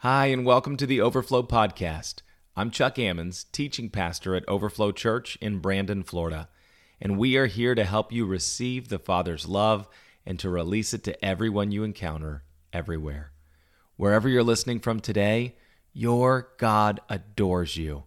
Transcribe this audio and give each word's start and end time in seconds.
Hi, 0.00 0.26
and 0.26 0.44
welcome 0.44 0.76
to 0.76 0.84
the 0.84 1.00
Overflow 1.00 1.44
Podcast. 1.44 2.16
I'm 2.54 2.70
Chuck 2.70 2.96
Ammons, 2.96 3.46
teaching 3.50 3.88
pastor 3.88 4.34
at 4.34 4.46
Overflow 4.46 4.92
Church 4.92 5.38
in 5.40 5.58
Brandon, 5.58 6.02
Florida, 6.02 6.50
and 7.00 7.16
we 7.16 7.34
are 7.38 7.46
here 7.46 7.74
to 7.74 7.82
help 7.82 8.12
you 8.12 8.26
receive 8.26 8.88
the 8.88 8.98
Father's 8.98 9.48
love 9.48 9.88
and 10.26 10.38
to 10.38 10.50
release 10.50 10.92
it 10.92 11.02
to 11.04 11.24
everyone 11.24 11.72
you 11.72 11.82
encounter 11.82 12.44
everywhere. 12.74 13.32
Wherever 13.96 14.28
you're 14.28 14.42
listening 14.42 14.80
from 14.80 15.00
today, 15.00 15.56
your 15.94 16.50
God 16.58 17.00
adores 17.08 17.78
you. 17.78 18.04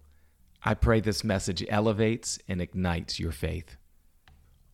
I 0.63 0.75
pray 0.75 0.99
this 0.99 1.23
message 1.23 1.65
elevates 1.69 2.37
and 2.47 2.61
ignites 2.61 3.19
your 3.19 3.31
faith. 3.31 3.77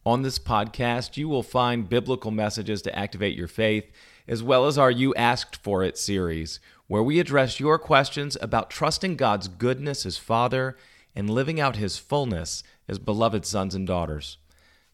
On 0.05 0.21
this 0.21 0.37
podcast, 0.37 1.15
you 1.15 1.29
will 1.29 1.43
find 1.43 1.87
biblical 1.87 2.31
messages 2.31 2.81
to 2.81 2.99
activate 2.99 3.37
your 3.37 3.47
faith, 3.47 3.89
as 4.27 4.43
well 4.43 4.65
as 4.65 4.77
our 4.77 4.91
You 4.91 5.13
Asked 5.15 5.55
For 5.55 5.83
It 5.83 5.97
series, 5.97 6.59
where 6.87 7.03
we 7.03 7.19
address 7.19 7.59
your 7.59 7.77
questions 7.79 8.37
about 8.41 8.69
trusting 8.69 9.15
God's 9.15 9.47
goodness 9.47 10.05
as 10.05 10.17
Father 10.17 10.77
and 11.15 11.29
living 11.29 11.59
out 11.59 11.75
His 11.75 11.97
fullness 11.97 12.63
as 12.87 12.99
beloved 12.99 13.45
sons 13.45 13.75
and 13.75 13.87
daughters. 13.87 14.37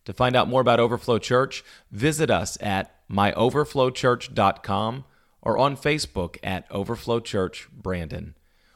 To 0.06 0.14
find 0.14 0.36
out 0.36 0.48
more 0.48 0.62
about 0.62 0.80
Overflow 0.80 1.20
Church, 1.20 1.64
visit 1.92 2.32
us 2.32 2.58
at 2.62 2.96
myoverflowchurch.com 3.10 5.06
or 5.42 5.58
on 5.58 5.76
Facebook 5.76 6.38
at 6.44 6.66
Overflow 6.72 7.20
Church 7.20 7.68
Brandon. 7.72 8.36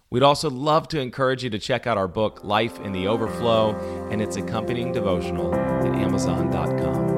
We'd 0.10 0.24
also 0.24 0.50
love 0.50 0.88
to 0.90 1.00
encourage 1.00 1.44
you 1.44 1.50
to 1.50 1.60
check 1.60 1.88
out 1.88 1.98
our 1.98 2.08
book, 2.08 2.44
Life 2.44 2.80
in 2.80 2.92
the 2.92 3.08
Overflow, 3.08 3.76
and 4.12 4.22
its 4.22 4.36
accompanying 4.36 4.92
devotional 4.92 5.54
at 5.54 5.94
Amazon.com. 5.96 7.15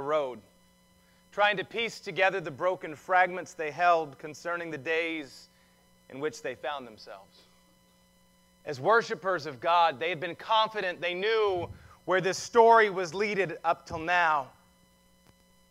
road, 0.00 0.38
trying 1.32 1.56
to 1.56 1.64
piece 1.64 2.00
together 2.00 2.40
the 2.40 2.50
broken 2.50 2.94
fragments 2.94 3.54
they 3.54 3.70
held 3.70 4.18
concerning 4.18 4.70
the 4.70 4.78
days 4.78 5.48
in 6.10 6.20
which 6.20 6.42
they 6.42 6.54
found 6.54 6.86
themselves. 6.86 7.42
As 8.66 8.80
worshipers 8.80 9.46
of 9.46 9.60
God, 9.60 9.98
they 9.98 10.10
had 10.10 10.20
been 10.20 10.34
confident 10.34 11.00
they 11.00 11.14
knew 11.14 11.68
where 12.04 12.20
this 12.20 12.38
story 12.38 12.90
was 12.90 13.14
leaded 13.14 13.58
up 13.64 13.86
till 13.86 13.98
now. 13.98 14.48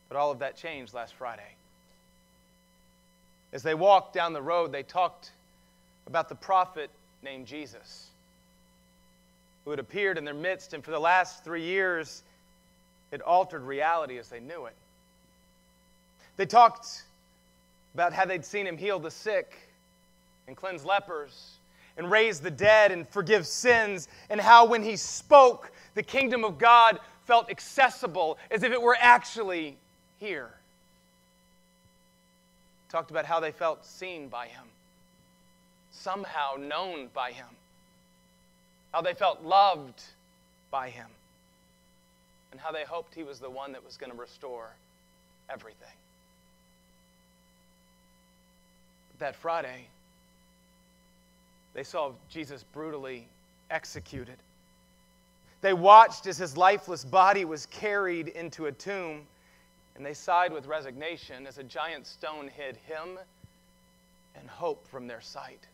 But 0.07 0.17
all 0.17 0.31
of 0.31 0.39
that 0.39 0.55
changed 0.55 0.93
last 0.93 1.13
Friday. 1.13 1.55
As 3.53 3.63
they 3.63 3.75
walked 3.75 4.13
down 4.13 4.33
the 4.33 4.41
road, 4.41 4.71
they 4.71 4.83
talked 4.83 5.31
about 6.07 6.29
the 6.29 6.35
prophet 6.35 6.89
named 7.21 7.45
Jesus 7.45 8.09
who 9.69 9.71
had 9.71 9.79
appeared 9.79 10.17
in 10.17 10.25
their 10.25 10.33
midst, 10.33 10.73
and 10.73 10.83
for 10.83 10.91
the 10.91 10.99
last 10.99 11.43
three 11.43 11.63
years, 11.63 12.23
it 13.11 13.21
altered 13.21 13.63
reality 13.63 14.17
as 14.17 14.29
they 14.29 14.39
knew 14.39 14.65
it. 14.65 14.75
They 16.37 16.45
talked 16.45 17.03
about 17.93 18.13
how 18.13 18.25
they'd 18.25 18.45
seen 18.45 18.65
him 18.65 18.77
heal 18.77 18.99
the 18.99 19.11
sick 19.11 19.55
and 20.47 20.55
cleanse 20.55 20.85
lepers 20.85 21.57
and 21.97 22.09
raise 22.09 22.39
the 22.39 22.51
dead 22.51 22.91
and 22.91 23.07
forgive 23.09 23.45
sins, 23.45 24.07
and 24.29 24.39
how 24.39 24.65
when 24.65 24.81
he 24.81 24.95
spoke, 24.95 25.71
the 25.95 26.03
kingdom 26.03 26.45
of 26.45 26.57
God 26.57 26.99
felt 27.25 27.49
accessible 27.49 28.37
as 28.49 28.63
if 28.63 28.71
it 28.71 28.81
were 28.81 28.95
actually 28.99 29.75
here. 30.17 30.49
Talked 32.87 33.11
about 33.11 33.25
how 33.25 33.41
they 33.41 33.51
felt 33.51 33.85
seen 33.85 34.29
by 34.29 34.47
him, 34.47 34.63
somehow 35.91 36.55
known 36.57 37.09
by 37.13 37.31
him 37.31 37.47
how 38.91 39.01
they 39.01 39.13
felt 39.13 39.43
loved 39.43 40.01
by 40.71 40.89
him, 40.89 41.07
and 42.51 42.59
how 42.59 42.71
they 42.71 42.83
hoped 42.83 43.13
he 43.13 43.23
was 43.23 43.39
the 43.39 43.49
one 43.49 43.71
that 43.71 43.83
was 43.83 43.97
going 43.97 44.11
to 44.11 44.17
restore 44.17 44.69
everything. 45.49 45.87
But 49.11 49.19
that 49.19 49.35
Friday, 49.35 49.87
they 51.73 51.83
saw 51.83 52.11
Jesus 52.29 52.63
brutally 52.73 53.27
executed. 53.69 54.37
They 55.61 55.73
watched 55.73 56.25
as 56.27 56.37
his 56.37 56.55
lifeless 56.55 57.03
body 57.03 57.45
was 57.45 57.65
carried 57.67 58.29
into 58.29 58.67
a 58.67 58.71
tomb, 58.71 59.27
and 59.95 60.05
they 60.05 60.13
sighed 60.13 60.53
with 60.53 60.67
resignation 60.67 61.45
as 61.45 61.57
a 61.57 61.63
giant 61.63 62.07
stone 62.07 62.47
hid 62.47 62.77
him 62.87 63.19
and 64.35 64.49
hope 64.49 64.87
from 64.87 65.07
their 65.07 65.21
sight. 65.21 65.67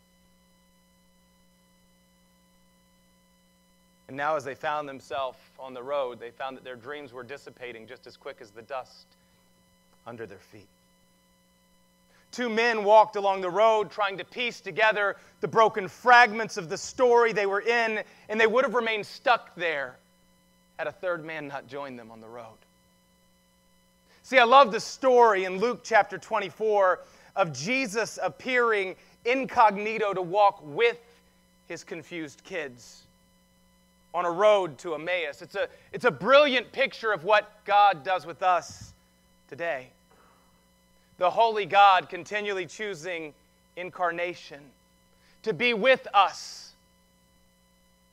And 4.08 4.16
now, 4.16 4.36
as 4.36 4.44
they 4.44 4.56
found 4.56 4.88
themselves 4.88 5.38
on 5.60 5.74
the 5.74 5.82
road, 5.82 6.20
they 6.20 6.30
found 6.30 6.56
that 6.58 6.64
their 6.64 6.76
dreams 6.76 7.12
were 7.12 7.24
dissipating 7.24 7.88
just 7.88 8.06
as 8.06 8.16
quick 8.16 8.38
as 8.40 8.52
the 8.52 8.62
dust 8.62 9.08
under 10.06 10.26
their 10.28 10.38
feet. 10.38 10.68
Two 12.32 12.50
men 12.50 12.84
walked 12.84 13.16
along 13.16 13.42
the 13.42 13.50
road 13.50 13.90
trying 13.90 14.18
to 14.18 14.26
piece 14.26 14.60
together 14.60 15.16
the 15.42 15.48
broken 15.48 15.88
fragments 15.88 16.58
of 16.58 16.70
the 16.70 16.78
story 16.78 17.34
they 17.34 17.46
were 17.46 17.62
in, 17.62 18.04
and 18.30 18.40
they 18.40 18.46
would 18.46 18.64
have 18.64 18.76
remained 18.76 19.06
stuck 19.06 19.56
there 19.56 19.96
had 20.78 20.88
a 20.88 20.92
third 20.92 21.24
man 21.24 21.48
not 21.48 21.68
joined 21.68 21.98
them 21.98 22.12
on 22.12 22.20
the 22.20 22.28
road. 22.28 22.58
See, 24.24 24.38
I 24.38 24.44
love 24.44 24.72
the 24.72 24.80
story 24.80 25.46
in 25.46 25.60
Luke 25.60 25.82
chapter 25.84 26.18
24 26.18 27.00
of 27.36 27.54
Jesus 27.54 28.20
appearing 28.22 28.96
incognito 29.24 30.14
to 30.14 30.22
walk 30.22 30.60
with 30.64 30.98
his 31.68 31.84
confused 31.84 32.44
kids 32.44 33.04
on 34.16 34.24
a 34.24 34.32
road 34.32 34.78
to 34.78 34.96
Emmaus. 34.96 35.42
It's 35.42 35.56
a, 35.56 35.68
it's 35.92 36.06
a 36.06 36.12
brilliant 36.12 36.72
picture 36.72 37.12
of 37.12 37.26
what 37.26 37.52
God 37.66 38.06
does 38.06 38.26
with 38.26 38.42
us 38.42 38.94
today. 39.50 39.90
The 41.18 41.30
Holy 41.30 41.66
God 41.66 42.08
continually 42.08 42.66
choosing 42.66 43.34
incarnation 43.76 44.62
to 45.44 45.54
be 45.54 45.74
with 45.74 46.08
us 46.14 46.72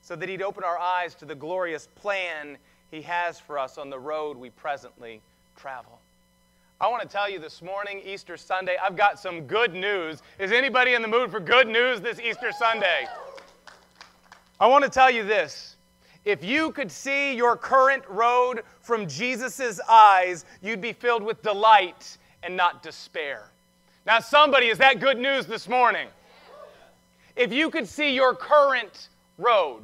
so 0.02 0.16
that 0.16 0.28
He'd 0.28 0.42
open 0.42 0.64
our 0.64 0.76
eyes 0.76 1.14
to 1.14 1.24
the 1.24 1.36
glorious 1.36 1.86
plan 1.94 2.58
He 2.90 3.02
has 3.02 3.38
for 3.38 3.56
us 3.56 3.78
on 3.78 3.88
the 3.88 3.98
road 3.98 4.36
we 4.36 4.50
presently 4.50 5.20
travel. 5.56 6.00
I 6.80 6.88
want 6.88 7.02
to 7.02 7.08
tell 7.08 7.30
you 7.30 7.38
this 7.38 7.62
morning, 7.62 8.02
Easter 8.04 8.36
Sunday, 8.36 8.76
I've 8.82 8.96
got 8.96 9.20
some 9.20 9.42
good 9.42 9.72
news. 9.72 10.20
Is 10.40 10.50
anybody 10.50 10.94
in 10.94 11.02
the 11.02 11.06
mood 11.06 11.30
for 11.30 11.38
good 11.38 11.68
news 11.68 12.00
this 12.00 12.18
Easter 12.18 12.50
Sunday? 12.50 13.06
I 14.58 14.66
want 14.66 14.82
to 14.82 14.90
tell 14.90 15.08
you 15.08 15.22
this. 15.22 15.71
If 16.24 16.44
you 16.44 16.70
could 16.70 16.90
see 16.90 17.34
your 17.34 17.56
current 17.56 18.04
road 18.08 18.62
from 18.80 19.08
Jesus' 19.08 19.80
eyes, 19.88 20.44
you'd 20.62 20.80
be 20.80 20.92
filled 20.92 21.22
with 21.22 21.42
delight 21.42 22.16
and 22.42 22.56
not 22.56 22.82
despair. 22.82 23.50
Now, 24.06 24.20
somebody, 24.20 24.66
is 24.66 24.78
that 24.78 25.00
good 25.00 25.18
news 25.18 25.46
this 25.46 25.68
morning? 25.68 26.08
If 27.34 27.52
you 27.52 27.70
could 27.70 27.88
see 27.88 28.14
your 28.14 28.34
current 28.34 29.08
road 29.38 29.82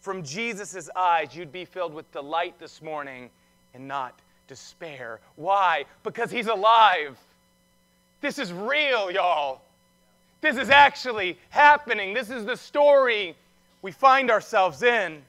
from 0.00 0.22
Jesus' 0.22 0.90
eyes, 0.94 1.34
you'd 1.34 1.52
be 1.52 1.64
filled 1.64 1.94
with 1.94 2.10
delight 2.12 2.58
this 2.58 2.82
morning 2.82 3.30
and 3.74 3.88
not 3.88 4.18
despair. 4.48 5.20
Why? 5.36 5.84
Because 6.02 6.30
He's 6.30 6.46
alive. 6.46 7.16
This 8.20 8.38
is 8.38 8.52
real, 8.52 9.10
y'all. 9.10 9.62
This 10.40 10.56
is 10.58 10.68
actually 10.68 11.38
happening. 11.48 12.12
This 12.12 12.28
is 12.28 12.44
the 12.44 12.56
story 12.56 13.34
we 13.80 13.92
find 13.92 14.30
ourselves 14.30 14.82
in. 14.82 15.22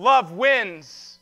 Love 0.00 0.32
wins, 0.32 1.18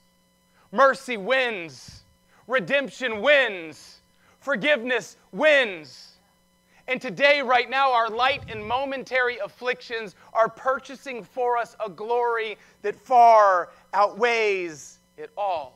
mercy 0.70 1.16
wins, 1.16 2.02
redemption 2.46 3.20
wins, 3.20 3.98
forgiveness 4.38 5.16
wins. 5.32 6.12
And 6.86 7.02
today, 7.02 7.42
right 7.42 7.68
now, 7.68 7.92
our 7.92 8.08
light 8.08 8.42
and 8.48 8.64
momentary 8.64 9.38
afflictions 9.38 10.14
are 10.32 10.48
purchasing 10.48 11.24
for 11.24 11.56
us 11.56 11.74
a 11.84 11.90
glory 11.90 12.56
that 12.82 12.94
far 12.94 13.70
outweighs 13.94 14.98
it 15.16 15.30
all. 15.36 15.74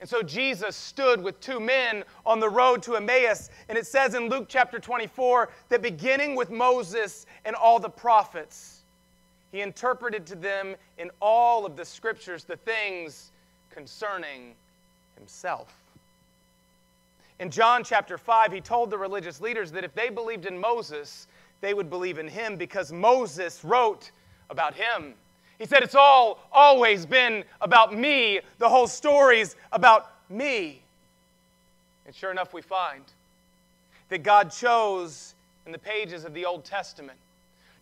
And 0.00 0.10
so 0.10 0.22
Jesus 0.22 0.74
stood 0.74 1.22
with 1.22 1.40
two 1.40 1.60
men 1.60 2.02
on 2.26 2.40
the 2.40 2.50
road 2.50 2.82
to 2.82 2.96
Emmaus. 2.96 3.48
And 3.68 3.78
it 3.78 3.86
says 3.86 4.14
in 4.14 4.28
Luke 4.28 4.46
chapter 4.48 4.80
24 4.80 5.50
that 5.68 5.82
beginning 5.82 6.34
with 6.34 6.50
Moses 6.50 7.26
and 7.44 7.54
all 7.54 7.78
the 7.78 7.88
prophets, 7.88 8.73
he 9.54 9.60
interpreted 9.60 10.26
to 10.26 10.34
them 10.34 10.74
in 10.98 11.12
all 11.22 11.64
of 11.64 11.76
the 11.76 11.84
scriptures 11.84 12.42
the 12.42 12.56
things 12.56 13.30
concerning 13.70 14.52
himself. 15.16 15.72
In 17.38 17.50
John 17.50 17.84
chapter 17.84 18.18
5, 18.18 18.50
he 18.50 18.60
told 18.60 18.90
the 18.90 18.98
religious 18.98 19.40
leaders 19.40 19.70
that 19.70 19.84
if 19.84 19.94
they 19.94 20.08
believed 20.08 20.46
in 20.46 20.58
Moses, 20.58 21.28
they 21.60 21.72
would 21.72 21.88
believe 21.88 22.18
in 22.18 22.26
him 22.26 22.56
because 22.56 22.90
Moses 22.90 23.64
wrote 23.64 24.10
about 24.50 24.74
him. 24.74 25.14
He 25.60 25.66
said, 25.66 25.84
It's 25.84 25.94
all 25.94 26.40
always 26.50 27.06
been 27.06 27.44
about 27.60 27.96
me. 27.96 28.40
The 28.58 28.68
whole 28.68 28.88
story's 28.88 29.54
about 29.70 30.10
me. 30.28 30.82
And 32.06 32.14
sure 32.14 32.32
enough, 32.32 32.52
we 32.52 32.60
find 32.60 33.04
that 34.08 34.24
God 34.24 34.50
chose 34.50 35.36
in 35.64 35.70
the 35.70 35.78
pages 35.78 36.24
of 36.24 36.34
the 36.34 36.44
Old 36.44 36.64
Testament 36.64 37.18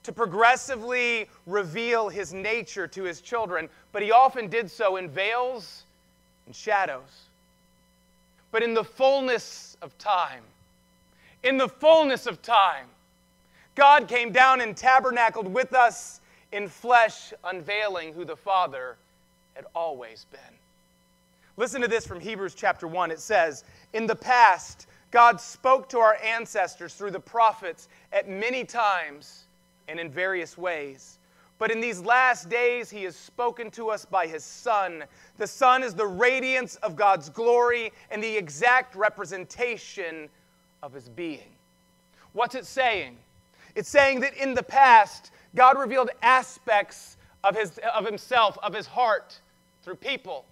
to 0.02 0.12
progressively 0.12 1.28
reveal 1.46 2.08
his 2.08 2.32
nature 2.32 2.86
to 2.88 3.04
his 3.04 3.20
children, 3.20 3.68
but 3.92 4.02
he 4.02 4.10
often 4.10 4.48
did 4.48 4.70
so 4.70 4.96
in 4.96 5.08
veils 5.08 5.84
and 6.46 6.54
shadows. 6.54 7.28
But 8.50 8.62
in 8.62 8.74
the 8.74 8.84
fullness 8.84 9.76
of 9.80 9.96
time, 9.98 10.42
in 11.42 11.56
the 11.56 11.68
fullness 11.68 12.26
of 12.26 12.42
time, 12.42 12.86
God 13.74 14.08
came 14.08 14.32
down 14.32 14.60
and 14.60 14.76
tabernacled 14.76 15.48
with 15.48 15.72
us 15.74 16.20
in 16.52 16.68
flesh, 16.68 17.32
unveiling 17.44 18.12
who 18.12 18.24
the 18.24 18.36
Father 18.36 18.96
had 19.54 19.64
always 19.74 20.26
been. 20.30 20.40
Listen 21.56 21.80
to 21.80 21.88
this 21.88 22.06
from 22.06 22.20
Hebrews 22.20 22.54
chapter 22.54 22.86
1. 22.86 23.10
It 23.10 23.20
says, 23.20 23.64
In 23.92 24.06
the 24.06 24.14
past, 24.14 24.86
God 25.10 25.40
spoke 25.40 25.88
to 25.90 25.98
our 25.98 26.16
ancestors 26.22 26.94
through 26.94 27.10
the 27.10 27.20
prophets 27.20 27.88
at 28.12 28.28
many 28.28 28.64
times 28.64 29.44
and 29.92 30.00
in 30.00 30.10
various 30.10 30.56
ways. 30.56 31.18
But 31.58 31.70
in 31.70 31.80
these 31.80 32.00
last 32.00 32.48
days, 32.48 32.88
he 32.88 33.04
has 33.04 33.14
spoken 33.14 33.70
to 33.72 33.90
us 33.90 34.06
by 34.06 34.26
his 34.26 34.42
Son. 34.42 35.04
The 35.36 35.46
Son 35.46 35.82
is 35.82 35.94
the 35.94 36.06
radiance 36.06 36.76
of 36.76 36.96
God's 36.96 37.28
glory 37.28 37.92
and 38.10 38.24
the 38.24 38.36
exact 38.36 38.96
representation 38.96 40.30
of 40.82 40.94
his 40.94 41.10
being. 41.10 41.52
What's 42.32 42.54
it 42.54 42.64
saying? 42.64 43.18
It's 43.74 43.90
saying 43.90 44.20
that 44.20 44.34
in 44.34 44.54
the 44.54 44.62
past, 44.62 45.30
God 45.54 45.78
revealed 45.78 46.08
aspects 46.22 47.18
of, 47.44 47.54
his, 47.54 47.78
of 47.94 48.06
himself, 48.06 48.56
of 48.62 48.72
his 48.72 48.86
heart, 48.86 49.38
through 49.82 49.96
people. 49.96 50.46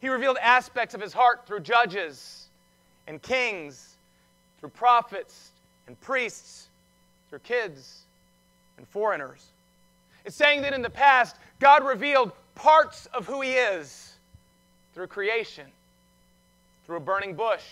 He 0.00 0.08
revealed 0.08 0.38
aspects 0.40 0.94
of 0.94 1.00
his 1.02 1.12
heart 1.12 1.46
through 1.46 1.60
judges 1.60 2.46
and 3.06 3.20
kings, 3.20 3.96
through 4.58 4.70
prophets 4.70 5.50
and 5.86 6.00
priests, 6.00 6.68
through 7.28 7.40
kids 7.40 8.01
and 8.82 8.88
foreigners. 8.88 9.46
It's 10.24 10.34
saying 10.34 10.62
that 10.62 10.74
in 10.74 10.82
the 10.82 10.90
past, 10.90 11.36
God 11.60 11.84
revealed 11.86 12.32
parts 12.56 13.06
of 13.14 13.28
who 13.28 13.40
He 13.40 13.52
is 13.52 14.14
through 14.92 15.06
creation, 15.06 15.66
through 16.84 16.96
a 16.96 17.00
burning 17.00 17.34
bush 17.34 17.62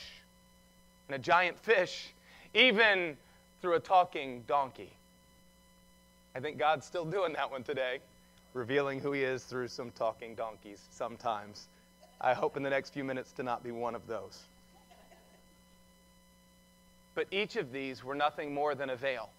and 1.09 1.17
a 1.17 1.19
giant 1.19 1.59
fish, 1.59 2.15
even 2.55 3.17
through 3.61 3.75
a 3.75 3.81
talking 3.81 4.45
donkey. 4.47 4.91
I 6.37 6.39
think 6.39 6.59
God's 6.59 6.87
still 6.87 7.05
doing 7.05 7.33
that 7.33 7.51
one 7.51 7.65
today, 7.65 7.99
revealing 8.55 9.01
who 9.01 9.11
He 9.11 9.25
is 9.25 9.43
through 9.43 9.67
some 9.67 9.91
talking 9.91 10.37
donkeys 10.37 10.81
sometimes. 10.93 11.67
I 12.21 12.35
hope 12.35 12.57
in 12.57 12.63
the 12.63 12.71
next 12.71 12.91
few 12.91 13.03
minutes 13.03 13.33
to 13.33 13.43
not 13.43 13.65
be 13.65 13.73
one 13.73 13.97
of 13.97 14.07
those. 14.07 14.43
But 17.17 17.27
each 17.33 17.57
of 17.57 17.73
these 17.73 18.05
were 18.05 18.15
nothing 18.15 18.55
more 18.55 18.77
than 18.77 18.91
a 18.91 18.97
veil. 18.97 19.31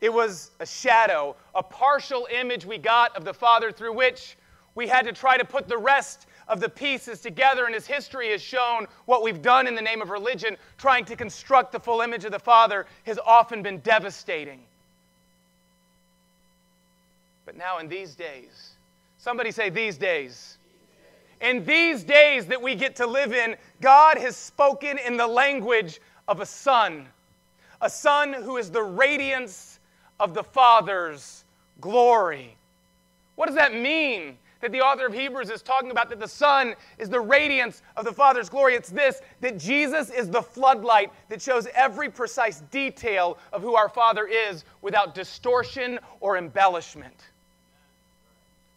It 0.00 0.12
was 0.12 0.50
a 0.60 0.66
shadow, 0.66 1.36
a 1.54 1.62
partial 1.62 2.28
image 2.30 2.64
we 2.64 2.78
got 2.78 3.16
of 3.16 3.24
the 3.24 3.34
Father 3.34 3.72
through 3.72 3.94
which 3.94 4.36
we 4.74 4.88
had 4.88 5.06
to 5.06 5.12
try 5.12 5.36
to 5.36 5.44
put 5.44 5.68
the 5.68 5.78
rest 5.78 6.26
of 6.48 6.60
the 6.60 6.68
pieces 6.68 7.20
together. 7.20 7.66
And 7.66 7.74
as 7.74 7.86
history 7.86 8.30
has 8.30 8.42
shown, 8.42 8.86
what 9.06 9.22
we've 9.22 9.40
done 9.40 9.66
in 9.66 9.74
the 9.74 9.82
name 9.82 10.02
of 10.02 10.10
religion, 10.10 10.56
trying 10.78 11.04
to 11.06 11.16
construct 11.16 11.72
the 11.72 11.80
full 11.80 12.00
image 12.00 12.24
of 12.24 12.32
the 12.32 12.38
Father, 12.38 12.86
has 13.04 13.18
often 13.24 13.62
been 13.62 13.78
devastating. 13.78 14.60
But 17.46 17.56
now, 17.56 17.78
in 17.78 17.88
these 17.88 18.14
days, 18.14 18.72
somebody 19.18 19.50
say, 19.50 19.70
these 19.70 19.96
days. 19.96 20.58
In 21.40 21.64
these 21.64 22.04
days 22.04 22.46
that 22.46 22.60
we 22.60 22.74
get 22.74 22.96
to 22.96 23.06
live 23.06 23.32
in, 23.32 23.56
God 23.80 24.16
has 24.16 24.36
spoken 24.36 24.98
in 24.98 25.16
the 25.16 25.26
language 25.26 26.00
of 26.26 26.40
a 26.40 26.46
son, 26.46 27.06
a 27.80 27.90
son 27.90 28.32
who 28.32 28.56
is 28.56 28.70
the 28.70 28.82
radiance 28.82 29.73
of 30.20 30.34
the 30.34 30.42
Father's 30.42 31.44
glory. 31.80 32.56
What 33.36 33.46
does 33.46 33.56
that 33.56 33.74
mean? 33.74 34.38
That 34.60 34.72
the 34.72 34.80
author 34.80 35.06
of 35.06 35.12
Hebrews 35.12 35.50
is 35.50 35.60
talking 35.60 35.90
about 35.90 36.08
that 36.08 36.18
the 36.18 36.28
Son 36.28 36.74
is 36.96 37.10
the 37.10 37.20
radiance 37.20 37.82
of 37.98 38.06
the 38.06 38.12
Father's 38.12 38.48
glory. 38.48 38.74
It's 38.74 38.88
this 38.88 39.20
that 39.42 39.58
Jesus 39.58 40.08
is 40.10 40.30
the 40.30 40.40
floodlight 40.40 41.12
that 41.28 41.42
shows 41.42 41.66
every 41.74 42.08
precise 42.08 42.62
detail 42.70 43.36
of 43.52 43.60
who 43.60 43.74
our 43.74 43.90
Father 43.90 44.26
is 44.26 44.64
without 44.80 45.14
distortion 45.14 45.98
or 46.20 46.38
embellishment. 46.38 47.14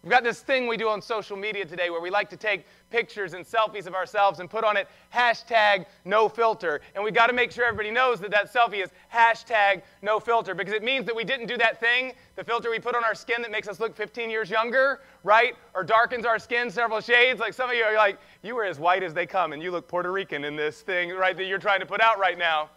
We've 0.03 0.11
got 0.11 0.23
this 0.23 0.41
thing 0.41 0.67
we 0.67 0.77
do 0.77 0.89
on 0.89 1.01
social 1.01 1.37
media 1.37 1.65
today 1.65 1.89
where 1.89 2.01
we 2.01 2.09
like 2.09 2.29
to 2.29 2.37
take 2.37 2.65
pictures 2.89 3.33
and 3.33 3.45
selfies 3.45 3.87
of 3.87 3.93
ourselves 3.93 4.39
and 4.39 4.49
put 4.49 4.63
on 4.63 4.77
it 4.77 4.87
hashtag 5.13 5.85
no 6.05 6.29
filter. 6.29 6.81
And 6.95 7.03
we've 7.03 7.13
got 7.13 7.27
to 7.27 7.33
make 7.33 7.51
sure 7.51 7.65
everybody 7.65 7.91
knows 7.91 8.19
that 8.21 8.31
that 8.31 8.53
selfie 8.53 8.83
is 8.83 8.89
hashtag 9.13 9.81
no 10.01 10.19
filter 10.19 10.55
because 10.55 10.73
it 10.73 10.83
means 10.83 11.05
that 11.05 11.15
we 11.15 11.23
didn't 11.23 11.47
do 11.47 11.57
that 11.57 11.79
thing, 11.79 12.13
the 12.35 12.43
filter 12.43 12.69
we 12.69 12.79
put 12.79 12.95
on 12.95 13.03
our 13.03 13.15
skin 13.15 13.41
that 13.41 13.51
makes 13.51 13.67
us 13.67 13.79
look 13.79 13.95
15 13.95 14.29
years 14.29 14.49
younger, 14.49 15.01
right? 15.23 15.55
Or 15.73 15.83
darkens 15.83 16.25
our 16.25 16.39
skin 16.39 16.71
several 16.71 17.01
shades. 17.01 17.39
Like 17.39 17.53
some 17.53 17.69
of 17.69 17.75
you 17.75 17.83
are 17.83 17.95
like, 17.95 18.19
you 18.43 18.55
were 18.55 18.65
as 18.65 18.79
white 18.79 19.03
as 19.03 19.13
they 19.13 19.25
come 19.25 19.53
and 19.53 19.61
you 19.61 19.71
look 19.71 19.87
Puerto 19.87 20.11
Rican 20.11 20.43
in 20.43 20.55
this 20.55 20.81
thing, 20.81 21.11
right, 21.11 21.35
that 21.35 21.45
you're 21.45 21.59
trying 21.59 21.79
to 21.79 21.85
put 21.85 22.01
out 22.01 22.19
right 22.19 22.37
now. 22.37 22.69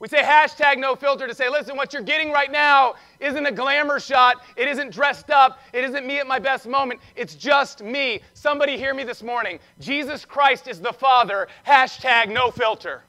We 0.00 0.08
say 0.08 0.22
hashtag 0.22 0.78
no 0.78 0.96
filter 0.96 1.28
to 1.28 1.34
say, 1.34 1.50
listen, 1.50 1.76
what 1.76 1.92
you're 1.92 2.00
getting 2.00 2.32
right 2.32 2.50
now 2.50 2.94
isn't 3.20 3.44
a 3.44 3.52
glamour 3.52 4.00
shot. 4.00 4.42
It 4.56 4.66
isn't 4.66 4.92
dressed 4.92 5.30
up. 5.30 5.60
It 5.74 5.84
isn't 5.84 6.06
me 6.06 6.18
at 6.18 6.26
my 6.26 6.38
best 6.38 6.66
moment. 6.66 7.00
It's 7.16 7.34
just 7.34 7.82
me. 7.82 8.22
Somebody 8.32 8.78
hear 8.78 8.94
me 8.94 9.04
this 9.04 9.22
morning. 9.22 9.58
Jesus 9.78 10.24
Christ 10.24 10.68
is 10.68 10.80
the 10.80 10.92
Father. 10.92 11.48
Hashtag 11.66 12.32
no 12.32 12.50
filter. 12.50 13.02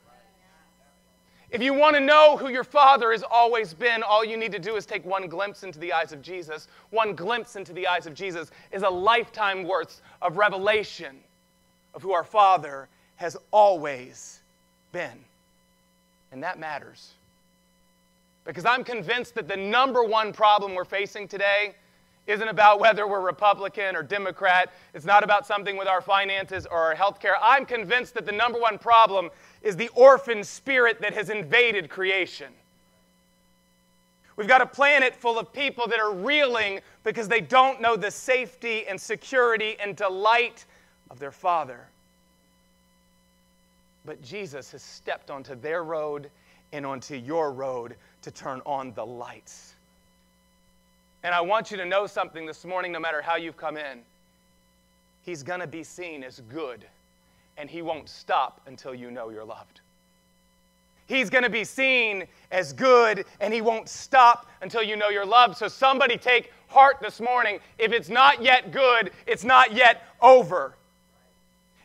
If 1.49 1.61
you 1.61 1.73
want 1.73 1.95
to 1.95 2.01
know 2.01 2.35
who 2.35 2.49
your 2.49 2.65
Father 2.65 3.13
has 3.13 3.23
always 3.23 3.73
been, 3.73 4.03
all 4.03 4.25
you 4.25 4.35
need 4.35 4.51
to 4.51 4.59
do 4.59 4.75
is 4.75 4.85
take 4.85 5.05
one 5.05 5.27
glimpse 5.27 5.63
into 5.63 5.79
the 5.79 5.93
eyes 5.93 6.11
of 6.11 6.21
Jesus. 6.21 6.67
One 6.89 7.15
glimpse 7.15 7.55
into 7.55 7.71
the 7.71 7.87
eyes 7.87 8.05
of 8.05 8.13
Jesus 8.13 8.51
is 8.73 8.83
a 8.83 8.89
lifetime 8.89 9.63
worth 9.63 10.01
of 10.21 10.35
revelation 10.35 11.17
of 11.93 12.01
who 12.01 12.11
our 12.11 12.23
Father 12.25 12.89
has 13.15 13.37
always 13.51 14.41
been. 14.91 15.23
And 16.31 16.43
that 16.43 16.59
matters. 16.59 17.11
Because 18.45 18.65
I'm 18.65 18.83
convinced 18.83 19.35
that 19.35 19.47
the 19.47 19.57
number 19.57 20.03
one 20.03 20.33
problem 20.33 20.73
we're 20.73 20.85
facing 20.85 21.27
today 21.27 21.75
isn't 22.27 22.47
about 22.47 22.79
whether 22.79 23.07
we're 23.07 23.21
Republican 23.21 23.95
or 23.95 24.03
Democrat. 24.03 24.71
It's 24.93 25.05
not 25.05 25.23
about 25.23 25.45
something 25.45 25.77
with 25.77 25.87
our 25.87 26.01
finances 26.01 26.65
or 26.65 26.77
our 26.77 26.95
health 26.95 27.19
care. 27.19 27.35
I'm 27.41 27.65
convinced 27.65 28.13
that 28.13 28.25
the 28.25 28.31
number 28.31 28.59
one 28.59 28.77
problem 28.77 29.29
is 29.61 29.75
the 29.75 29.89
orphan 29.89 30.43
spirit 30.43 31.01
that 31.01 31.13
has 31.13 31.29
invaded 31.29 31.89
creation. 31.89 32.47
We've 34.37 34.47
got 34.47 34.61
a 34.61 34.65
planet 34.65 35.15
full 35.15 35.37
of 35.37 35.51
people 35.51 35.87
that 35.87 35.99
are 35.99 36.13
reeling 36.13 36.79
because 37.03 37.27
they 37.27 37.41
don't 37.41 37.81
know 37.81 37.95
the 37.95 38.09
safety 38.09 38.87
and 38.87 38.99
security 38.99 39.75
and 39.79 39.95
delight 39.95 40.65
of 41.09 41.19
their 41.19 41.31
Father. 41.31 41.87
But 44.05 44.21
Jesus 44.21 44.71
has 44.71 44.81
stepped 44.81 45.29
onto 45.29 45.55
their 45.55 45.83
road 45.83 46.29
and 46.73 46.85
onto 46.85 47.15
your 47.15 47.51
road 47.51 47.95
to 48.23 48.31
turn 48.31 48.61
on 48.65 48.93
the 48.93 49.05
lights. 49.05 49.75
And 51.23 51.35
I 51.35 51.41
want 51.41 51.69
you 51.69 51.77
to 51.77 51.85
know 51.85 52.07
something 52.07 52.45
this 52.45 52.65
morning, 52.65 52.91
no 52.91 52.99
matter 52.99 53.21
how 53.21 53.35
you've 53.35 53.57
come 53.57 53.77
in. 53.77 53.99
He's 55.23 55.43
going 55.43 55.59
to 55.59 55.67
be 55.67 55.83
seen 55.83 56.23
as 56.23 56.41
good, 56.49 56.83
and 57.57 57.69
He 57.69 57.83
won't 57.83 58.09
stop 58.09 58.61
until 58.65 58.95
you 58.95 59.11
know 59.11 59.29
you're 59.29 59.45
loved. 59.45 59.81
He's 61.05 61.29
going 61.29 61.43
to 61.43 61.49
be 61.49 61.63
seen 61.63 62.25
as 62.51 62.73
good, 62.73 63.25
and 63.39 63.53
He 63.53 63.61
won't 63.61 63.87
stop 63.87 64.49
until 64.61 64.81
you 64.81 64.95
know 64.95 65.09
you're 65.09 65.25
loved. 65.25 65.57
So, 65.57 65.67
somebody 65.67 66.17
take 66.17 66.51
heart 66.69 66.97
this 67.01 67.19
morning. 67.19 67.59
If 67.77 67.91
it's 67.91 68.09
not 68.09 68.41
yet 68.41 68.71
good, 68.71 69.11
it's 69.27 69.43
not 69.43 69.73
yet 69.75 70.01
over. 70.21 70.73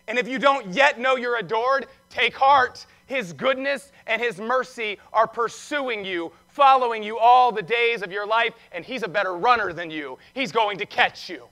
And 0.08 0.18
if 0.18 0.28
you 0.28 0.38
don't 0.38 0.68
yet 0.68 1.00
know 1.00 1.16
you're 1.16 1.38
adored, 1.38 1.86
take 2.10 2.34
heart. 2.34 2.86
His 3.06 3.32
goodness 3.32 3.92
and 4.06 4.20
His 4.20 4.38
mercy 4.38 4.98
are 5.12 5.26
pursuing 5.26 6.04
you, 6.04 6.32
following 6.48 7.02
you 7.02 7.18
all 7.18 7.52
the 7.52 7.62
days 7.62 8.02
of 8.02 8.10
your 8.10 8.26
life, 8.26 8.54
and 8.72 8.84
He's 8.84 9.02
a 9.02 9.08
better 9.08 9.36
runner 9.36 9.72
than 9.72 9.90
you. 9.90 10.18
He's 10.34 10.52
going 10.52 10.78
to 10.78 10.86
catch 10.86 11.28
you. 11.28 11.44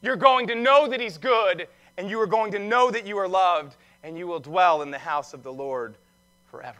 You're 0.00 0.16
going 0.16 0.46
to 0.48 0.54
know 0.54 0.88
that 0.88 1.00
He's 1.00 1.18
good, 1.18 1.68
and 1.98 2.08
you 2.08 2.18
are 2.20 2.26
going 2.26 2.50
to 2.52 2.58
know 2.58 2.90
that 2.90 3.06
you 3.06 3.18
are 3.18 3.28
loved, 3.28 3.76
and 4.02 4.16
you 4.16 4.26
will 4.26 4.40
dwell 4.40 4.82
in 4.82 4.90
the 4.90 4.98
house 4.98 5.34
of 5.34 5.42
the 5.42 5.52
Lord 5.52 5.94
forever. 6.50 6.78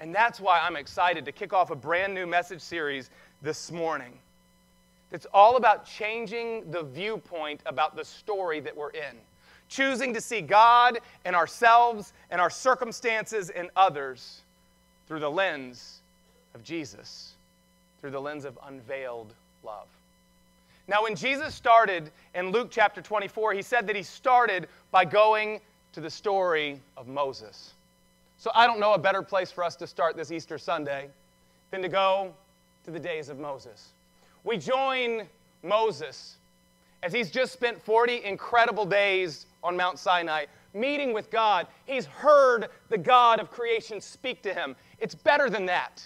And 0.00 0.14
that's 0.14 0.40
why 0.40 0.60
I'm 0.60 0.76
excited 0.76 1.24
to 1.24 1.32
kick 1.32 1.52
off 1.52 1.70
a 1.70 1.76
brand 1.76 2.14
new 2.14 2.26
message 2.26 2.60
series 2.60 3.10
this 3.42 3.72
morning. 3.72 4.12
It's 5.12 5.26
all 5.32 5.56
about 5.56 5.86
changing 5.86 6.70
the 6.70 6.82
viewpoint 6.82 7.60
about 7.66 7.94
the 7.96 8.04
story 8.04 8.60
that 8.60 8.76
we're 8.76 8.90
in 8.90 9.16
choosing 9.68 10.14
to 10.14 10.20
see 10.20 10.40
God 10.40 10.98
and 11.24 11.34
ourselves 11.34 12.12
and 12.30 12.40
our 12.40 12.50
circumstances 12.50 13.50
and 13.50 13.70
others 13.76 14.40
through 15.06 15.20
the 15.20 15.30
lens 15.30 16.00
of 16.54 16.62
Jesus, 16.62 17.34
through 18.00 18.10
the 18.10 18.20
lens 18.20 18.44
of 18.44 18.58
unveiled 18.66 19.32
love. 19.64 19.86
Now, 20.86 21.02
when 21.02 21.14
Jesus 21.16 21.54
started 21.54 22.10
in 22.34 22.50
Luke 22.50 22.68
chapter 22.70 23.00
24, 23.00 23.54
he 23.54 23.62
said 23.62 23.86
that 23.86 23.96
he 23.96 24.02
started 24.02 24.68
by 24.90 25.04
going 25.04 25.60
to 25.92 26.00
the 26.00 26.10
story 26.10 26.78
of 26.96 27.08
Moses. 27.08 27.72
So 28.38 28.50
I 28.54 28.66
don't 28.66 28.80
know 28.80 28.92
a 28.92 28.98
better 28.98 29.22
place 29.22 29.50
for 29.50 29.64
us 29.64 29.76
to 29.76 29.86
start 29.86 30.16
this 30.16 30.30
Easter 30.30 30.58
Sunday 30.58 31.08
than 31.70 31.80
to 31.82 31.88
go 31.88 32.34
to 32.84 32.90
the 32.90 33.00
days 33.00 33.30
of 33.30 33.38
Moses. 33.38 33.88
We 34.42 34.58
join 34.58 35.26
Moses 35.62 36.36
as 37.02 37.12
he's 37.12 37.30
just 37.30 37.52
spent 37.52 37.80
40 37.82 38.24
incredible 38.24 38.84
days 38.84 39.46
on 39.64 39.76
Mount 39.76 39.98
Sinai 39.98 40.44
meeting 40.74 41.12
with 41.12 41.30
God. 41.30 41.66
He's 41.86 42.06
heard 42.06 42.68
the 42.90 42.98
God 42.98 43.40
of 43.40 43.50
creation 43.50 44.00
speak 44.00 44.42
to 44.42 44.52
him. 44.52 44.76
It's 44.98 45.14
better 45.14 45.48
than 45.48 45.66
that. 45.66 46.04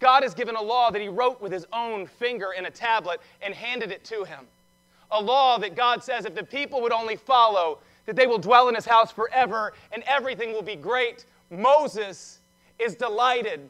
God 0.00 0.22
has 0.22 0.34
given 0.34 0.56
a 0.56 0.62
law 0.62 0.90
that 0.90 1.00
he 1.00 1.08
wrote 1.08 1.40
with 1.40 1.52
his 1.52 1.66
own 1.72 2.06
finger 2.06 2.52
in 2.56 2.66
a 2.66 2.70
tablet 2.70 3.20
and 3.40 3.54
handed 3.54 3.90
it 3.90 4.04
to 4.04 4.24
him. 4.24 4.40
A 5.12 5.22
law 5.22 5.58
that 5.58 5.76
God 5.76 6.02
says 6.02 6.24
if 6.24 6.34
the 6.34 6.42
people 6.42 6.82
would 6.82 6.92
only 6.92 7.16
follow, 7.16 7.78
that 8.06 8.16
they 8.16 8.26
will 8.26 8.38
dwell 8.38 8.68
in 8.68 8.74
his 8.74 8.84
house 8.84 9.10
forever 9.10 9.72
and 9.92 10.02
everything 10.06 10.52
will 10.52 10.62
be 10.62 10.76
great. 10.76 11.24
Moses 11.50 12.40
is 12.78 12.96
delighted. 12.96 13.60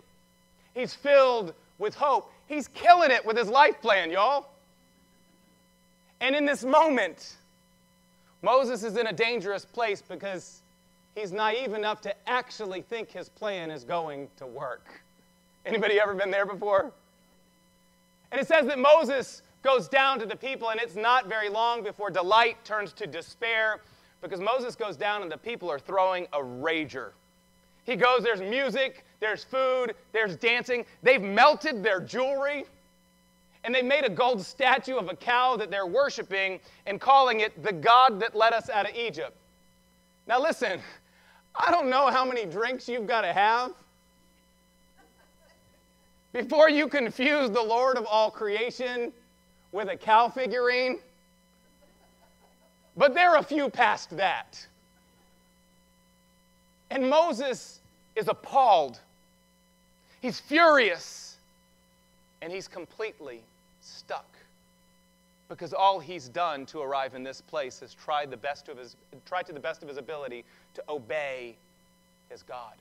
He's 0.74 0.94
filled 0.94 1.54
with 1.78 1.94
hope. 1.94 2.32
He's 2.48 2.68
killing 2.68 3.10
it 3.10 3.24
with 3.24 3.36
his 3.36 3.48
life 3.48 3.80
plan, 3.80 4.10
y'all. 4.10 4.48
And 6.20 6.34
in 6.34 6.46
this 6.46 6.64
moment, 6.64 7.36
Moses 8.44 8.84
is 8.84 8.98
in 8.98 9.06
a 9.06 9.12
dangerous 9.12 9.64
place 9.64 10.02
because 10.06 10.60
he's 11.14 11.32
naive 11.32 11.72
enough 11.72 12.02
to 12.02 12.14
actually 12.28 12.82
think 12.82 13.10
his 13.10 13.30
plan 13.30 13.70
is 13.70 13.84
going 13.84 14.28
to 14.36 14.46
work. 14.46 15.02
Anybody 15.64 15.98
ever 15.98 16.12
been 16.12 16.30
there 16.30 16.44
before? 16.44 16.92
And 18.30 18.38
it 18.38 18.46
says 18.46 18.66
that 18.66 18.78
Moses 18.78 19.40
goes 19.62 19.88
down 19.88 20.18
to 20.18 20.26
the 20.26 20.36
people, 20.36 20.68
and 20.68 20.78
it's 20.78 20.94
not 20.94 21.26
very 21.26 21.48
long 21.48 21.82
before 21.82 22.10
delight 22.10 22.62
turns 22.66 22.92
to 22.92 23.06
despair 23.06 23.80
because 24.20 24.40
Moses 24.40 24.76
goes 24.76 24.98
down 24.98 25.22
and 25.22 25.32
the 25.32 25.38
people 25.38 25.70
are 25.70 25.78
throwing 25.78 26.26
a 26.34 26.38
rager. 26.38 27.12
He 27.86 27.96
goes, 27.96 28.22
there's 28.22 28.42
music, 28.42 29.06
there's 29.20 29.42
food, 29.42 29.94
there's 30.12 30.36
dancing. 30.36 30.84
They've 31.02 31.22
melted 31.22 31.82
their 31.82 32.00
jewelry, 32.00 32.66
and 33.64 33.74
they 33.74 33.82
made 33.82 34.04
a 34.04 34.10
gold 34.10 34.42
statue 34.44 34.96
of 34.96 35.08
a 35.08 35.16
cow 35.16 35.56
that 35.56 35.70
they're 35.70 35.86
worshiping 35.86 36.60
and 36.86 37.00
calling 37.00 37.40
it 37.40 37.60
the 37.62 37.72
God 37.72 38.20
that 38.20 38.36
led 38.36 38.52
us 38.52 38.68
out 38.68 38.88
of 38.88 38.94
Egypt. 38.94 39.34
Now, 40.26 40.40
listen, 40.40 40.80
I 41.54 41.70
don't 41.70 41.88
know 41.88 42.10
how 42.10 42.24
many 42.24 42.44
drinks 42.44 42.88
you've 42.88 43.06
got 43.06 43.22
to 43.22 43.32
have 43.32 43.72
before 46.32 46.68
you 46.68 46.88
confuse 46.88 47.50
the 47.50 47.62
Lord 47.62 47.96
of 47.96 48.04
all 48.06 48.30
creation 48.30 49.12
with 49.72 49.88
a 49.88 49.96
cow 49.96 50.28
figurine. 50.28 50.98
But 52.96 53.14
there 53.14 53.30
are 53.30 53.38
a 53.38 53.42
few 53.42 53.70
past 53.70 54.16
that. 54.16 54.66
And 56.90 57.08
Moses 57.08 57.80
is 58.14 58.28
appalled. 58.28 59.00
He's 60.20 60.38
furious. 60.38 61.36
And 62.42 62.52
he's 62.52 62.68
completely. 62.68 63.42
Because 65.48 65.74
all 65.74 65.98
he's 65.98 66.28
done 66.28 66.64
to 66.66 66.80
arrive 66.80 67.14
in 67.14 67.22
this 67.22 67.40
place 67.40 67.82
is 67.82 67.94
tried, 67.94 68.30
the 68.30 68.36
best 68.36 68.68
of 68.68 68.78
his, 68.78 68.96
tried 69.26 69.46
to 69.46 69.52
the 69.52 69.60
best 69.60 69.82
of 69.82 69.88
his 69.88 69.98
ability 69.98 70.44
to 70.74 70.82
obey 70.88 71.54
his 72.30 72.42
God. 72.42 72.72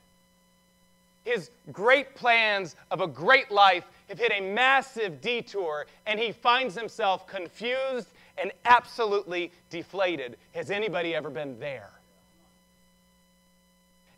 His 1.24 1.50
great 1.72 2.14
plans 2.14 2.76
of 2.90 3.00
a 3.00 3.06
great 3.06 3.50
life 3.50 3.84
have 4.08 4.18
hit 4.18 4.32
a 4.34 4.40
massive 4.40 5.20
detour, 5.20 5.86
and 6.06 6.20
he 6.20 6.32
finds 6.32 6.74
himself 6.74 7.26
confused 7.26 8.08
and 8.36 8.52
absolutely 8.64 9.50
deflated. 9.70 10.36
Has 10.54 10.70
anybody 10.70 11.14
ever 11.14 11.30
been 11.30 11.58
there? 11.58 11.90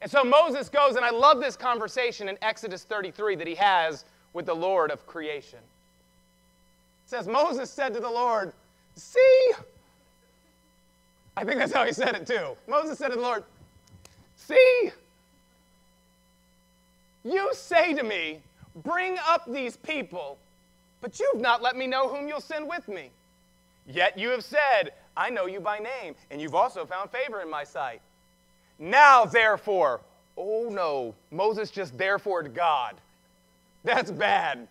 And 0.02 0.10
so 0.10 0.24
Moses 0.24 0.68
goes, 0.68 0.96
and 0.96 1.04
I 1.04 1.10
love 1.10 1.40
this 1.40 1.56
conversation 1.56 2.28
in 2.28 2.38
Exodus 2.42 2.84
33 2.84 3.36
that 3.36 3.46
he 3.46 3.54
has 3.54 4.04
with 4.32 4.46
the 4.46 4.54
Lord 4.54 4.90
of 4.90 5.06
creation. 5.06 5.58
It 7.06 7.10
says, 7.10 7.28
Moses 7.28 7.70
said 7.70 7.94
to 7.94 8.00
the 8.00 8.10
Lord, 8.10 8.52
See, 8.96 9.52
I 11.36 11.44
think 11.44 11.58
that's 11.58 11.72
how 11.72 11.84
he 11.84 11.92
said 11.92 12.16
it 12.16 12.26
too. 12.26 12.56
Moses 12.66 12.98
said 12.98 13.10
to 13.10 13.14
the 13.14 13.22
Lord, 13.22 13.44
See, 14.34 14.90
you 17.24 17.50
say 17.52 17.94
to 17.94 18.02
me, 18.02 18.40
Bring 18.82 19.18
up 19.28 19.50
these 19.50 19.76
people, 19.76 20.36
but 21.00 21.20
you've 21.20 21.40
not 21.40 21.62
let 21.62 21.76
me 21.76 21.86
know 21.86 22.08
whom 22.08 22.26
you'll 22.26 22.40
send 22.40 22.68
with 22.68 22.88
me. 22.88 23.10
Yet 23.86 24.18
you 24.18 24.30
have 24.30 24.44
said, 24.44 24.92
I 25.16 25.30
know 25.30 25.46
you 25.46 25.60
by 25.60 25.78
name, 25.78 26.16
and 26.30 26.40
you've 26.40 26.56
also 26.56 26.84
found 26.84 27.10
favor 27.10 27.40
in 27.40 27.48
my 27.48 27.62
sight. 27.62 28.00
Now, 28.80 29.24
therefore, 29.24 30.00
oh 30.36 30.68
no, 30.70 31.14
Moses 31.30 31.70
just 31.70 31.96
therefore 31.96 32.42
to 32.42 32.48
God. 32.48 32.96
That's 33.84 34.10
bad. 34.10 34.66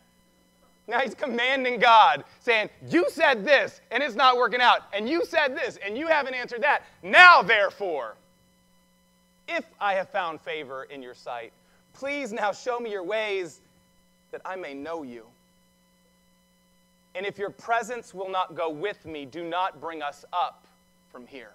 Now 0.88 1.00
he's 1.00 1.16
commanding 1.16 1.80
God, 1.80 2.24
saying, 2.40 2.70
You 2.88 3.06
said 3.10 3.44
this, 3.44 3.82
and 3.92 4.04
it's 4.04 4.16
not 4.16 4.38
working 4.38 4.62
out. 4.62 4.82
And 4.94 5.10
you 5.10 5.26
said 5.26 5.56
this, 5.58 5.80
and 5.84 5.98
you 5.98 6.08
haven't 6.08 6.36
answered 6.36 6.62
that. 6.62 6.84
Now, 7.02 7.42
therefore, 7.42 8.16
if 9.48 9.66
I 9.80 9.94
have 9.94 10.10
found 10.10 10.42
favor 10.42 10.84
in 10.84 11.02
your 11.02 11.16
sight, 11.16 11.54
please 11.94 12.32
now 12.32 12.52
show 12.52 12.80
me 12.80 12.92
your 12.92 13.04
ways 13.04 13.62
that 14.32 14.42
I 14.46 14.56
may 14.56 14.74
know 14.74 15.04
you. 15.04 15.26
And 17.16 17.26
if 17.26 17.38
your 17.38 17.50
presence 17.50 18.14
will 18.14 18.30
not 18.30 18.56
go 18.56 18.70
with 18.70 19.06
me, 19.06 19.26
do 19.26 19.44
not 19.44 19.80
bring 19.80 20.02
us 20.02 20.26
up 20.34 20.66
from 21.12 21.26
here. 21.26 21.52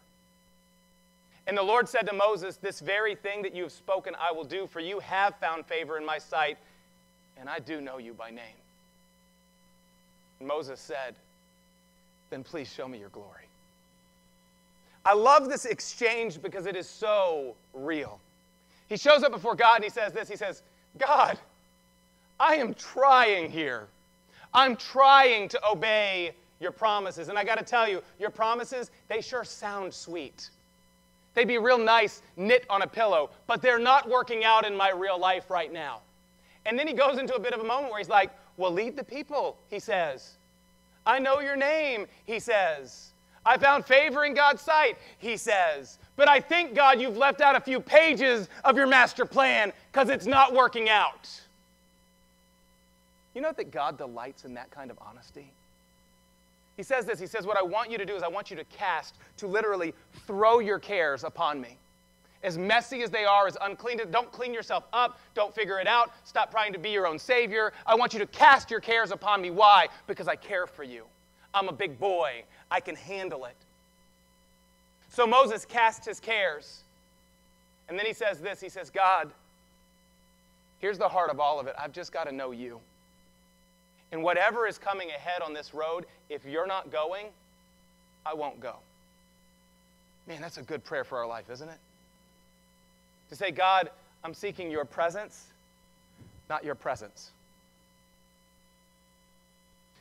And 1.46 1.56
the 1.56 1.62
Lord 1.62 1.88
said 1.88 2.06
to 2.06 2.14
Moses, 2.14 2.56
This 2.56 2.80
very 2.80 3.14
thing 3.14 3.42
that 3.42 3.54
you 3.54 3.64
have 3.64 3.72
spoken, 3.72 4.14
I 4.18 4.32
will 4.32 4.44
do, 4.44 4.66
for 4.66 4.80
you 4.80 5.00
have 5.00 5.34
found 5.36 5.66
favor 5.66 5.98
in 5.98 6.06
my 6.06 6.18
sight, 6.18 6.56
and 7.36 7.48
I 7.48 7.58
do 7.58 7.80
know 7.80 7.98
you 7.98 8.14
by 8.14 8.30
name. 8.30 8.59
Moses 10.40 10.80
said, 10.80 11.14
Then 12.30 12.42
please 12.42 12.72
show 12.72 12.88
me 12.88 12.98
your 12.98 13.10
glory. 13.10 13.46
I 15.04 15.14
love 15.14 15.48
this 15.48 15.64
exchange 15.64 16.42
because 16.42 16.66
it 16.66 16.76
is 16.76 16.88
so 16.88 17.54
real. 17.72 18.20
He 18.88 18.96
shows 18.96 19.22
up 19.22 19.32
before 19.32 19.54
God 19.54 19.76
and 19.76 19.84
he 19.84 19.90
says 19.90 20.12
this 20.12 20.28
He 20.28 20.36
says, 20.36 20.62
God, 20.98 21.38
I 22.38 22.56
am 22.56 22.74
trying 22.74 23.50
here. 23.50 23.86
I'm 24.52 24.76
trying 24.76 25.48
to 25.50 25.68
obey 25.68 26.32
your 26.58 26.72
promises. 26.72 27.28
And 27.28 27.38
I 27.38 27.44
got 27.44 27.58
to 27.58 27.64
tell 27.64 27.88
you, 27.88 28.02
your 28.18 28.30
promises, 28.30 28.90
they 29.08 29.20
sure 29.20 29.44
sound 29.44 29.94
sweet. 29.94 30.50
They'd 31.34 31.46
be 31.46 31.58
real 31.58 31.78
nice, 31.78 32.22
knit 32.36 32.66
on 32.68 32.82
a 32.82 32.86
pillow, 32.86 33.30
but 33.46 33.62
they're 33.62 33.78
not 33.78 34.08
working 34.08 34.44
out 34.44 34.66
in 34.66 34.76
my 34.76 34.90
real 34.90 35.18
life 35.18 35.48
right 35.48 35.72
now. 35.72 36.00
And 36.66 36.78
then 36.78 36.88
he 36.88 36.92
goes 36.92 37.18
into 37.18 37.34
a 37.34 37.40
bit 37.40 37.52
of 37.52 37.60
a 37.60 37.64
moment 37.64 37.90
where 37.90 37.98
he's 37.98 38.08
like, 38.08 38.30
Well, 38.60 38.72
lead 38.72 38.94
the 38.94 39.04
people, 39.04 39.56
he 39.70 39.78
says. 39.78 40.32
I 41.06 41.18
know 41.18 41.40
your 41.40 41.56
name, 41.56 42.06
he 42.26 42.38
says. 42.38 43.12
I 43.46 43.56
found 43.56 43.86
favor 43.86 44.26
in 44.26 44.34
God's 44.34 44.60
sight, 44.60 44.98
he 45.16 45.38
says. 45.38 45.98
But 46.14 46.28
I 46.28 46.40
think, 46.40 46.74
God, 46.74 47.00
you've 47.00 47.16
left 47.16 47.40
out 47.40 47.56
a 47.56 47.60
few 47.60 47.80
pages 47.80 48.50
of 48.62 48.76
your 48.76 48.86
master 48.86 49.24
plan 49.24 49.72
because 49.90 50.10
it's 50.10 50.26
not 50.26 50.52
working 50.52 50.90
out. 50.90 51.30
You 53.34 53.40
know 53.40 53.52
that 53.52 53.70
God 53.70 53.96
delights 53.96 54.44
in 54.44 54.52
that 54.54 54.70
kind 54.70 54.90
of 54.90 54.98
honesty? 55.00 55.50
He 56.76 56.82
says 56.82 57.06
this 57.06 57.18
He 57.18 57.26
says, 57.26 57.46
What 57.46 57.56
I 57.56 57.62
want 57.62 57.90
you 57.90 57.96
to 57.96 58.04
do 58.04 58.14
is 58.14 58.22
I 58.22 58.28
want 58.28 58.50
you 58.50 58.58
to 58.58 58.64
cast, 58.64 59.14
to 59.38 59.46
literally 59.46 59.94
throw 60.26 60.58
your 60.58 60.78
cares 60.78 61.24
upon 61.24 61.62
me. 61.62 61.78
As 62.42 62.56
messy 62.56 63.02
as 63.02 63.10
they 63.10 63.24
are, 63.24 63.46
as 63.46 63.56
unclean, 63.60 64.00
don't 64.10 64.32
clean 64.32 64.54
yourself 64.54 64.84
up. 64.92 65.18
Don't 65.34 65.54
figure 65.54 65.78
it 65.78 65.86
out. 65.86 66.12
Stop 66.24 66.50
trying 66.50 66.72
to 66.72 66.78
be 66.78 66.90
your 66.90 67.06
own 67.06 67.18
savior. 67.18 67.72
I 67.86 67.94
want 67.94 68.14
you 68.14 68.18
to 68.18 68.26
cast 68.26 68.70
your 68.70 68.80
cares 68.80 69.10
upon 69.10 69.42
me. 69.42 69.50
Why? 69.50 69.88
Because 70.06 70.26
I 70.26 70.36
care 70.36 70.66
for 70.66 70.82
you. 70.82 71.04
I'm 71.52 71.68
a 71.68 71.72
big 71.72 71.98
boy. 71.98 72.44
I 72.70 72.80
can 72.80 72.96
handle 72.96 73.44
it. 73.44 73.56
So 75.10 75.26
Moses 75.26 75.66
casts 75.66 76.06
his 76.06 76.18
cares. 76.18 76.82
And 77.88 77.98
then 77.98 78.06
he 78.06 78.14
says 78.14 78.38
this 78.40 78.60
He 78.60 78.68
says, 78.68 78.88
God, 78.88 79.30
here's 80.78 80.96
the 80.96 81.08
heart 81.08 81.30
of 81.30 81.40
all 81.40 81.60
of 81.60 81.66
it. 81.66 81.74
I've 81.78 81.92
just 81.92 82.12
got 82.12 82.24
to 82.24 82.32
know 82.32 82.52
you. 82.52 82.80
And 84.12 84.22
whatever 84.22 84.66
is 84.66 84.78
coming 84.78 85.10
ahead 85.10 85.42
on 85.42 85.52
this 85.52 85.74
road, 85.74 86.06
if 86.30 86.44
you're 86.44 86.66
not 86.66 86.90
going, 86.90 87.26
I 88.24 88.34
won't 88.34 88.60
go. 88.60 88.76
Man, 90.26 90.40
that's 90.40 90.58
a 90.58 90.62
good 90.62 90.84
prayer 90.84 91.04
for 91.04 91.18
our 91.18 91.26
life, 91.26 91.50
isn't 91.50 91.68
it? 91.68 91.78
To 93.30 93.36
say, 93.36 93.50
God, 93.50 93.90
I'm 94.24 94.34
seeking 94.34 94.70
your 94.70 94.84
presence, 94.84 95.46
not 96.48 96.64
your 96.64 96.74
presence. 96.74 97.30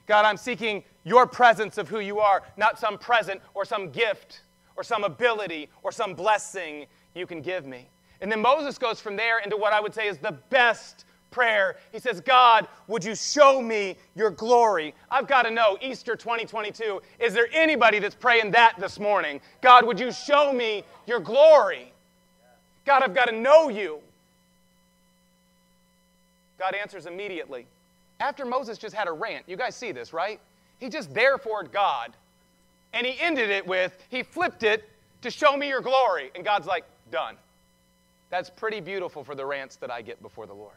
God, 0.07 0.25
I'm 0.25 0.37
seeking 0.37 0.83
your 1.03 1.27
presence 1.27 1.77
of 1.77 1.87
who 1.87 1.99
you 1.99 2.19
are, 2.19 2.41
not 2.57 2.79
some 2.79 2.97
present 2.97 3.41
or 3.53 3.63
some 3.63 3.91
gift 3.91 4.41
or 4.75 4.83
some 4.83 5.03
ability 5.03 5.69
or 5.83 5.91
some 5.91 6.15
blessing 6.15 6.87
you 7.13 7.27
can 7.27 7.41
give 7.41 7.65
me. 7.65 7.87
And 8.19 8.31
then 8.31 8.41
Moses 8.41 8.77
goes 8.77 8.99
from 8.99 9.15
there 9.15 9.39
into 9.39 9.55
what 9.55 9.71
I 9.71 9.79
would 9.79 9.93
say 9.93 10.07
is 10.07 10.17
the 10.17 10.35
best 10.49 11.05
prayer. 11.31 11.77
He 11.91 11.99
says, 11.99 12.21
God, 12.21 12.67
would 12.87 13.03
you 13.03 13.15
show 13.15 13.61
me 13.61 13.97
your 14.15 14.31
glory? 14.31 14.95
I've 15.11 15.27
got 15.27 15.43
to 15.43 15.51
know, 15.51 15.77
Easter 15.81 16.15
2022, 16.15 17.01
is 17.19 17.33
there 17.33 17.47
anybody 17.53 17.99
that's 17.99 18.15
praying 18.15 18.51
that 18.51 18.73
this 18.79 18.99
morning? 18.99 19.39
God, 19.61 19.85
would 19.85 19.99
you 19.99 20.11
show 20.11 20.51
me 20.51 20.83
your 21.05 21.19
glory? 21.19 21.93
God, 22.89 23.03
I've 23.03 23.13
got 23.13 23.25
to 23.25 23.35
know 23.35 23.69
you. 23.69 23.99
God 26.57 26.73
answers 26.73 27.05
immediately. 27.05 27.67
After 28.19 28.45
Moses 28.45 28.79
just 28.79 28.95
had 28.95 29.07
a 29.07 29.11
rant, 29.11 29.45
you 29.45 29.57
guys 29.57 29.75
see 29.75 29.91
this, 29.91 30.11
right? 30.11 30.39
He 30.79 30.89
just 30.89 31.13
therefore 31.13 31.63
God. 31.63 32.13
And 32.91 33.05
he 33.05 33.15
ended 33.21 33.51
it 33.51 33.67
with, 33.67 33.95
he 34.09 34.23
flipped 34.23 34.63
it 34.63 34.89
to 35.21 35.29
show 35.29 35.55
me 35.55 35.67
your 35.67 35.81
glory. 35.81 36.31
And 36.33 36.43
God's 36.43 36.65
like, 36.65 36.83
done. 37.11 37.35
That's 38.31 38.49
pretty 38.49 38.79
beautiful 38.79 39.23
for 39.23 39.35
the 39.35 39.45
rants 39.45 39.75
that 39.75 39.91
I 39.91 40.01
get 40.01 40.19
before 40.23 40.47
the 40.47 40.55
Lord. 40.55 40.73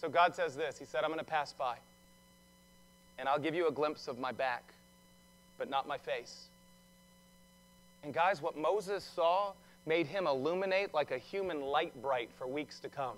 So 0.00 0.08
God 0.08 0.34
says 0.34 0.56
this 0.56 0.78
He 0.78 0.86
said, 0.86 1.04
I'm 1.04 1.10
going 1.10 1.18
to 1.18 1.24
pass 1.24 1.52
by, 1.52 1.76
and 3.18 3.28
I'll 3.28 3.38
give 3.38 3.54
you 3.54 3.68
a 3.68 3.72
glimpse 3.72 4.08
of 4.08 4.18
my 4.18 4.32
back, 4.32 4.64
but 5.58 5.68
not 5.68 5.86
my 5.86 5.98
face. 5.98 6.46
And 8.02 8.14
guys, 8.14 8.40
what 8.40 8.56
Moses 8.56 9.04
saw 9.04 9.52
made 9.86 10.06
him 10.06 10.26
illuminate 10.26 10.94
like 10.94 11.10
a 11.10 11.18
human 11.18 11.60
Lite-Brite 11.60 12.30
for 12.36 12.46
weeks 12.46 12.80
to 12.80 12.88
come. 12.88 13.16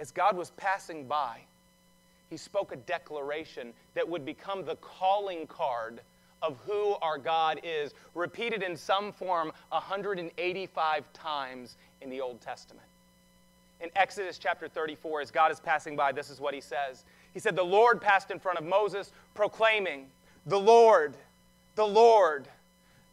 As 0.00 0.10
God 0.10 0.36
was 0.36 0.50
passing 0.50 1.06
by, 1.06 1.40
he 2.30 2.36
spoke 2.36 2.72
a 2.72 2.76
declaration 2.76 3.72
that 3.94 4.08
would 4.08 4.24
become 4.24 4.64
the 4.64 4.76
calling 4.76 5.46
card 5.46 6.00
of 6.40 6.56
who 6.66 6.94
our 7.02 7.18
God 7.18 7.60
is, 7.64 7.94
repeated 8.14 8.62
in 8.62 8.76
some 8.76 9.12
form 9.12 9.50
185 9.70 11.12
times 11.12 11.76
in 12.00 12.10
the 12.10 12.20
Old 12.20 12.40
Testament 12.40 12.86
in 13.80 13.90
Exodus 13.94 14.38
chapter 14.38 14.68
34, 14.68 15.20
as 15.20 15.30
God 15.30 15.52
is 15.52 15.60
passing 15.60 15.96
by, 15.96 16.12
this 16.12 16.30
is 16.30 16.40
what 16.40 16.54
he 16.54 16.60
says. 16.60 17.04
He 17.32 17.40
said, 17.40 17.54
The 17.54 17.62
Lord 17.62 18.00
passed 18.00 18.30
in 18.30 18.38
front 18.38 18.58
of 18.58 18.64
Moses, 18.64 19.12
proclaiming, 19.34 20.06
The 20.46 20.58
Lord, 20.58 21.14
the 21.76 21.86
Lord, 21.86 22.48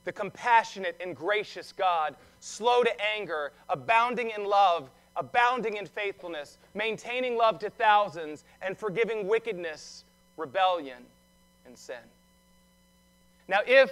the 0.05 0.11
compassionate 0.11 0.95
and 1.01 1.15
gracious 1.15 1.73
God, 1.73 2.15
slow 2.39 2.83
to 2.83 2.91
anger, 3.15 3.51
abounding 3.69 4.31
in 4.35 4.45
love, 4.45 4.89
abounding 5.15 5.77
in 5.77 5.85
faithfulness, 5.85 6.57
maintaining 6.73 7.37
love 7.37 7.59
to 7.59 7.69
thousands, 7.69 8.43
and 8.61 8.77
forgiving 8.77 9.27
wickedness, 9.27 10.03
rebellion, 10.37 11.03
and 11.65 11.77
sin. 11.77 11.95
Now, 13.47 13.59
if, 13.65 13.91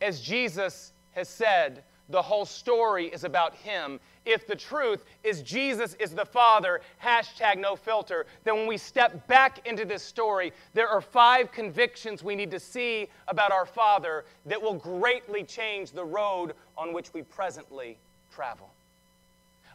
as 0.00 0.20
Jesus 0.20 0.92
has 1.12 1.28
said, 1.28 1.82
the 2.08 2.22
whole 2.22 2.46
story 2.46 3.06
is 3.06 3.24
about 3.24 3.54
him. 3.54 4.00
If 4.28 4.46
the 4.46 4.54
truth 4.54 5.06
is 5.24 5.40
Jesus 5.40 5.94
is 5.94 6.10
the 6.10 6.26
Father, 6.26 6.82
hashtag 7.02 7.56
no 7.56 7.76
filter, 7.76 8.26
then 8.44 8.56
when 8.56 8.66
we 8.66 8.76
step 8.76 9.26
back 9.26 9.66
into 9.66 9.86
this 9.86 10.02
story, 10.02 10.52
there 10.74 10.86
are 10.86 11.00
five 11.00 11.50
convictions 11.50 12.22
we 12.22 12.36
need 12.36 12.50
to 12.50 12.60
see 12.60 13.08
about 13.26 13.52
our 13.52 13.64
Father 13.64 14.26
that 14.44 14.60
will 14.60 14.74
greatly 14.74 15.44
change 15.44 15.92
the 15.92 16.04
road 16.04 16.52
on 16.76 16.92
which 16.92 17.14
we 17.14 17.22
presently 17.22 17.96
travel. 18.30 18.68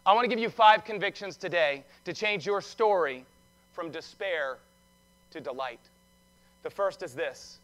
I 0.06 0.14
want 0.14 0.26
to 0.26 0.30
give 0.30 0.38
you 0.38 0.52
five 0.52 0.86
convictions 0.86 1.36
today 1.36 1.84
to 2.06 2.14
change 2.14 2.46
your 2.46 2.62
story 2.62 3.26
from 3.72 3.90
despair 3.90 4.58
to 5.32 5.42
delight. 5.42 5.80
The 6.62 6.70
first 6.70 7.02
is 7.02 7.16
this 7.16 7.58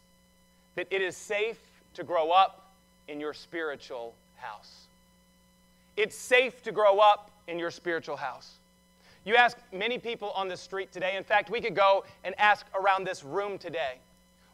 that 0.74 0.88
it 0.90 1.02
is 1.02 1.16
safe 1.16 1.60
to 1.94 2.02
grow 2.02 2.32
up 2.32 2.66
in 3.06 3.20
your 3.20 3.32
spiritual 3.32 4.12
house. 4.38 4.86
It's 6.00 6.16
safe 6.16 6.62
to 6.62 6.72
grow 6.72 6.98
up 6.98 7.30
in 7.46 7.58
your 7.58 7.70
spiritual 7.70 8.16
house. 8.16 8.52
You 9.26 9.36
ask 9.36 9.58
many 9.70 9.98
people 9.98 10.30
on 10.30 10.48
the 10.48 10.56
street 10.56 10.92
today, 10.92 11.14
in 11.14 11.24
fact, 11.24 11.50
we 11.50 11.60
could 11.60 11.76
go 11.76 12.04
and 12.24 12.34
ask 12.40 12.64
around 12.74 13.04
this 13.04 13.22
room 13.22 13.58
today, 13.58 13.98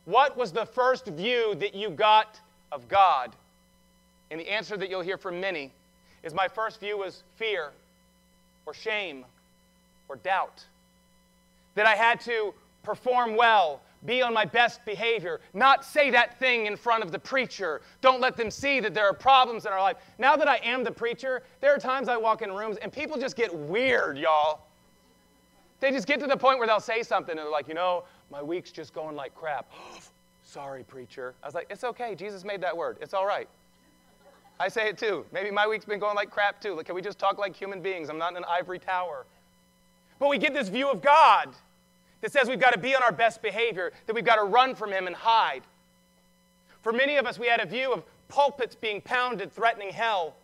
what 0.07 0.37
was 0.37 0.51
the 0.51 0.67
first 0.67 1.07
view 1.07 1.55
that 1.61 1.73
you 1.73 1.91
got 1.91 2.41
of 2.73 2.89
God? 2.89 3.31
And 4.33 4.41
the 4.41 4.51
answer 4.51 4.77
that 4.77 4.91
you'll 4.91 5.03
hear 5.03 5.17
from 5.17 5.41
many 5.41 5.71
is 6.25 6.35
my 6.35 6.49
first 6.49 6.81
view 6.81 6.99
was 6.99 7.23
fear 7.37 7.71
or 8.67 8.75
shame 8.75 9.25
or 10.09 10.17
doubt. 10.17 10.65
That 11.77 11.87
I 11.87 11.95
had 11.95 12.21
to 12.23 12.55
perform 12.83 13.37
well 13.37 13.83
be 14.07 14.23
on 14.23 14.33
my 14.33 14.45
best 14.45 14.85
behavior, 14.85 15.41
not 15.53 15.85
say 15.85 16.11
that 16.11 16.39
thing 16.39 16.67
in 16.67 16.77
front 16.77 17.03
of 17.03 17.13
the 17.13 17.19
preacher. 17.19 17.83
Don't 18.01 18.21
let 18.21 18.37
them 18.37 18.51
see 18.51 18.81
that 18.81 18.95
there 18.95 19.07
are 19.07 19.13
problems 19.13 19.67
in 19.67 19.73
our 19.73 19.81
life. 19.81 19.97
Now 20.19 20.37
that 20.37 20.49
I 20.49 20.57
am 20.59 20.85
the 20.85 20.93
preacher, 20.93 21.43
there 21.61 21.75
are 21.75 21.79
times 21.79 22.09
I 22.09 22.17
walk 22.17 22.43
in 22.43 22.53
rooms 22.53 22.77
and 22.79 22.93
people 22.93 23.19
just 23.19 23.37
get 23.37 23.55
weird, 23.55 24.17
y'all. 24.17 24.63
They 25.81 25.91
just 25.91 26.07
get 26.07 26.21
to 26.21 26.27
the 26.27 26.37
point 26.37 26.59
where 26.59 26.67
they'll 26.67 26.81
say 26.81 27.03
something 27.03 27.33
and 27.33 27.39
they're 27.39 27.51
like, 27.51 27.69
you 27.69 27.75
know, 27.75 28.05
my 28.31 28.43
week's 28.43 28.71
just 28.71 28.95
going 28.95 29.17
like 29.17 29.35
crap. 29.35 29.71
Sorry, 30.45 30.85
preacher. 30.85 31.35
I 31.43 31.47
was 31.47 31.55
like, 31.55 31.67
it's 31.71 31.85
okay. 31.85 32.15
Jesus 32.15 32.45
made 32.45 32.61
that 32.63 32.77
word. 32.77 32.99
It's 33.01 33.13
all 33.13 33.27
right. 33.27 33.49
I 34.59 34.69
say 34.69 34.89
it 34.89 34.97
too. 34.97 35.27
Maybe 35.33 35.51
my 35.51 35.67
week's 35.67 35.85
been 35.85 35.99
going 35.99 36.17
like 36.17 36.31
crap 36.31 36.61
too. 36.61 36.75
Like, 36.75 36.87
can 36.87 36.95
we 36.95 37.03
just 37.03 37.19
talk 37.19 37.37
like 37.37 37.55
human 37.55 37.83
beings? 37.83 38.09
I'm 38.09 38.17
not 38.17 38.31
in 38.31 38.39
an 38.39 38.45
ivory 38.49 38.79
tower. 38.79 39.27
But 40.19 40.31
we 40.31 40.39
get 40.39 40.55
this 40.55 40.69
view 40.69 40.89
of 40.89 41.03
God 41.03 41.51
that 42.27 42.33
says 42.33 42.49
we've 42.49 42.59
got 42.59 42.73
to 42.73 42.81
be 42.81 42.93
on 42.93 43.05
our 43.05 43.13
best 43.13 43.41
behavior, 43.41 43.93
that 44.07 44.13
we've 44.13 44.25
got 44.25 44.35
to 44.35 44.43
run 44.43 44.75
from 44.75 44.91
Him 44.91 45.07
and 45.07 45.15
hide. 45.15 45.63
For 46.83 46.93
many 46.93 47.19
of 47.19 47.25
us, 47.25 47.39
we 47.39 47.47
had 47.47 47.61
a 47.61 47.67
view 47.67 47.93
of 47.93 48.03
pulpits 48.27 48.75
being 48.75 49.01
pounded, 49.01 49.53
threatening 49.53 49.91
hell, 49.91 50.35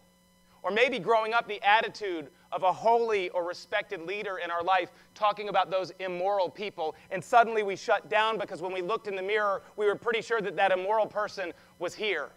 or 0.62 0.70
maybe 0.70 1.00
growing 1.00 1.34
up 1.34 1.48
the 1.48 1.60
attitude 1.68 2.28
of 2.52 2.62
a 2.62 2.72
holy 2.72 3.30
or 3.30 3.44
respected 3.44 4.02
leader 4.02 4.38
in 4.38 4.48
our 4.48 4.62
life 4.62 4.92
talking 5.16 5.48
about 5.48 5.72
those 5.72 5.90
immoral 5.98 6.48
people. 6.48 6.94
And 7.10 7.22
suddenly 7.22 7.64
we 7.64 7.74
shut 7.74 8.08
down 8.08 8.38
because 8.38 8.62
when 8.62 8.72
we 8.72 8.80
looked 8.80 9.08
in 9.08 9.16
the 9.16 9.22
mirror, 9.22 9.60
we 9.76 9.86
were 9.86 9.96
pretty 9.96 10.22
sure 10.22 10.40
that 10.40 10.54
that 10.54 10.70
immoral 10.70 11.06
person 11.06 11.52
was 11.80 11.96
here. 11.96 12.28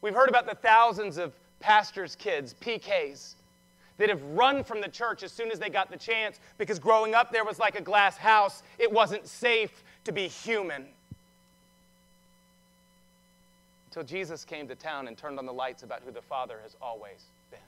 We've 0.00 0.14
heard 0.14 0.30
about 0.30 0.48
the 0.48 0.54
thousands 0.54 1.18
of 1.18 1.34
pastors' 1.60 2.16
kids, 2.16 2.54
PKs, 2.58 3.34
that 4.00 4.08
have 4.08 4.22
run 4.22 4.64
from 4.64 4.80
the 4.80 4.88
church 4.88 5.22
as 5.22 5.30
soon 5.30 5.50
as 5.52 5.58
they 5.58 5.68
got 5.68 5.90
the 5.90 5.96
chance 5.96 6.40
because 6.56 6.78
growing 6.78 7.14
up 7.14 7.30
there 7.30 7.44
was 7.44 7.58
like 7.58 7.78
a 7.78 7.82
glass 7.82 8.16
house. 8.16 8.62
It 8.78 8.90
wasn't 8.90 9.26
safe 9.28 9.84
to 10.04 10.12
be 10.12 10.26
human. 10.26 10.86
Until 13.88 14.02
Jesus 14.02 14.42
came 14.42 14.66
to 14.68 14.74
town 14.74 15.06
and 15.06 15.18
turned 15.18 15.38
on 15.38 15.44
the 15.44 15.52
lights 15.52 15.82
about 15.82 16.00
who 16.02 16.12
the 16.12 16.22
Father 16.22 16.60
has 16.62 16.76
always 16.80 17.26
been. 17.50 17.60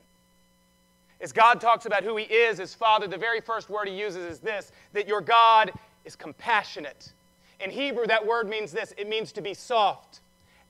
As 1.21 1.33
God 1.33 1.61
talks 1.61 1.85
about 1.85 2.03
who 2.03 2.17
He 2.17 2.25
is, 2.25 2.57
His 2.57 2.75
Father, 2.75 3.07
the 3.07 3.19
very 3.19 3.43
first 3.43 3.69
word 3.69 3.87
He 3.87 3.95
uses 3.95 4.25
is 4.25 4.39
this 4.39 4.73
that 4.95 5.07
your 5.07 5.21
God 5.21 5.71
is 6.07 6.17
compassionate. 6.17 7.13
In 7.61 7.71
Hebrew, 7.71 8.07
that 8.07 8.27
word 8.27 8.49
means 8.49 8.73
this 8.73 8.95
it 8.97 9.07
means 9.07 9.33
to 9.33 9.43
be 9.43 9.53
soft, 9.53 10.21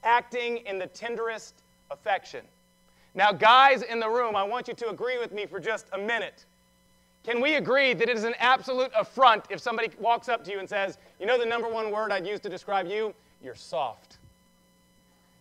acting 0.02 0.56
in 0.66 0.80
the 0.80 0.88
tenderest 0.88 1.54
affection. 1.92 2.44
Now, 3.14 3.32
guys 3.32 3.82
in 3.82 4.00
the 4.00 4.08
room, 4.08 4.36
I 4.36 4.42
want 4.42 4.68
you 4.68 4.74
to 4.74 4.88
agree 4.88 5.18
with 5.18 5.32
me 5.32 5.46
for 5.46 5.60
just 5.60 5.86
a 5.92 5.98
minute. 5.98 6.46
Can 7.24 7.40
we 7.40 7.54
agree 7.54 7.94
that 7.94 8.08
it 8.08 8.16
is 8.16 8.24
an 8.24 8.34
absolute 8.38 8.90
affront 8.98 9.44
if 9.50 9.60
somebody 9.60 9.90
walks 10.00 10.28
up 10.28 10.44
to 10.44 10.50
you 10.50 10.58
and 10.58 10.68
says, 10.68 10.98
You 11.20 11.26
know 11.26 11.38
the 11.38 11.46
number 11.46 11.68
one 11.68 11.90
word 11.90 12.10
I'd 12.10 12.26
use 12.26 12.40
to 12.40 12.48
describe 12.48 12.86
you? 12.86 13.14
You're 13.42 13.54
soft. 13.54 14.18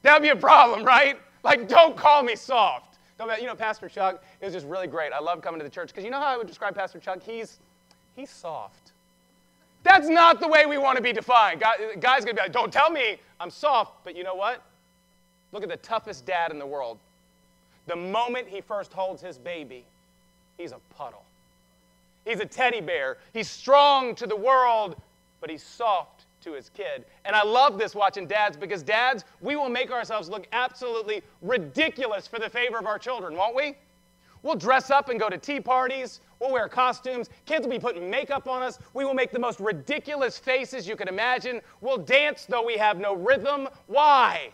That 0.03 0.13
would 0.13 0.21
be 0.21 0.29
a 0.29 0.35
problem, 0.35 0.83
right? 0.83 1.17
Like, 1.43 1.67
don't 1.67 1.95
call 1.95 2.23
me 2.23 2.35
soft. 2.35 2.97
Don't, 3.17 3.39
you 3.39 3.47
know, 3.47 3.55
Pastor 3.55 3.87
Chuck, 3.87 4.23
was 4.41 4.53
just 4.53 4.65
really 4.67 4.87
great. 4.87 5.11
I 5.13 5.19
love 5.19 5.41
coming 5.41 5.59
to 5.59 5.63
the 5.63 5.69
church 5.69 5.89
because 5.89 6.03
you 6.03 6.11
know 6.11 6.19
how 6.19 6.27
I 6.27 6.37
would 6.37 6.47
describe 6.47 6.75
Pastor 6.75 6.99
Chuck? 6.99 7.21
He's, 7.23 7.59
he's 8.15 8.29
soft. 8.29 8.91
That's 9.83 10.07
not 10.07 10.39
the 10.39 10.47
way 10.47 10.65
we 10.65 10.77
want 10.77 10.97
to 10.97 11.03
be 11.03 11.13
defined. 11.13 11.59
Guys, 11.59 11.77
guy's 11.99 12.23
going 12.25 12.35
to 12.35 12.41
be 12.41 12.41
like, 12.41 12.51
Don't 12.51 12.71
tell 12.71 12.91
me 12.91 13.17
I'm 13.39 13.49
soft, 13.49 14.03
but 14.03 14.15
you 14.15 14.23
know 14.23 14.35
what? 14.35 14.63
Look 15.51 15.63
at 15.63 15.69
the 15.69 15.77
toughest 15.77 16.25
dad 16.25 16.51
in 16.51 16.59
the 16.59 16.65
world. 16.65 16.99
The 17.87 17.95
moment 17.95 18.47
he 18.47 18.61
first 18.61 18.93
holds 18.93 19.21
his 19.21 19.37
baby, 19.37 19.85
he's 20.57 20.71
a 20.71 20.79
puddle. 20.95 21.23
He's 22.25 22.39
a 22.39 22.45
teddy 22.45 22.81
bear. 22.81 23.17
He's 23.33 23.49
strong 23.49 24.13
to 24.15 24.27
the 24.27 24.35
world, 24.35 24.95
but 25.39 25.49
he's 25.49 25.63
soft 25.63 26.25
to 26.43 26.53
his 26.53 26.69
kid. 26.69 27.05
And 27.25 27.35
I 27.35 27.43
love 27.43 27.77
this 27.77 27.95
watching 27.95 28.27
dads 28.27 28.57
because 28.57 28.83
dads, 28.83 29.25
we 29.41 29.55
will 29.55 29.69
make 29.69 29.91
ourselves 29.91 30.29
look 30.29 30.47
absolutely 30.51 31.21
ridiculous 31.41 32.27
for 32.27 32.39
the 32.39 32.49
favor 32.49 32.77
of 32.77 32.85
our 32.85 32.99
children, 32.99 33.35
won't 33.35 33.55
we? 33.55 33.75
We'll 34.43 34.55
dress 34.55 34.89
up 34.89 35.09
and 35.09 35.19
go 35.19 35.29
to 35.29 35.37
tea 35.37 35.59
parties. 35.59 36.21
We'll 36.39 36.51
wear 36.51 36.67
costumes. 36.67 37.29
Kids 37.45 37.65
will 37.65 37.71
be 37.71 37.79
putting 37.79 38.09
makeup 38.09 38.47
on 38.47 38.63
us. 38.63 38.79
We 38.95 39.05
will 39.05 39.13
make 39.13 39.31
the 39.31 39.39
most 39.39 39.59
ridiculous 39.59 40.39
faces 40.39 40.87
you 40.87 40.95
can 40.95 41.07
imagine. 41.07 41.61
We'll 41.81 41.99
dance 41.99 42.45
though 42.45 42.65
we 42.65 42.77
have 42.77 42.99
no 42.99 43.13
rhythm. 43.13 43.69
Why? 43.85 44.51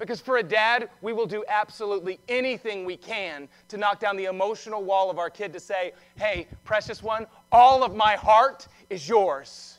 Because 0.00 0.20
for 0.20 0.38
a 0.38 0.42
dad, 0.42 0.88
we 1.02 1.12
will 1.12 1.26
do 1.26 1.44
absolutely 1.46 2.18
anything 2.26 2.86
we 2.86 2.96
can 2.96 3.48
to 3.68 3.76
knock 3.76 4.00
down 4.00 4.16
the 4.16 4.24
emotional 4.24 4.82
wall 4.82 5.10
of 5.10 5.18
our 5.18 5.28
kid 5.28 5.52
to 5.52 5.60
say, 5.60 5.92
hey, 6.16 6.46
precious 6.64 7.02
one, 7.02 7.26
all 7.52 7.84
of 7.84 7.94
my 7.94 8.16
heart 8.16 8.66
is 8.88 9.06
yours. 9.06 9.78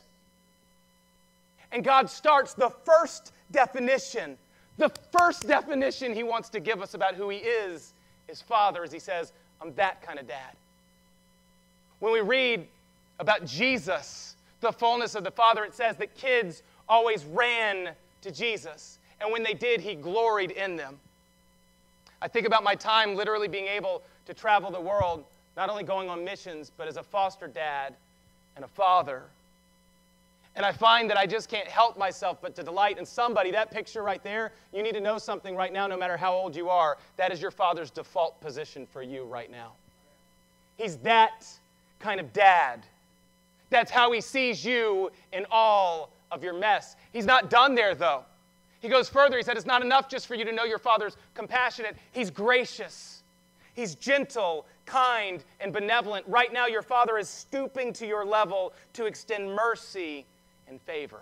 And 1.72 1.82
God 1.82 2.08
starts 2.08 2.54
the 2.54 2.70
first 2.84 3.32
definition, 3.50 4.38
the 4.78 4.92
first 5.18 5.48
definition 5.48 6.14
He 6.14 6.22
wants 6.22 6.48
to 6.50 6.60
give 6.60 6.80
us 6.80 6.94
about 6.94 7.16
who 7.16 7.28
He 7.28 7.38
is, 7.38 7.92
his 8.28 8.40
father 8.40 8.84
as 8.84 8.92
he 8.92 9.00
says, 9.00 9.32
I'm 9.60 9.74
that 9.74 10.02
kind 10.02 10.20
of 10.20 10.28
dad. 10.28 10.54
When 11.98 12.12
we 12.12 12.20
read 12.20 12.66
about 13.18 13.44
Jesus, 13.44 14.36
the 14.60 14.72
fullness 14.72 15.14
of 15.16 15.24
the 15.24 15.30
Father, 15.30 15.64
it 15.64 15.74
says 15.74 15.96
that 15.96 16.14
kids 16.14 16.62
always 16.88 17.24
ran 17.24 17.90
to 18.22 18.30
Jesus. 18.30 18.98
And 19.22 19.32
when 19.32 19.42
they 19.42 19.54
did, 19.54 19.80
he 19.80 19.94
gloried 19.94 20.50
in 20.50 20.76
them. 20.76 20.98
I 22.20 22.28
think 22.28 22.46
about 22.46 22.64
my 22.64 22.74
time 22.74 23.14
literally 23.14 23.48
being 23.48 23.66
able 23.66 24.02
to 24.26 24.34
travel 24.34 24.70
the 24.70 24.80
world, 24.80 25.24
not 25.56 25.70
only 25.70 25.84
going 25.84 26.08
on 26.08 26.24
missions, 26.24 26.72
but 26.76 26.88
as 26.88 26.96
a 26.96 27.02
foster 27.02 27.46
dad 27.46 27.94
and 28.56 28.64
a 28.64 28.68
father. 28.68 29.22
And 30.54 30.66
I 30.66 30.72
find 30.72 31.08
that 31.08 31.16
I 31.16 31.26
just 31.26 31.48
can't 31.48 31.68
help 31.68 31.96
myself 31.96 32.38
but 32.42 32.54
to 32.56 32.62
delight 32.62 32.98
in 32.98 33.06
somebody. 33.06 33.50
That 33.52 33.70
picture 33.70 34.02
right 34.02 34.22
there, 34.22 34.52
you 34.74 34.82
need 34.82 34.94
to 34.94 35.00
know 35.00 35.18
something 35.18 35.56
right 35.56 35.72
now, 35.72 35.86
no 35.86 35.96
matter 35.96 36.16
how 36.16 36.34
old 36.34 36.54
you 36.54 36.68
are. 36.68 36.98
That 37.16 37.32
is 37.32 37.40
your 37.40 37.50
father's 37.50 37.90
default 37.90 38.40
position 38.40 38.86
for 38.86 39.02
you 39.02 39.24
right 39.24 39.50
now. 39.50 39.72
He's 40.76 40.96
that 40.98 41.46
kind 42.00 42.20
of 42.20 42.32
dad. 42.32 42.80
That's 43.70 43.90
how 43.90 44.12
he 44.12 44.20
sees 44.20 44.64
you 44.64 45.10
in 45.32 45.46
all 45.50 46.10
of 46.30 46.42
your 46.42 46.54
mess. 46.54 46.96
He's 47.12 47.24
not 47.24 47.48
done 47.48 47.74
there, 47.74 47.94
though. 47.94 48.24
He 48.82 48.88
goes 48.88 49.08
further. 49.08 49.36
He 49.36 49.44
said, 49.44 49.56
It's 49.56 49.64
not 49.64 49.82
enough 49.82 50.08
just 50.08 50.26
for 50.26 50.34
you 50.34 50.44
to 50.44 50.52
know 50.52 50.64
your 50.64 50.78
father's 50.78 51.16
compassionate, 51.34 51.96
he's 52.10 52.30
gracious. 52.30 53.20
He's 53.74 53.94
gentle, 53.94 54.66
kind, 54.84 55.42
and 55.58 55.72
benevolent. 55.72 56.26
Right 56.28 56.52
now, 56.52 56.66
your 56.66 56.82
father 56.82 57.16
is 57.16 57.26
stooping 57.26 57.94
to 57.94 58.06
your 58.06 58.22
level 58.22 58.74
to 58.92 59.06
extend 59.06 59.54
mercy 59.54 60.26
and 60.68 60.78
favor. 60.82 61.20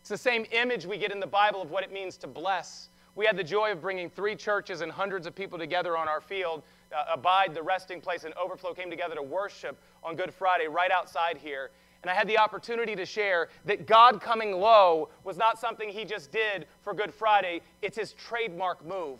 It's 0.00 0.08
the 0.08 0.16
same 0.16 0.46
image 0.52 0.86
we 0.86 0.96
get 0.98 1.10
in 1.10 1.18
the 1.18 1.26
Bible 1.26 1.60
of 1.60 1.72
what 1.72 1.82
it 1.82 1.92
means 1.92 2.16
to 2.18 2.28
bless. 2.28 2.90
We 3.16 3.26
had 3.26 3.36
the 3.36 3.42
joy 3.42 3.72
of 3.72 3.80
bringing 3.80 4.08
three 4.08 4.36
churches 4.36 4.82
and 4.82 4.92
hundreds 4.92 5.26
of 5.26 5.34
people 5.34 5.58
together 5.58 5.96
on 5.96 6.06
our 6.06 6.20
field. 6.20 6.62
Uh, 6.96 7.14
Abide, 7.14 7.52
the 7.52 7.62
resting 7.62 8.00
place, 8.00 8.22
and 8.22 8.32
Overflow 8.34 8.72
came 8.72 8.88
together 8.88 9.16
to 9.16 9.22
worship 9.22 9.76
on 10.04 10.14
Good 10.14 10.32
Friday 10.32 10.68
right 10.68 10.92
outside 10.92 11.38
here. 11.38 11.70
And 12.02 12.10
I 12.10 12.14
had 12.14 12.28
the 12.28 12.38
opportunity 12.38 12.94
to 12.94 13.04
share 13.04 13.48
that 13.64 13.86
God 13.86 14.20
coming 14.20 14.52
low 14.52 15.08
was 15.24 15.36
not 15.36 15.58
something 15.58 15.88
He 15.88 16.04
just 16.04 16.30
did 16.30 16.66
for 16.82 16.94
Good 16.94 17.12
Friday, 17.12 17.60
it's 17.82 17.96
His 17.96 18.12
trademark 18.12 18.84
move 18.86 19.18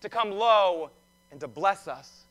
to 0.00 0.08
come 0.08 0.30
low 0.30 0.90
and 1.30 1.40
to 1.40 1.48
bless 1.48 1.88
us. 1.88 2.22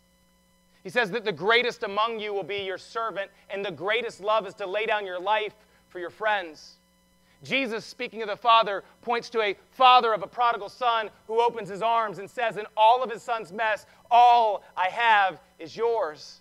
He 0.84 0.90
says 0.90 1.10
that 1.12 1.26
the 1.26 1.32
greatest 1.32 1.84
among 1.84 2.20
you 2.20 2.34
will 2.34 2.44
be 2.44 2.58
your 2.58 2.78
servant, 2.78 3.32
and 3.50 3.66
the 3.66 3.72
greatest 3.72 4.22
love 4.22 4.48
is 4.48 4.54
to 4.56 4.68
lay 4.68 4.86
down 4.86 5.06
your 5.06 5.20
life 5.20 5.56
for 5.90 6.00
your 6.00 6.12
friends. 6.12 6.76
Jesus, 7.44 7.86
speaking 7.86 8.22
of 8.22 8.28
the 8.28 8.36
Father, 8.36 8.84
points 9.02 9.30
to 9.32 9.42
a 9.42 9.56
father 9.72 10.14
of 10.14 10.24
a 10.24 10.28
prodigal 10.28 10.70
son 10.70 11.10
who 11.28 11.42
opens 11.42 11.70
his 11.70 11.82
arms 11.82 12.20
and 12.20 12.30
says, 12.30 12.58
In 12.58 12.66
all 12.78 13.04
of 13.04 13.12
his 13.12 13.22
son's 13.22 13.52
mess, 13.52 13.86
all 14.12 14.64
I 14.78 14.90
have 14.90 15.40
is 15.60 15.76
yours. 15.76 16.40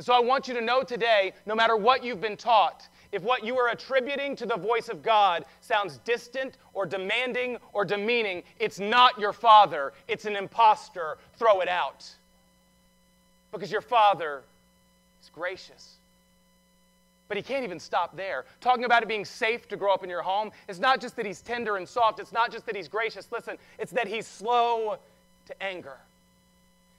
And 0.00 0.04
so 0.06 0.14
I 0.14 0.20
want 0.20 0.48
you 0.48 0.54
to 0.54 0.62
know 0.62 0.82
today 0.82 1.34
no 1.44 1.54
matter 1.54 1.76
what 1.76 2.02
you've 2.02 2.22
been 2.22 2.38
taught, 2.38 2.88
if 3.12 3.22
what 3.22 3.44
you 3.44 3.58
are 3.58 3.68
attributing 3.68 4.34
to 4.36 4.46
the 4.46 4.56
voice 4.56 4.88
of 4.88 5.02
God 5.02 5.44
sounds 5.60 5.98
distant 6.06 6.56
or 6.72 6.86
demanding 6.86 7.58
or 7.74 7.84
demeaning, 7.84 8.42
it's 8.58 8.80
not 8.80 9.20
your 9.20 9.34
Father, 9.34 9.92
it's 10.08 10.24
an 10.24 10.36
impostor. 10.36 11.18
Throw 11.36 11.60
it 11.60 11.68
out. 11.68 12.10
Because 13.52 13.70
your 13.70 13.82
Father 13.82 14.40
is 15.22 15.28
gracious. 15.34 15.96
But 17.28 17.36
he 17.36 17.42
can't 17.42 17.64
even 17.64 17.78
stop 17.78 18.16
there. 18.16 18.46
Talking 18.62 18.84
about 18.84 19.02
it 19.02 19.08
being 19.10 19.26
safe 19.26 19.68
to 19.68 19.76
grow 19.76 19.92
up 19.92 20.02
in 20.02 20.08
your 20.08 20.22
home, 20.22 20.50
it's 20.66 20.78
not 20.78 21.02
just 21.02 21.14
that 21.16 21.26
he's 21.26 21.42
tender 21.42 21.76
and 21.76 21.86
soft, 21.86 22.20
it's 22.20 22.32
not 22.32 22.50
just 22.50 22.64
that 22.64 22.74
he's 22.74 22.88
gracious. 22.88 23.28
Listen, 23.30 23.58
it's 23.78 23.92
that 23.92 24.08
he's 24.08 24.26
slow 24.26 24.96
to 25.44 25.62
anger. 25.62 25.98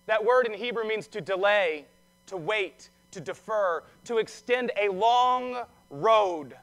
That 0.06 0.24
word 0.24 0.46
in 0.46 0.54
Hebrew 0.54 0.88
means 0.88 1.08
to 1.08 1.20
delay, 1.22 1.86
to 2.28 2.38
wait, 2.38 2.90
to 3.12 3.20
defer, 3.20 3.84
to 4.06 4.18
extend 4.18 4.72
a 4.80 4.90
long 4.90 5.64
road 5.90 6.56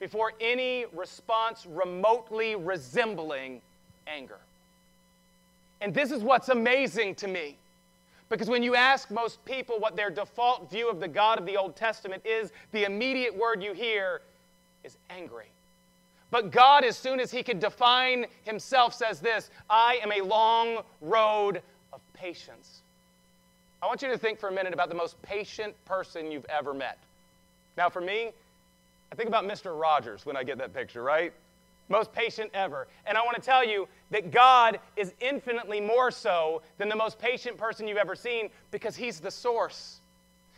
before 0.00 0.32
any 0.40 0.86
response 0.92 1.66
remotely 1.66 2.56
resembling 2.56 3.60
anger. 4.06 4.38
And 5.80 5.94
this 5.94 6.10
is 6.10 6.22
what's 6.22 6.48
amazing 6.48 7.14
to 7.16 7.28
me. 7.28 7.56
Because 8.28 8.48
when 8.48 8.62
you 8.62 8.74
ask 8.74 9.10
most 9.10 9.42
people 9.44 9.78
what 9.78 9.96
their 9.96 10.10
default 10.10 10.70
view 10.70 10.90
of 10.90 11.00
the 11.00 11.08
God 11.08 11.38
of 11.38 11.46
the 11.46 11.56
Old 11.56 11.76
Testament 11.76 12.22
is, 12.26 12.52
the 12.72 12.84
immediate 12.84 13.36
word 13.36 13.62
you 13.62 13.72
hear 13.72 14.20
is 14.84 14.96
angry. 15.08 15.46
But 16.30 16.50
God, 16.50 16.84
as 16.84 16.96
soon 16.98 17.20
as 17.20 17.30
He 17.30 17.42
can 17.42 17.58
define 17.58 18.26
Himself, 18.44 18.92
says 18.94 19.20
this 19.20 19.50
I 19.70 19.98
am 20.02 20.12
a 20.12 20.20
long 20.20 20.82
road 21.00 21.62
of 21.92 22.00
patience. 22.12 22.82
I 23.82 23.86
want 23.86 24.02
you 24.02 24.08
to 24.08 24.18
think 24.18 24.38
for 24.38 24.48
a 24.48 24.52
minute 24.52 24.74
about 24.74 24.88
the 24.88 24.94
most 24.94 25.20
patient 25.22 25.74
person 25.84 26.30
you've 26.30 26.46
ever 26.46 26.74
met. 26.74 26.98
Now, 27.76 27.88
for 27.88 28.00
me, 28.00 28.30
I 29.12 29.14
think 29.14 29.28
about 29.28 29.44
Mr. 29.44 29.78
Rogers 29.78 30.26
when 30.26 30.36
I 30.36 30.42
get 30.42 30.58
that 30.58 30.74
picture, 30.74 31.02
right? 31.02 31.32
most 31.88 32.12
patient 32.12 32.50
ever. 32.54 32.86
And 33.06 33.16
I 33.16 33.22
want 33.22 33.36
to 33.36 33.42
tell 33.42 33.66
you 33.66 33.88
that 34.10 34.30
God 34.30 34.78
is 34.96 35.14
infinitely 35.20 35.80
more 35.80 36.10
so 36.10 36.62
than 36.78 36.88
the 36.88 36.96
most 36.96 37.18
patient 37.18 37.56
person 37.56 37.88
you've 37.88 37.98
ever 37.98 38.14
seen 38.14 38.50
because 38.70 38.96
He's 38.96 39.20
the 39.20 39.30
source. 39.30 40.00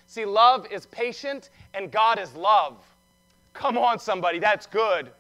See, 0.06 0.24
love 0.24 0.66
is 0.70 0.87
patient 0.87 1.50
and 1.74 1.90
God 1.90 2.18
is 2.18 2.35
love. 2.35 2.76
Come 3.52 3.78
on, 3.78 3.98
somebody, 3.98 4.38
that's 4.38 4.66
good. 4.66 5.11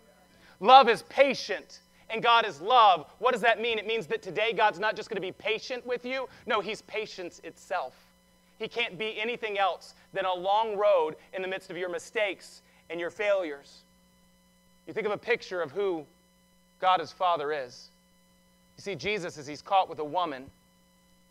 Love 0.60 0.88
is 0.88 1.02
patient 1.02 1.80
and 2.12 2.22
God 2.22 2.46
is 2.46 2.60
love. 2.60 3.06
What 3.18 3.32
does 3.32 3.40
that 3.42 3.60
mean? 3.60 3.78
It 3.78 3.86
means 3.86 4.06
that 4.06 4.22
today 4.22 4.52
God's 4.52 4.78
not 4.78 4.96
just 4.96 5.08
going 5.08 5.16
to 5.16 5.20
be 5.20 5.32
patient 5.32 5.86
with 5.86 6.04
you, 6.04 6.28
no, 6.46 6.60
He's 6.60 6.82
patience 6.82 7.40
itself. 7.44 7.94
He 8.58 8.68
can't 8.68 8.98
be 8.98 9.18
anything 9.20 9.58
else 9.58 9.94
than 10.12 10.26
a 10.26 10.34
long 10.34 10.76
road 10.76 11.16
in 11.32 11.42
the 11.42 11.48
midst 11.48 11.70
of 11.70 11.76
your 11.76 11.88
mistakes 11.88 12.60
and 12.90 13.00
your 13.00 13.10
failures. 13.10 13.80
You 14.86 14.92
think 14.92 15.06
of 15.06 15.12
a 15.12 15.18
picture 15.18 15.62
of 15.62 15.70
who 15.70 16.04
God 16.80 17.00
as 17.00 17.12
Father 17.12 17.52
is. 17.52 17.88
You 18.76 18.82
see, 18.82 18.94
Jesus, 18.94 19.38
as 19.38 19.46
he's 19.46 19.62
caught 19.62 19.88
with 19.88 19.98
a 19.98 20.04
woman, 20.04 20.46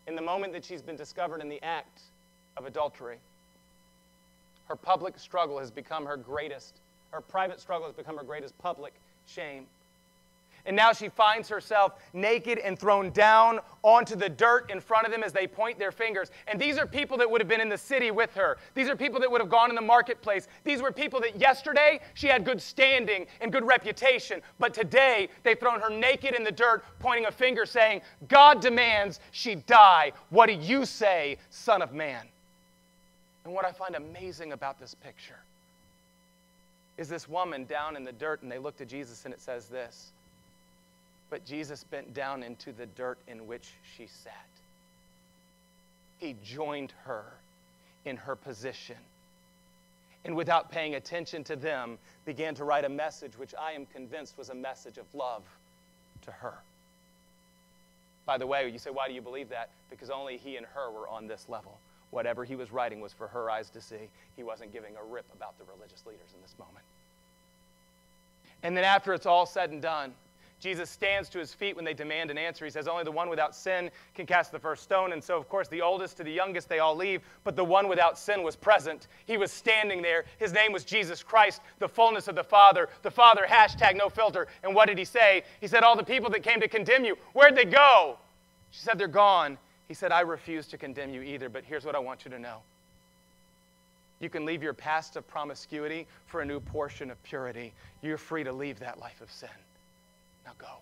in 0.06 0.16
the 0.16 0.22
moment 0.22 0.52
that 0.54 0.64
she's 0.64 0.82
been 0.82 0.96
discovered 0.96 1.40
in 1.40 1.48
the 1.48 1.62
act 1.62 2.00
of 2.56 2.66
adultery, 2.66 3.18
her 4.66 4.76
public 4.76 5.18
struggle 5.18 5.58
has 5.58 5.70
become 5.70 6.06
her 6.06 6.16
greatest, 6.16 6.74
her 7.10 7.20
private 7.20 7.60
struggle 7.60 7.86
has 7.86 7.94
become 7.94 8.16
her 8.16 8.24
greatest 8.24 8.56
public 8.58 8.92
shame. 9.26 9.66
And 10.66 10.76
now 10.76 10.92
she 10.92 11.08
finds 11.08 11.48
herself 11.48 11.94
naked 12.12 12.58
and 12.58 12.78
thrown 12.78 13.10
down 13.10 13.60
onto 13.82 14.14
the 14.14 14.28
dirt 14.28 14.70
in 14.70 14.80
front 14.80 15.06
of 15.06 15.12
them 15.12 15.22
as 15.22 15.32
they 15.32 15.46
point 15.46 15.78
their 15.78 15.92
fingers. 15.92 16.30
And 16.46 16.60
these 16.60 16.78
are 16.78 16.86
people 16.86 17.16
that 17.18 17.30
would 17.30 17.40
have 17.40 17.48
been 17.48 17.60
in 17.60 17.68
the 17.68 17.78
city 17.78 18.10
with 18.10 18.34
her. 18.34 18.58
These 18.74 18.88
are 18.88 18.96
people 18.96 19.20
that 19.20 19.30
would 19.30 19.40
have 19.40 19.50
gone 19.50 19.70
in 19.70 19.76
the 19.76 19.82
marketplace. 19.82 20.48
These 20.64 20.82
were 20.82 20.92
people 20.92 21.20
that 21.20 21.40
yesterday 21.40 22.00
she 22.14 22.26
had 22.26 22.44
good 22.44 22.60
standing 22.60 23.26
and 23.40 23.52
good 23.52 23.66
reputation. 23.66 24.42
But 24.58 24.74
today 24.74 25.28
they've 25.42 25.58
thrown 25.58 25.80
her 25.80 25.90
naked 25.90 26.34
in 26.34 26.44
the 26.44 26.52
dirt, 26.52 26.84
pointing 26.98 27.26
a 27.26 27.32
finger, 27.32 27.66
saying, 27.66 28.02
God 28.28 28.60
demands 28.60 29.20
she 29.30 29.54
die. 29.54 30.12
What 30.30 30.46
do 30.46 30.52
you 30.52 30.84
say, 30.84 31.38
Son 31.50 31.82
of 31.82 31.92
Man? 31.92 32.26
And 33.44 33.54
what 33.54 33.64
I 33.64 33.72
find 33.72 33.94
amazing 33.94 34.52
about 34.52 34.78
this 34.78 34.94
picture 34.94 35.38
is 36.98 37.08
this 37.08 37.28
woman 37.28 37.64
down 37.64 37.96
in 37.96 38.04
the 38.04 38.12
dirt, 38.12 38.42
and 38.42 38.52
they 38.52 38.58
look 38.58 38.76
to 38.76 38.84
Jesus, 38.84 39.24
and 39.24 39.32
it 39.32 39.40
says 39.40 39.66
this. 39.66 40.12
But 41.30 41.46
Jesus 41.46 41.84
bent 41.84 42.12
down 42.12 42.42
into 42.42 42.72
the 42.72 42.86
dirt 42.86 43.18
in 43.28 43.46
which 43.46 43.68
she 43.96 44.06
sat. 44.06 44.34
He 46.18 46.36
joined 46.44 46.92
her 47.04 47.24
in 48.04 48.16
her 48.16 48.36
position. 48.36 48.96
And 50.24 50.36
without 50.36 50.70
paying 50.70 50.96
attention 50.96 51.44
to 51.44 51.56
them, 51.56 51.98
began 52.26 52.54
to 52.56 52.64
write 52.64 52.84
a 52.84 52.88
message 52.88 53.38
which 53.38 53.54
I 53.58 53.72
am 53.72 53.86
convinced 53.86 54.36
was 54.36 54.50
a 54.50 54.54
message 54.54 54.98
of 54.98 55.06
love 55.14 55.42
to 56.22 56.30
her. 56.30 56.54
By 58.26 58.36
the 58.36 58.46
way, 58.46 58.68
you 58.68 58.78
say, 58.78 58.90
why 58.90 59.08
do 59.08 59.14
you 59.14 59.22
believe 59.22 59.48
that? 59.48 59.70
Because 59.88 60.10
only 60.10 60.36
he 60.36 60.56
and 60.56 60.66
her 60.74 60.90
were 60.90 61.08
on 61.08 61.26
this 61.26 61.48
level. 61.48 61.78
Whatever 62.10 62.44
he 62.44 62.54
was 62.54 62.70
writing 62.70 63.00
was 63.00 63.12
for 63.12 63.28
her 63.28 63.50
eyes 63.50 63.70
to 63.70 63.80
see. 63.80 64.08
He 64.36 64.42
wasn't 64.42 64.72
giving 64.72 64.94
a 64.96 65.04
rip 65.04 65.26
about 65.34 65.58
the 65.58 65.64
religious 65.64 66.04
leaders 66.06 66.28
in 66.34 66.42
this 66.42 66.54
moment. 66.58 66.84
And 68.62 68.76
then 68.76 68.84
after 68.84 69.14
it's 69.14 69.26
all 69.26 69.46
said 69.46 69.70
and 69.70 69.80
done, 69.80 70.12
Jesus 70.60 70.90
stands 70.90 71.30
to 71.30 71.38
his 71.38 71.54
feet 71.54 71.74
when 71.74 71.86
they 71.86 71.94
demand 71.94 72.30
an 72.30 72.36
answer. 72.36 72.66
He 72.66 72.70
says, 72.70 72.86
Only 72.86 73.02
the 73.02 73.10
one 73.10 73.30
without 73.30 73.56
sin 73.56 73.90
can 74.14 74.26
cast 74.26 74.52
the 74.52 74.58
first 74.58 74.82
stone. 74.82 75.12
And 75.12 75.24
so, 75.24 75.38
of 75.38 75.48
course, 75.48 75.68
the 75.68 75.80
oldest 75.80 76.18
to 76.18 76.24
the 76.24 76.30
youngest, 76.30 76.68
they 76.68 76.80
all 76.80 76.94
leave. 76.94 77.22
But 77.44 77.56
the 77.56 77.64
one 77.64 77.88
without 77.88 78.18
sin 78.18 78.42
was 78.42 78.56
present. 78.56 79.08
He 79.24 79.38
was 79.38 79.50
standing 79.50 80.02
there. 80.02 80.26
His 80.38 80.52
name 80.52 80.72
was 80.72 80.84
Jesus 80.84 81.22
Christ, 81.22 81.62
the 81.78 81.88
fullness 81.88 82.28
of 82.28 82.34
the 82.34 82.44
Father. 82.44 82.90
The 83.02 83.10
Father, 83.10 83.46
hashtag 83.48 83.96
no 83.96 84.10
filter. 84.10 84.48
And 84.62 84.74
what 84.74 84.86
did 84.86 84.98
he 84.98 85.04
say? 85.06 85.44
He 85.62 85.66
said, 85.66 85.82
All 85.82 85.96
the 85.96 86.04
people 86.04 86.28
that 86.30 86.42
came 86.42 86.60
to 86.60 86.68
condemn 86.68 87.06
you, 87.06 87.16
where'd 87.32 87.56
they 87.56 87.64
go? 87.64 88.18
She 88.70 88.82
said, 88.82 88.98
They're 88.98 89.08
gone. 89.08 89.56
He 89.88 89.94
said, 89.94 90.12
I 90.12 90.20
refuse 90.20 90.66
to 90.68 90.78
condemn 90.78 91.14
you 91.14 91.22
either, 91.22 91.48
but 91.48 91.64
here's 91.64 91.86
what 91.86 91.94
I 91.94 91.98
want 91.98 92.26
you 92.26 92.30
to 92.32 92.38
know. 92.38 92.58
You 94.20 94.28
can 94.28 94.44
leave 94.44 94.62
your 94.62 94.74
past 94.74 95.16
of 95.16 95.26
promiscuity 95.26 96.06
for 96.26 96.42
a 96.42 96.44
new 96.44 96.60
portion 96.60 97.10
of 97.10 97.20
purity. 97.22 97.72
You're 98.02 98.18
free 98.18 98.44
to 98.44 98.52
leave 98.52 98.78
that 98.80 99.00
life 99.00 99.22
of 99.22 99.32
sin. 99.32 99.48
Now 100.44 100.52
go. 100.58 100.78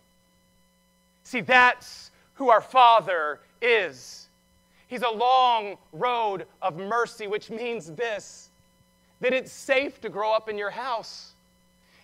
See, 1.24 1.40
that's 1.40 2.10
who 2.34 2.50
our 2.50 2.60
Father 2.60 3.40
is. 3.60 4.28
He's 4.86 5.02
a 5.02 5.10
long 5.10 5.76
road 5.92 6.46
of 6.62 6.76
mercy, 6.76 7.26
which 7.26 7.50
means 7.50 7.92
this 7.92 8.48
that 9.20 9.32
it's 9.32 9.50
safe 9.50 10.00
to 10.00 10.08
grow 10.08 10.32
up 10.32 10.48
in 10.48 10.56
your 10.56 10.70
house. 10.70 11.32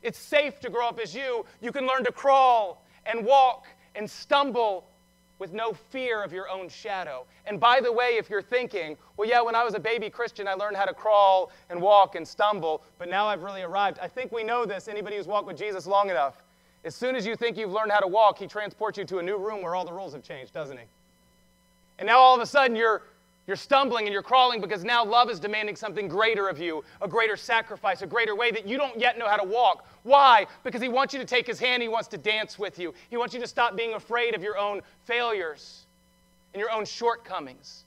It's 0.03 0.19
safe 0.19 0.61
to 0.61 0.71
grow 0.71 0.89
up 0.89 0.99
as 0.99 1.15
you. 1.15 1.47
You 1.63 1.73
can 1.73 1.87
learn 1.87 2.05
to 2.05 2.13
crawl 2.13 2.83
and 3.07 3.25
walk 3.25 3.67
and 3.95 4.11
stumble 4.11 4.85
with 5.39 5.53
no 5.53 5.73
fear 5.73 6.23
of 6.23 6.33
your 6.33 6.49
own 6.49 6.69
shadow. 6.69 7.25
And 7.47 7.59
by 7.59 7.81
the 7.81 7.93
way, 7.93 8.17
if 8.17 8.31
you're 8.31 8.43
thinking, 8.43 8.97
well, 9.17 9.29
yeah, 9.29 9.41
when 9.41 9.55
I 9.55 9.65
was 9.65 9.75
a 9.75 9.81
baby 9.81 10.11
Christian, 10.11 10.47
I 10.47 10.55
learned 10.55 10.77
how 10.77 10.85
to 10.85 10.95
crawl 10.95 11.51
and 11.71 11.81
walk 11.81 12.15
and 12.15 12.27
stumble, 12.27 12.83
but 12.99 13.09
now 13.09 13.27
I've 13.27 13.43
really 13.43 13.63
arrived. 13.63 13.99
I 14.01 14.09
think 14.09 14.31
we 14.33 14.45
know 14.45 14.65
this, 14.65 14.89
anybody 14.89 15.17
who's 15.17 15.27
walked 15.27 15.47
with 15.47 15.59
Jesus 15.59 15.87
long 15.87 16.11
enough. 16.11 16.44
As 16.85 16.95
soon 16.95 17.17
as 17.17 17.27
you 17.27 17.35
think 17.35 17.57
you've 17.57 17.73
learned 17.73 17.93
how 17.93 18.01
to 18.01 18.07
walk, 18.07 18.39
he 18.39 18.47
transports 18.47 18.99
you 18.99 19.05
to 19.05 19.19
a 19.19 19.23
new 19.23 19.39
room 19.39 19.63
where 19.63 19.75
all 19.75 19.85
the 19.85 19.93
rules 19.93 20.13
have 20.13 20.23
changed, 20.23 20.53
doesn't 20.53 20.77
he? 20.77 20.85
And 21.99 22.07
now 22.07 22.19
all 22.19 22.35
of 22.35 22.41
a 22.41 22.47
sudden 22.47 22.77
you're 22.77 23.03
you're 23.47 23.57
stumbling 23.57 24.07
and 24.07 24.13
you're 24.13 24.23
crawling 24.23 24.63
because 24.63 24.85
now 24.85 25.05
love 25.05 25.29
is 25.29 25.39
demanding 25.39 25.77
something 25.77 26.09
greater 26.09 26.49
of 26.49 26.59
you, 26.59 26.83
a 27.03 27.09
greater 27.09 27.37
sacrifice, 27.37 28.01
a 28.01 28.07
greater 28.07 28.35
way 28.35 28.51
that 28.51 28.67
you 28.67 28.79
don't 28.79 28.99
yet 28.99 29.19
know 29.19 29.29
how 29.29 29.37
to 29.37 29.47
walk. 29.47 29.87
Why? 30.03 30.47
Because 30.63 30.81
He 30.81 30.89
wants 30.89 31.13
you 31.13 31.21
to 31.21 31.27
take 31.27 31.47
His 31.47 31.59
hand, 31.59 31.83
He 31.83 31.89
wants 31.89 32.09
to 32.09 32.17
dance 32.17 32.59
with 32.59 32.79
you. 32.79 32.95
He 33.11 33.19
wants 33.19 33.35
you 33.35 33.41
to 33.41 33.47
stop 33.47 33.77
being 33.77 33.95
afraid 33.95 34.35
of 34.35 34.43
your 34.43 34.57
own 34.57 34.81
failures 35.05 35.85
and 36.55 36.61
your 36.61 36.71
own 36.71 36.87
shortcomings. 36.87 37.85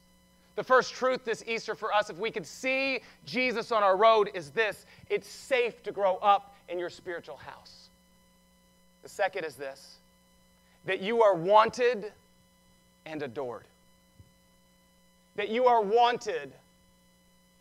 The 0.55 0.63
first 0.63 0.93
truth 0.93 1.25
this 1.25 1.43
Easter 1.47 1.73
for 1.73 1.93
us, 1.93 2.09
if 2.09 2.17
we 2.17 2.29
could 2.29 2.45
see 2.45 2.99
Jesus 3.25 3.71
on 3.71 3.81
our 3.81 3.97
road, 3.97 4.29
is 4.35 4.51
this 4.51 4.85
it's 5.09 5.27
safe 5.27 5.81
to 5.83 5.91
grow 5.91 6.17
up 6.17 6.55
in 6.69 6.77
your 6.77 6.89
spiritual 6.89 7.37
house. 7.37 7.86
The 9.07 9.13
second 9.13 9.45
is 9.45 9.55
this 9.55 9.95
that 10.85 10.99
you 10.99 11.23
are 11.23 11.33
wanted 11.33 12.11
and 13.05 13.23
adored 13.23 13.63
that 15.37 15.47
you 15.47 15.65
are 15.65 15.81
wanted 15.81 16.51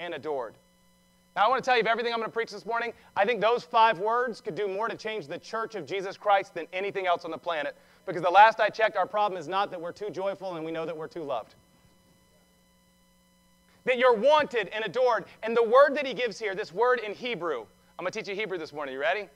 and 0.01 0.13
adored. 0.13 0.55
Now, 1.37 1.45
I 1.45 1.49
want 1.49 1.63
to 1.63 1.65
tell 1.65 1.77
you 1.77 1.83
of 1.83 1.87
everything 1.87 2.13
I'm 2.13 2.19
going 2.19 2.29
to 2.29 2.35
preach 2.35 2.51
this 2.51 2.67
morning, 2.67 2.93
I 3.15 3.25
think 3.25 3.41
those 3.41 3.63
five 3.63 4.01
words 4.01 4.41
could 4.41 4.57
do 4.57 4.67
more 4.67 4.89
to 4.89 4.97
change 4.97 5.29
the 5.29 5.39
church 5.39 5.77
of 5.77 5.87
Jesus 5.87 6.17
Christ 6.17 6.53
than 6.53 6.67
anything 6.73 7.07
else 7.07 7.25
on 7.25 7.31
the 7.31 7.39
planet. 7.39 7.77
Because 8.07 8.23
the 8.23 8.31
last 8.31 8.59
I 8.59 8.69
checked, 8.69 8.97
our 8.97 9.07
problem 9.07 9.39
is 9.39 9.47
not 9.47 9.71
that 9.71 9.81
we're 9.81 9.93
too 9.93 10.11
joyful 10.11 10.57
and 10.57 10.65
we 10.65 10.73
know 10.73 10.85
that 10.85 10.97
we're 10.97 11.07
too 11.07 11.23
loved. 11.23 11.55
That 13.85 13.99
you're 13.99 14.17
wanted 14.17 14.69
and 14.75 14.85
adored. 14.85 15.27
And 15.45 15.57
the 15.57 15.63
word 15.63 15.95
that 15.95 16.07
he 16.07 16.13
gives 16.13 16.41
here, 16.41 16.57
this 16.57 16.73
word 16.73 16.99
in 16.99 17.15
Hebrew, 17.15 17.61
I'm 17.99 18.03
going 18.03 18.11
to 18.11 18.19
teach 18.19 18.29
you 18.29 18.35
Hebrew 18.35 18.59
this 18.59 18.73
morning. 18.73 18.95
You 18.95 19.01
ready? 19.01 19.29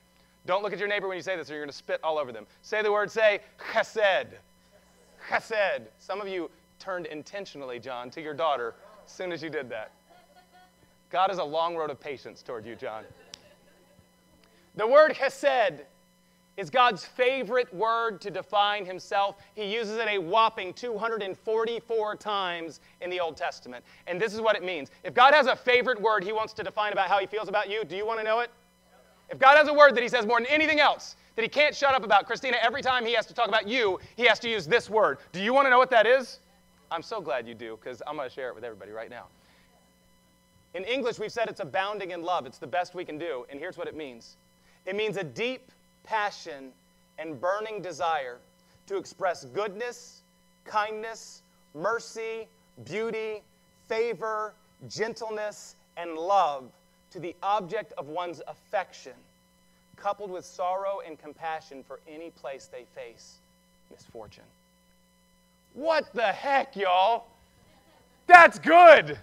Don't 0.47 0.63
look 0.63 0.73
at 0.73 0.79
your 0.79 0.89
neighbor 0.89 1.07
when 1.07 1.17
you 1.17 1.23
say 1.23 1.37
this 1.37 1.51
or 1.51 1.55
you're 1.55 1.63
going 1.63 1.71
to 1.71 1.77
spit 1.77 2.01
all 2.03 2.19
over 2.19 2.33
them. 2.33 2.47
Say 2.63 2.83
the 2.83 2.91
word, 2.91 3.11
say 3.11 3.41
chesed. 3.73 4.29
Chesed. 5.29 5.83
Some 5.99 6.21
of 6.21 6.29
you 6.29 6.51
turned 6.79 7.07
intentionally, 7.07 7.79
John, 7.79 8.11
to 8.11 8.23
your 8.23 8.35
daughter 8.35 8.75
as 9.05 9.13
soon 9.13 9.33
as 9.33 9.43
you 9.43 9.51
did 9.51 9.69
that. 9.71 9.93
God 11.11 11.31
has 11.31 11.39
a 11.39 11.45
long 11.45 11.77
road 11.77 11.91
of 11.91 12.01
patience 12.01 12.43
toward 12.43 12.65
you, 12.65 12.75
John. 12.75 13.05
The 14.77 14.87
word 14.87 15.13
hesed 15.13 15.83
is 16.57 16.71
God's 16.71 17.05
favorite 17.05 17.73
word 17.75 18.21
to 18.21 18.31
define 18.31 18.85
himself. 18.85 19.37
He 19.55 19.73
uses 19.73 19.97
it 19.97 20.09
a 20.09 20.19
whopping 20.19 20.73
244 20.73 22.17
times 22.17 22.81
in 23.01 23.11
the 23.11 23.19
Old 23.19 23.37
Testament. 23.37 23.85
And 24.07 24.21
this 24.21 24.35
is 24.35 24.41
what 24.41 24.57
it 24.57 24.63
means. 24.63 24.91
If 25.03 25.15
God 25.15 25.35
has 25.35 25.47
a 25.47 25.57
favorite 25.57 26.01
word 26.01 26.23
he 26.23 26.33
wants 26.33 26.53
to 26.55 26.63
define 26.63 26.93
about 26.93 27.09
how 27.09 27.19
he 27.19 27.27
feels 27.27 27.49
about 27.49 27.71
you, 27.71 27.85
do 27.85 27.97
you 27.97 28.07
want 28.07 28.21
to 28.21 28.25
know 28.25 28.41
it? 28.41 28.51
If 29.31 29.39
God 29.39 29.57
has 29.57 29.69
a 29.69 29.75
word 29.75 29.95
that 29.95 30.03
he 30.03 30.09
says 30.09 30.27
more 30.27 30.39
than 30.39 30.47
anything 30.47 30.81
else, 30.81 31.17
that 31.37 31.43
he 31.43 31.49
can't 31.49 31.75
shut 31.75 31.95
up 31.95 32.05
about, 32.05 32.27
Christina, 32.27 32.57
every 32.61 32.83
time 32.83 33.07
he 33.07 33.15
has 33.15 33.27
to 33.27 33.35
talk 33.35 33.49
about 33.49 33.69
you, 33.69 33.99
he 34.17 34.25
has 34.25 34.39
to 34.41 34.49
use 34.49 34.67
this 34.67 34.91
word. 34.91 35.19
Do 35.33 35.41
you 35.41 35.55
want 35.55 35.67
to 35.67 35.71
know 35.71 35.79
what 35.79 35.91
that 35.91 36.07
is? 36.07 36.41
I'm 36.91 37.03
so 37.03 37.21
glad 37.21 37.47
you 37.47 37.55
do 37.55 37.79
because 37.81 38.03
I'm 38.07 38.17
going 38.17 38.29
to 38.29 38.35
share 38.35 38.49
it 38.49 38.55
with 38.55 38.65
everybody 38.65 38.91
right 38.91 39.09
now. 39.09 39.27
In 40.75 40.85
English, 40.85 41.19
we've 41.19 41.33
said 41.33 41.49
it's 41.49 41.61
abounding 41.61 42.11
in 42.11 42.23
love. 42.23 42.47
It's 42.47 42.59
the 42.59 42.67
best 42.67 42.95
we 42.95 43.05
can 43.05 43.19
do. 43.19 43.47
And 43.49 43.59
here's 43.61 43.79
what 43.79 43.89
it 43.89 43.97
means 43.97 44.37
it 44.87 44.97
means 44.97 45.17
a 45.17 45.25
deep 45.25 45.71
passion 46.05 46.73
and 47.19 47.41
burning 47.41 47.83
desire 47.83 48.39
to 48.87 48.97
express 48.97 49.45
goodness, 49.45 50.23
kindness, 50.65 51.43
mercy, 51.75 52.49
beauty, 52.85 53.43
favor, 53.89 54.53
gentleness, 54.89 55.77
and 55.97 56.17
love 56.17 56.71
to 57.11 57.21
the 57.21 57.35
object 57.43 57.93
of 57.99 58.09
one's 58.09 58.41
affection, 58.47 59.13
coupled 59.97 60.31
with 60.31 60.45
sorrow 60.45 61.01
and 61.07 61.19
compassion 61.19 61.83
for 61.83 62.01
any 62.09 62.31
place 62.31 62.69
they 62.71 62.85
face 62.95 63.39
misfortune. 63.91 64.45
What 65.75 66.13
the 66.15 66.23
heck, 66.23 66.77
y'all? 66.77 67.27
That's 68.27 68.59
good. 68.59 69.19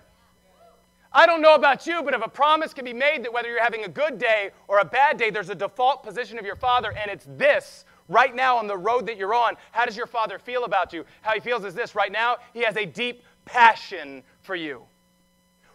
I 1.12 1.26
don't 1.26 1.41
know 1.41 1.56
about 1.56 1.88
you, 1.88 2.04
but 2.04 2.13
if 2.13 2.23
a 2.23 2.30
promise 2.30 2.73
can 2.73 2.86
be 2.86 2.93
made 2.93 3.23
that 3.23 3.34
whether 3.34 3.50
you're 3.50 3.63
having 3.63 3.86
a 3.86 3.89
good 3.89 4.19
day 4.19 4.52
or 4.67 4.80
a 4.80 4.86
bad 4.86 5.17
day, 5.17 5.30
there's 5.30 5.50
a 5.50 5.56
default 5.56 6.04
position 6.04 6.38
of 6.38 6.45
your 6.45 6.56
father, 6.56 6.91
and 6.91 7.10
it's 7.10 7.26
this 7.38 7.86
right 8.10 8.36
now 8.36 8.58
on 8.58 8.67
the 8.67 8.78
road 8.78 9.06
that 9.08 9.17
you're 9.17 9.34
on. 9.34 9.56
How 9.71 9.86
does 9.86 9.97
your 9.97 10.06
father 10.06 10.38
feel 10.38 10.65
about 10.65 10.93
you? 10.93 11.06
How 11.21 11.34
he 11.34 11.39
feels 11.39 11.65
is 11.65 11.73
this 11.73 11.95
right 11.95 12.12
now, 12.12 12.38
he 12.54 12.63
has 12.63 12.76
a 12.76 12.86
deep 12.86 13.23
passion 13.45 14.21
for 14.41 14.56
you. 14.56 14.84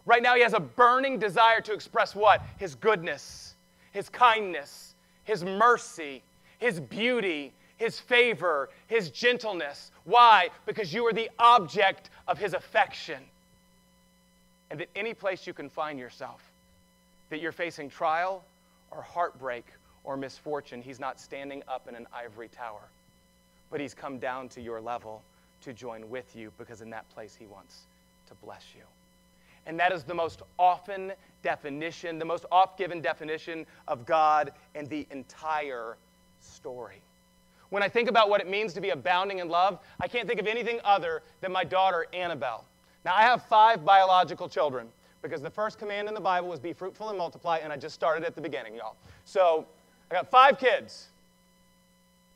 Right 0.05 0.21
now, 0.21 0.35
he 0.35 0.41
has 0.41 0.53
a 0.53 0.59
burning 0.59 1.17
desire 1.17 1.61
to 1.61 1.73
express 1.73 2.13
what? 2.15 2.41
His 2.57 2.75
goodness, 2.75 3.55
his 3.91 4.09
kindness, 4.09 4.95
his 5.23 5.43
mercy, 5.43 6.21
his 6.59 6.79
beauty, 6.79 7.53
his 7.77 7.99
favor, 7.99 8.69
his 8.87 9.09
gentleness. 9.09 9.91
Why? 10.03 10.49
Because 10.65 10.93
you 10.93 11.05
are 11.05 11.13
the 11.13 11.29
object 11.39 12.09
of 12.27 12.37
his 12.37 12.53
affection. 12.53 13.21
And 14.69 14.79
that 14.79 14.89
any 14.95 15.13
place 15.13 15.47
you 15.47 15.53
can 15.53 15.69
find 15.69 15.99
yourself, 15.99 16.41
that 17.29 17.39
you're 17.39 17.51
facing 17.51 17.89
trial 17.89 18.43
or 18.91 19.01
heartbreak 19.01 19.65
or 20.03 20.17
misfortune, 20.17 20.81
he's 20.81 20.99
not 20.99 21.19
standing 21.19 21.63
up 21.67 21.87
in 21.87 21.95
an 21.95 22.07
ivory 22.13 22.49
tower, 22.49 22.81
but 23.71 23.79
he's 23.79 23.93
come 23.93 24.17
down 24.17 24.49
to 24.49 24.61
your 24.61 24.81
level 24.81 25.21
to 25.61 25.73
join 25.73 26.09
with 26.09 26.35
you 26.35 26.51
because 26.57 26.81
in 26.81 26.89
that 26.89 27.07
place 27.09 27.35
he 27.37 27.45
wants 27.45 27.83
to 28.27 28.33
bless 28.35 28.65
you. 28.75 28.83
And 29.65 29.79
that 29.79 29.91
is 29.91 30.03
the 30.03 30.13
most 30.13 30.41
often 30.59 31.13
definition, 31.41 32.19
the 32.19 32.25
most 32.25 32.45
oft 32.51 32.77
given 32.77 33.01
definition 33.01 33.65
of 33.87 34.05
God 34.05 34.51
in 34.75 34.87
the 34.87 35.07
entire 35.11 35.97
story. 36.39 37.01
When 37.69 37.81
I 37.81 37.89
think 37.89 38.09
about 38.09 38.29
what 38.29 38.41
it 38.41 38.47
means 38.47 38.73
to 38.73 38.81
be 38.81 38.89
abounding 38.89 39.39
in 39.39 39.49
love, 39.49 39.79
I 39.99 40.07
can't 40.07 40.27
think 40.27 40.39
of 40.39 40.47
anything 40.47 40.79
other 40.83 41.23
than 41.41 41.51
my 41.51 41.63
daughter, 41.63 42.05
Annabelle. 42.13 42.65
Now, 43.03 43.15
I 43.15 43.23
have 43.23 43.45
five 43.45 43.83
biological 43.83 44.47
children 44.47 44.87
because 45.21 45.41
the 45.41 45.49
first 45.49 45.79
command 45.79 46.07
in 46.07 46.13
the 46.13 46.21
Bible 46.21 46.49
was 46.49 46.59
be 46.59 46.73
fruitful 46.73 47.09
and 47.09 47.17
multiply, 47.17 47.57
and 47.57 47.73
I 47.73 47.77
just 47.77 47.95
started 47.95 48.25
at 48.25 48.35
the 48.35 48.41
beginning, 48.41 48.75
y'all. 48.75 48.95
So 49.25 49.65
I 50.11 50.15
got 50.15 50.29
five 50.29 50.59
kids, 50.59 51.07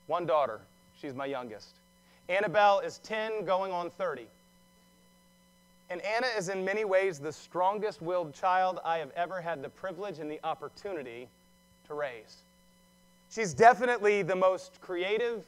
one 0.08 0.26
daughter. 0.26 0.60
She's 1.00 1.14
my 1.14 1.26
youngest. 1.26 1.76
Annabelle 2.30 2.80
is 2.80 3.00
10, 3.00 3.46
going 3.46 3.72
on 3.72 3.90
30. 3.90 4.28
And 5.90 6.02
Anna 6.02 6.28
is 6.38 6.50
in 6.50 6.66
many 6.66 6.84
ways 6.84 7.20
the 7.20 7.32
strongest 7.32 8.02
willed 8.02 8.34
child 8.34 8.80
I 8.84 8.98
have 8.98 9.12
ever 9.16 9.40
had 9.40 9.62
the 9.62 9.70
privilege 9.70 10.20
and 10.20 10.30
the 10.30 10.40
opportunity 10.44 11.30
to 11.88 11.94
raise. 11.94 12.44
She's 13.30 13.54
definitely 13.54 14.22
the 14.22 14.36
most 14.36 14.82
creative 14.82 15.46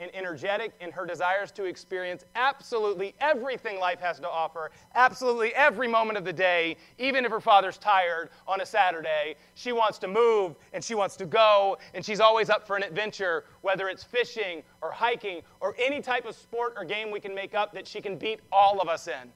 and 0.00 0.14
energetic 0.14 0.72
in 0.80 0.90
her 0.90 1.06
desires 1.06 1.50
to 1.52 1.64
experience 1.64 2.24
absolutely 2.34 3.14
everything 3.20 3.78
life 3.78 4.00
has 4.00 4.18
to 4.18 4.28
offer, 4.28 4.70
absolutely 4.94 5.54
every 5.54 5.86
moment 5.86 6.18
of 6.18 6.24
the 6.24 6.32
day, 6.32 6.76
even 6.98 7.24
if 7.24 7.30
her 7.30 7.40
father's 7.40 7.78
tired 7.78 8.30
on 8.48 8.60
a 8.60 8.66
Saturday. 8.66 9.36
She 9.54 9.72
wants 9.72 9.98
to 9.98 10.08
move 10.08 10.56
and 10.72 10.82
she 10.82 10.94
wants 10.94 11.16
to 11.16 11.26
go, 11.26 11.78
and 11.94 12.04
she's 12.04 12.20
always 12.20 12.50
up 12.50 12.66
for 12.66 12.76
an 12.76 12.82
adventure, 12.82 13.44
whether 13.60 13.88
it's 13.88 14.02
fishing 14.02 14.62
or 14.82 14.90
hiking 14.90 15.42
or 15.60 15.76
any 15.78 16.00
type 16.00 16.26
of 16.26 16.34
sport 16.34 16.74
or 16.76 16.84
game 16.84 17.10
we 17.10 17.20
can 17.20 17.34
make 17.34 17.54
up 17.54 17.72
that 17.74 17.86
she 17.86 18.00
can 18.00 18.16
beat 18.16 18.40
all 18.50 18.80
of 18.80 18.88
us 18.88 19.06
in. 19.06 19.30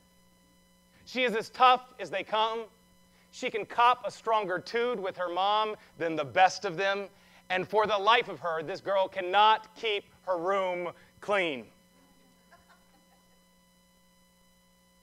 She 1.09 1.25
is 1.25 1.35
as 1.35 1.49
tough 1.49 1.95
as 1.99 2.11
they 2.11 2.23
come. 2.23 2.65
She 3.33 3.49
can 3.49 3.65
cop 3.65 4.07
a 4.07 4.11
stronger 4.11 4.59
tood 4.59 5.01
with 5.01 5.17
her 5.17 5.31
mom 5.31 5.75
than 5.97 6.17
the 6.17 6.25
best 6.25 6.67
of 6.67 6.77
them. 6.77 7.07
And 7.49 7.67
for 7.67 7.87
the 7.87 7.97
life 7.97 8.29
of 8.29 8.41
her, 8.41 8.63
this 8.63 8.83
girl 8.83 9.09
cannot 9.09 9.75
keep 9.75 10.05
her 10.27 10.37
room 10.37 10.91
clean. 11.23 11.65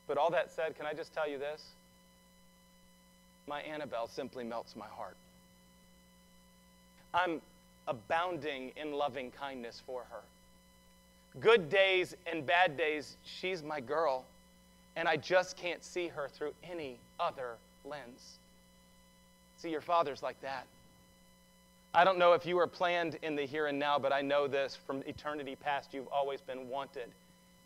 But 0.07 0.19
all 0.19 0.29
that 0.29 0.51
said, 0.51 0.77
can 0.77 0.85
I 0.85 0.93
just 0.93 1.11
tell 1.11 1.27
you 1.27 1.39
this? 1.39 1.63
My 3.47 3.61
Annabelle 3.61 4.07
simply 4.07 4.43
melts 4.43 4.75
my 4.75 4.85
heart. 4.85 5.17
I'm 7.15 7.41
abounding 7.87 8.73
in 8.75 8.91
loving 8.91 9.31
kindness 9.31 9.81
for 9.83 10.03
her. 10.11 10.21
Good 11.39 11.67
days 11.67 12.15
and 12.31 12.45
bad 12.45 12.77
days, 12.77 13.17
she's 13.23 13.63
my 13.63 13.79
girl, 13.79 14.23
and 14.95 15.07
I 15.07 15.17
just 15.17 15.57
can't 15.57 15.83
see 15.83 16.07
her 16.07 16.27
through 16.27 16.53
any 16.63 16.97
other 17.19 17.55
lens. 17.83 18.37
See, 19.57 19.69
your 19.69 19.81
father's 19.81 20.23
like 20.23 20.39
that. 20.41 20.65
I 21.93 22.03
don't 22.03 22.17
know 22.17 22.33
if 22.33 22.45
you 22.45 22.59
are 22.59 22.67
planned 22.67 23.17
in 23.21 23.35
the 23.35 23.43
here 23.43 23.67
and 23.67 23.79
now, 23.79 23.97
but 23.97 24.11
I 24.11 24.21
know 24.21 24.47
this 24.47 24.75
from 24.75 25.01
eternity 25.07 25.55
past, 25.55 25.93
you've 25.93 26.09
always 26.09 26.41
been 26.41 26.67
wanted 26.69 27.07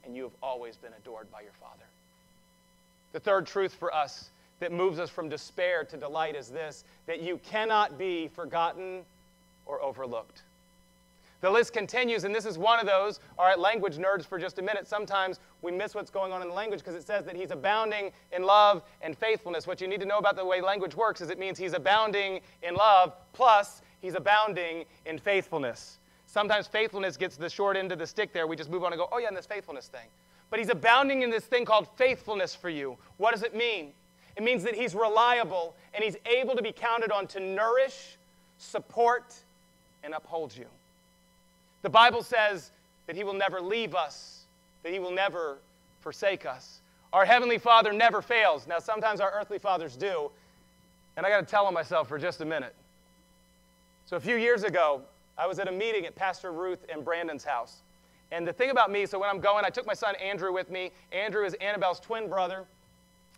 and 0.06 0.16
you 0.16 0.24
have 0.24 0.34
always 0.42 0.78
been 0.78 0.92
adored 0.94 1.32
by 1.32 1.42
your 1.42 1.52
Father. 1.60 1.86
The 3.12 3.20
third 3.20 3.48
truth 3.48 3.74
for 3.74 3.94
us 3.94 4.30
that 4.60 4.72
moves 4.72 5.00
us 5.00 5.10
from 5.10 5.30
despair 5.30 5.84
to 5.86 5.98
delight 5.98 6.36
is 6.36 6.50
this 6.50 6.84
that 7.08 7.22
you 7.22 7.40
cannot 7.44 7.98
be 7.98 8.28
forgotten 8.28 9.04
or 9.66 9.82
overlooked. 9.82 10.44
The 11.42 11.50
list 11.50 11.72
continues, 11.72 12.26
and 12.26 12.36
this 12.36 12.46
is 12.46 12.58
one 12.58 12.80
of 12.80 12.86
those. 12.86 13.22
All 13.38 13.46
right, 13.46 13.58
language 13.58 13.98
nerds 13.98 14.26
for 14.26 14.38
just 14.38 14.60
a 14.60 14.62
minute. 14.62 14.88
Sometimes 14.88 15.40
we 15.62 15.72
miss 15.72 15.96
what's 15.96 16.12
going 16.12 16.34
on 16.34 16.42
in 16.42 16.50
the 16.50 16.54
language 16.54 16.82
because 16.82 16.96
it 16.96 17.06
says 17.06 17.24
that 17.26 17.36
he's 17.36 17.52
abounding 17.52 18.12
in 18.34 18.44
love 18.44 18.84
and 19.02 19.18
faithfulness. 19.18 19.66
What 19.66 19.80
you 19.80 19.88
need 19.88 20.02
to 20.02 20.06
know 20.06 20.18
about 20.18 20.36
the 20.36 20.44
way 20.44 20.60
language 20.60 20.96
works 20.96 21.22
is 21.22 21.30
it 21.30 21.40
means 21.40 21.58
he's 21.58 21.74
abounding 21.74 22.42
in 22.62 22.76
love, 22.76 23.14
plus 23.32 23.82
he's 24.02 24.16
abounding 24.16 24.84
in 25.06 25.18
faithfulness. 25.18 26.00
Sometimes 26.26 26.68
faithfulness 26.68 27.16
gets 27.16 27.38
the 27.38 27.50
short 27.50 27.78
end 27.78 27.92
of 27.92 28.00
the 28.00 28.08
stick 28.08 28.34
there. 28.34 28.46
We 28.46 28.56
just 28.56 28.70
move 28.70 28.84
on 28.84 28.92
and 28.92 29.00
go, 29.00 29.08
oh, 29.12 29.18
yeah, 29.18 29.30
and 29.30 29.38
this 29.38 29.46
faithfulness 29.46 29.88
thing. 29.88 30.08
But 30.50 30.60
he's 30.60 30.70
abounding 30.70 31.22
in 31.22 31.30
this 31.30 31.46
thing 31.46 31.64
called 31.64 31.88
faithfulness 31.96 32.54
for 32.54 32.70
you. 32.70 32.98
What 33.18 33.32
does 33.32 33.44
it 33.44 33.56
mean? 33.56 33.94
It 34.36 34.44
means 34.44 34.64
that 34.64 34.76
he's 34.76 34.94
reliable 34.94 35.76
and 35.94 36.04
he's 36.04 36.18
able 36.26 36.56
to 36.56 36.62
be 36.62 36.72
counted 36.72 37.12
on 37.12 37.28
to 37.28 37.40
nourish, 37.40 38.18
support, 38.58 39.34
and 40.04 40.14
uphold 40.14 40.56
you. 40.56 40.66
The 41.82 41.90
Bible 41.90 42.24
says 42.24 42.72
that 43.08 43.16
He 43.16 43.24
will 43.24 43.34
never 43.34 43.62
leave 43.62 43.96
us, 43.96 44.46
that 44.84 44.92
He 44.92 45.00
will 45.00 45.12
never 45.12 45.58
forsake 46.02 46.46
us. 46.46 46.82
Our 47.14 47.26
Heavenly 47.26 47.58
Father 47.58 47.92
never 47.92 48.22
fails. 48.22 48.68
Now, 48.68 48.80
sometimes 48.80 49.20
our 49.20 49.32
earthly 49.32 49.60
fathers 49.60 49.96
do, 49.96 50.30
and 51.18 51.26
I 51.26 51.30
got 51.30 51.40
to 51.40 51.46
tell 51.46 51.66
on 51.66 51.74
myself 51.74 52.08
for 52.08 52.18
just 52.18 52.42
a 52.42 52.46
minute. 52.46 52.76
So, 54.06 54.18
a 54.18 54.20
few 54.20 54.36
years 54.36 54.64
ago, 54.64 55.02
I 55.38 55.48
was 55.48 55.60
at 55.60 55.68
a 55.68 55.72
meeting 55.72 56.06
at 56.06 56.16
Pastor 56.16 56.52
Ruth 56.52 56.86
and 56.92 57.04
Brandon's 57.04 57.44
house. 57.44 57.78
And 58.32 58.48
the 58.48 58.54
thing 58.54 58.70
about 58.70 58.92
me, 58.92 59.06
so 59.06 59.18
when 59.20 59.30
I'm 59.30 59.40
going, 59.40 59.66
I 59.66 59.70
took 59.70 59.88
my 59.88 59.94
son 59.94 60.16
Andrew 60.18 60.54
with 60.54 60.70
me. 60.70 60.92
Andrew 61.12 61.46
is 61.46 61.56
Annabelle's 61.56 62.00
twin 62.00 62.30
brother. 62.30 62.66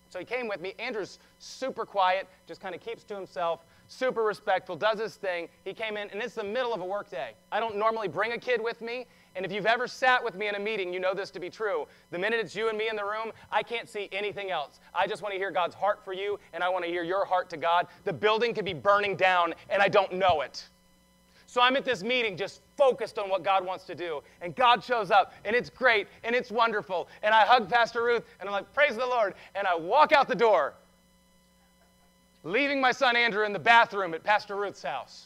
So 0.10 0.20
he 0.20 0.26
came 0.26 0.50
with 0.50 0.60
me. 0.60 0.74
Andrew's 0.80 1.20
super 1.40 1.86
quiet, 1.86 2.28
just 2.46 2.60
kind 2.60 2.76
of 2.76 2.82
keeps 2.82 3.04
to 3.06 3.16
himself 3.16 3.62
super 3.92 4.24
respectful, 4.24 4.76
does 4.76 5.00
his 5.00 5.16
thing. 5.16 5.50
He 5.66 5.74
came 5.74 5.98
in, 5.98 6.10
and 6.10 6.22
it's 6.22 6.36
the 6.36 6.44
middle 6.44 6.74
of 6.74 6.82
a 6.82 6.86
workday. 6.86 7.34
I 7.52 7.60
don't 7.60 7.76
normally 7.76 8.08
bring 8.08 8.32
a 8.32 8.38
kid 8.38 8.64
with 8.64 8.82
me, 8.82 9.06
and 9.36 9.46
if 9.46 9.52
you've 9.52 9.66
ever 9.66 9.88
sat 9.88 10.24
with 10.24 10.36
me 10.36 10.48
in 10.48 10.56
a 10.56 10.60
meeting, 10.60 10.94
you 10.94 11.00
know 11.00 11.14
this 11.14 11.30
to 11.32 11.40
be 11.40 11.50
true. 11.50 11.88
The 12.10 12.18
minute 12.18 12.40
it's 12.40 12.56
you 12.56 12.70
and 12.70 12.78
me 12.78 12.88
in 12.88 12.96
the 12.96 13.04
room, 13.04 13.32
I 13.52 13.64
can't 13.64 13.90
see 13.90 14.08
anything 14.12 14.50
else. 14.50 14.80
I 14.94 15.08
just 15.08 15.22
want 15.22 15.34
to 15.34 15.38
hear 15.38 15.52
God's 15.52 15.76
heart 15.76 16.04
for 16.04 16.14
you, 16.14 16.40
and 16.54 16.64
I 16.64 16.70
want 16.70 16.86
to 16.86 16.90
hear 16.90 17.04
your 17.04 17.26
heart 17.26 17.50
to 17.52 17.58
God. 17.58 17.88
The 18.06 18.14
building 18.14 18.54
could 18.54 18.66
be 18.66 18.74
burning 18.74 19.16
down, 19.16 19.54
and 19.70 19.82
I 19.82 19.90
don't 19.90 20.14
know 20.14 20.42
it. 20.42 20.68
So 21.48 21.60
I'm 21.60 21.76
at 21.76 21.84
this 21.84 22.02
meeting 22.02 22.38
just 22.38 22.62
focused 22.78 23.20
on 23.20 23.30
what 23.30 23.44
God 23.44 23.66
wants 23.66 23.84
to 23.86 23.96
do. 23.96 24.22
And 24.42 24.56
God 24.56 24.82
shows 24.82 25.12
up, 25.12 25.34
and 25.44 25.54
it's 25.54 25.70
great, 25.70 26.08
and 26.24 26.34
it's 26.34 26.50
wonderful. 26.50 27.10
And 27.24 27.36
I 27.36 27.42
hug 27.42 27.68
Pastor 27.68 28.04
Ruth, 28.04 28.24
and 28.40 28.48
I'm 28.48 28.54
like, 28.54 28.74
Praise 28.74 28.96
the 28.96 29.06
Lord. 29.06 29.34
And 29.54 29.68
I 29.68 29.76
walk 29.76 30.14
out 30.14 30.30
the 30.30 30.36
door 30.36 30.76
leaving 32.44 32.82
my 32.82 32.92
son 32.92 33.16
Andrew 33.16 33.46
in 33.46 33.54
the 33.54 33.60
bathroom 33.60 34.14
at 34.14 34.24
Pastor 34.24 34.56
Ruth's 34.56 34.84
house. 34.84 35.26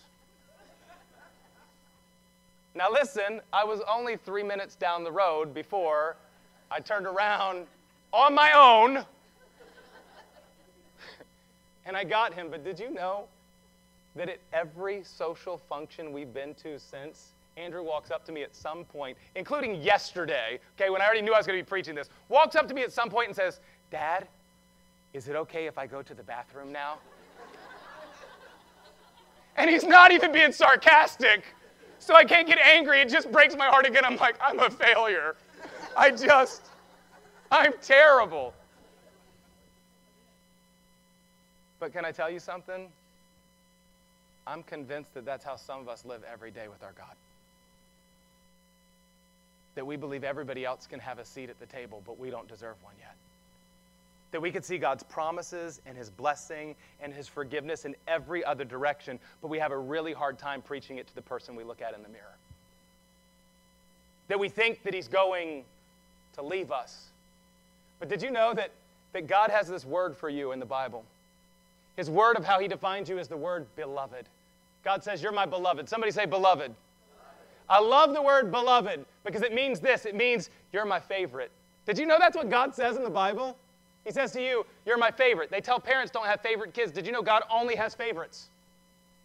Now, 2.74 2.92
listen, 2.92 3.40
I 3.54 3.64
was 3.64 3.80
only 3.90 4.18
three 4.18 4.44
minutes 4.44 4.76
down 4.76 5.06
the 5.06 5.12
road 5.12 5.54
before 5.54 6.18
I 6.70 6.82
turned 6.82 7.06
around 7.06 7.68
on 8.12 8.34
my 8.34 8.52
own 8.52 8.98
and 11.86 11.96
I 11.96 12.04
got 12.04 12.34
him. 12.34 12.50
But 12.52 12.66
did 12.66 12.78
you 12.78 12.92
know 12.92 13.28
that 14.18 14.28
at 14.28 14.40
every 14.52 15.04
social 15.04 15.58
function 15.70 16.12
we've 16.12 16.34
been 16.34 16.54
to 16.56 16.78
since, 16.78 17.30
Andrew 17.56 17.84
walks 17.84 18.12
up 18.12 18.26
to 18.26 18.34
me 18.34 18.44
at 18.44 18.54
some 18.54 18.84
point, 18.84 19.18
including 19.36 19.82
yesterday, 19.82 20.60
okay, 20.78 20.90
when 20.90 21.02
I 21.02 21.06
already 21.06 21.22
knew 21.22 21.34
I 21.34 21.38
was 21.38 21.48
going 21.48 21.58
to 21.58 21.64
be 21.64 21.68
preaching 21.68 21.96
this, 21.96 22.10
walks 22.28 22.58
up 22.58 22.68
to 22.68 22.74
me 22.74 22.82
at 22.82 22.92
some 22.92 23.10
point 23.10 23.28
and 23.28 23.36
says, 23.36 23.62
Dad, 23.92 24.28
is 25.16 25.30
it 25.30 25.36
okay 25.38 25.66
if 25.66 25.78
I 25.78 25.88
go 25.88 26.02
to 26.02 26.14
the 26.14 26.24
bathroom 26.24 26.74
now? 26.74 26.98
and 29.56 29.70
he's 29.70 29.86
not 29.86 30.12
even 30.12 30.34
being 30.34 30.52
sarcastic. 30.52 31.46
So 32.00 32.14
I 32.14 32.26
can't 32.26 32.46
get 32.46 32.60
angry. 32.60 33.00
It 33.00 33.08
just 33.08 33.32
breaks 33.32 33.56
my 33.56 33.68
heart 33.68 33.86
again. 33.86 34.04
I'm 34.04 34.18
like, 34.18 34.36
I'm 34.42 34.60
a 34.60 34.70
failure. 34.70 35.38
I 35.96 36.12
just, 36.12 36.64
I'm 37.50 37.74
terrible. 37.82 38.54
But 41.80 41.94
can 41.94 42.04
I 42.04 42.12
tell 42.12 42.30
you 42.30 42.40
something? 42.40 42.90
I'm 44.46 44.64
convinced 44.64 45.14
that 45.14 45.24
that's 45.24 45.46
how 45.46 45.56
some 45.56 45.80
of 45.80 45.88
us 45.88 46.04
live 46.04 46.24
every 46.32 46.52
day 46.52 46.68
with 46.68 46.84
our 46.84 46.94
God. 46.98 47.16
That 49.76 49.88
we 49.88 49.96
believe 49.96 50.26
everybody 50.26 50.66
else 50.66 50.86
can 50.86 51.00
have 51.00 51.20
a 51.20 51.26
seat 51.26 51.50
at 51.50 51.60
the 51.62 51.66
table, 51.66 52.04
but 52.06 52.20
we 52.20 52.30
don't 52.30 52.50
deserve 52.50 52.76
one 52.84 52.96
yet 53.00 53.16
that 54.36 54.42
we 54.42 54.52
could 54.52 54.66
see 54.66 54.78
God's 54.78 55.02
promises 55.02 55.80
and 55.86 55.98
His 55.98 56.10
blessing 56.10 56.76
and 57.00 57.14
His 57.14 57.26
forgiveness 57.26 57.86
in 57.86 57.96
every 58.06 58.44
other 58.44 58.66
direction, 58.66 59.18
but 59.42 59.48
we 59.48 59.58
have 59.60 59.72
a 59.72 59.78
really 59.78 60.12
hard 60.12 60.38
time 60.38 60.62
preaching 60.62 60.98
it 60.98 61.08
to 61.08 61.16
the 61.16 61.22
person 61.22 61.56
we 61.56 61.64
look 61.64 61.82
at 61.82 61.96
in 61.96 62.04
the 62.04 62.10
mirror. 62.10 62.36
That 64.28 64.38
we 64.38 64.50
think 64.50 64.84
that 64.84 64.94
He's 64.94 65.08
going 65.08 65.64
to 66.34 66.42
leave 66.42 66.70
us. 66.70 67.06
But 67.98 68.10
did 68.10 68.22
you 68.22 68.30
know 68.30 68.54
that, 68.56 68.72
that 69.14 69.26
God 69.26 69.52
has 69.52 69.70
this 69.70 69.86
word 69.86 70.18
for 70.18 70.28
you 70.28 70.52
in 70.52 70.60
the 70.60 70.66
Bible? 70.66 71.06
His 71.96 72.10
word 72.10 72.36
of 72.36 72.44
how 72.44 72.60
He 72.60 72.68
defines 72.68 73.08
you 73.08 73.18
is 73.18 73.30
the 73.30 73.38
word 73.38 73.66
beloved. 73.78 74.26
God 74.84 75.02
says, 75.02 75.24
You're 75.24 75.32
my 75.32 75.46
beloved. 75.46 75.88
Somebody 75.88 76.12
say, 76.12 76.26
beloved. 76.26 76.76
I 77.70 77.80
love 77.80 78.14
the 78.14 78.22
word 78.22 78.52
beloved 78.52 79.06
because 79.24 79.44
it 79.44 79.54
means 79.54 79.80
this 79.80 80.06
it 80.06 80.14
means 80.14 80.50
you're 80.74 80.84
my 80.84 81.00
favorite. 81.00 81.52
Did 81.86 81.98
you 81.98 82.06
know 82.06 82.18
that's 82.20 82.36
what 82.36 82.50
God 82.50 82.76
says 82.76 82.98
in 82.98 83.04
the 83.04 83.10
Bible? 83.10 83.56
He 84.06 84.12
says 84.12 84.32
to 84.34 84.42
you, 84.42 84.66
You're 84.86 84.98
my 84.98 85.12
favorite. 85.12 85.52
They 85.52 85.62
tell 85.62 85.80
parents 85.80 86.12
don't 86.12 86.26
have 86.28 86.42
favorite 86.42 86.74
kids. 86.74 86.92
Did 86.92 87.06
you 87.06 87.12
know 87.12 87.22
God 87.22 87.44
only 87.52 87.76
has 87.76 87.94
favorites? 87.94 88.48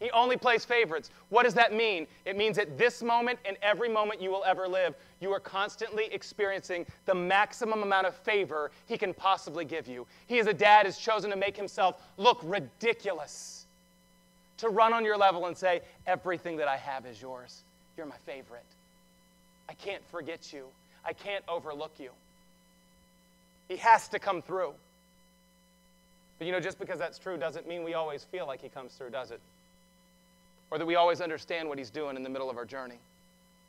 He 0.01 0.11
only 0.13 0.39
plays 0.39 0.65
favorites. 0.65 1.11
What 1.29 1.43
does 1.43 1.53
that 1.55 1.75
mean? 1.75 2.07
It 2.25 2.35
means 2.35 2.57
at 2.57 2.79
this 2.79 3.03
moment 3.03 3.39
and 3.45 3.59
every 3.61 3.91
moment 3.91 4.23
you 4.23 4.31
will 4.31 4.43
ever 4.45 4.67
live, 4.67 4.95
you 5.21 5.31
are 5.33 5.41
constantly 5.41 6.07
experiencing 6.11 6.87
the 7.05 7.15
maximum 7.15 7.83
amount 7.83 8.07
of 8.07 8.15
favor 8.15 8.71
he 8.87 8.97
can 8.97 9.13
possibly 9.13 9.67
give 9.67 9.87
you. 9.87 10.07
He, 10.27 10.39
as 10.39 10.47
a 10.47 10.55
dad, 10.55 10.87
has 10.87 10.97
chosen 10.97 11.29
to 11.31 11.37
make 11.37 11.55
himself 11.55 12.03
look 12.17 12.41
ridiculous, 12.43 13.67
to 14.57 14.71
run 14.71 14.95
on 14.95 15.05
your 15.05 15.19
level 15.19 15.47
and 15.47 15.57
say, 15.57 15.83
Everything 16.07 16.57
that 16.57 16.67
I 16.67 16.79
have 16.79 17.05
is 17.05 17.21
yours. 17.21 17.63
You're 17.99 18.07
my 18.07 18.17
favorite. 18.25 18.65
I 19.69 19.75
can't 19.75 20.03
forget 20.11 20.51
you, 20.51 20.65
I 21.05 21.13
can't 21.13 21.45
overlook 21.47 21.93
you. 21.99 22.11
He 23.71 23.77
has 23.77 24.09
to 24.09 24.19
come 24.19 24.43
through. 24.43 24.75
But 26.39 26.47
you 26.49 26.53
know, 26.53 26.59
just 26.59 26.81
because 26.81 26.99
that's 26.99 27.21
true 27.21 27.37
doesn't 27.37 27.69
mean 27.69 27.85
we 27.85 27.95
always 27.95 28.25
feel 28.25 28.45
like 28.45 28.61
He 28.61 28.69
comes 28.69 28.95
through, 28.95 29.11
does 29.11 29.31
it? 29.31 29.41
Or 30.73 30.79
that 30.79 30.87
we 30.87 30.97
always 30.97 31.21
understand 31.21 31.69
what 31.69 31.79
He's 31.79 31.89
doing 31.89 32.17
in 32.17 32.25
the 32.25 32.29
middle 32.29 32.51
of 32.51 32.57
our 32.57 32.65
journey. 32.65 32.99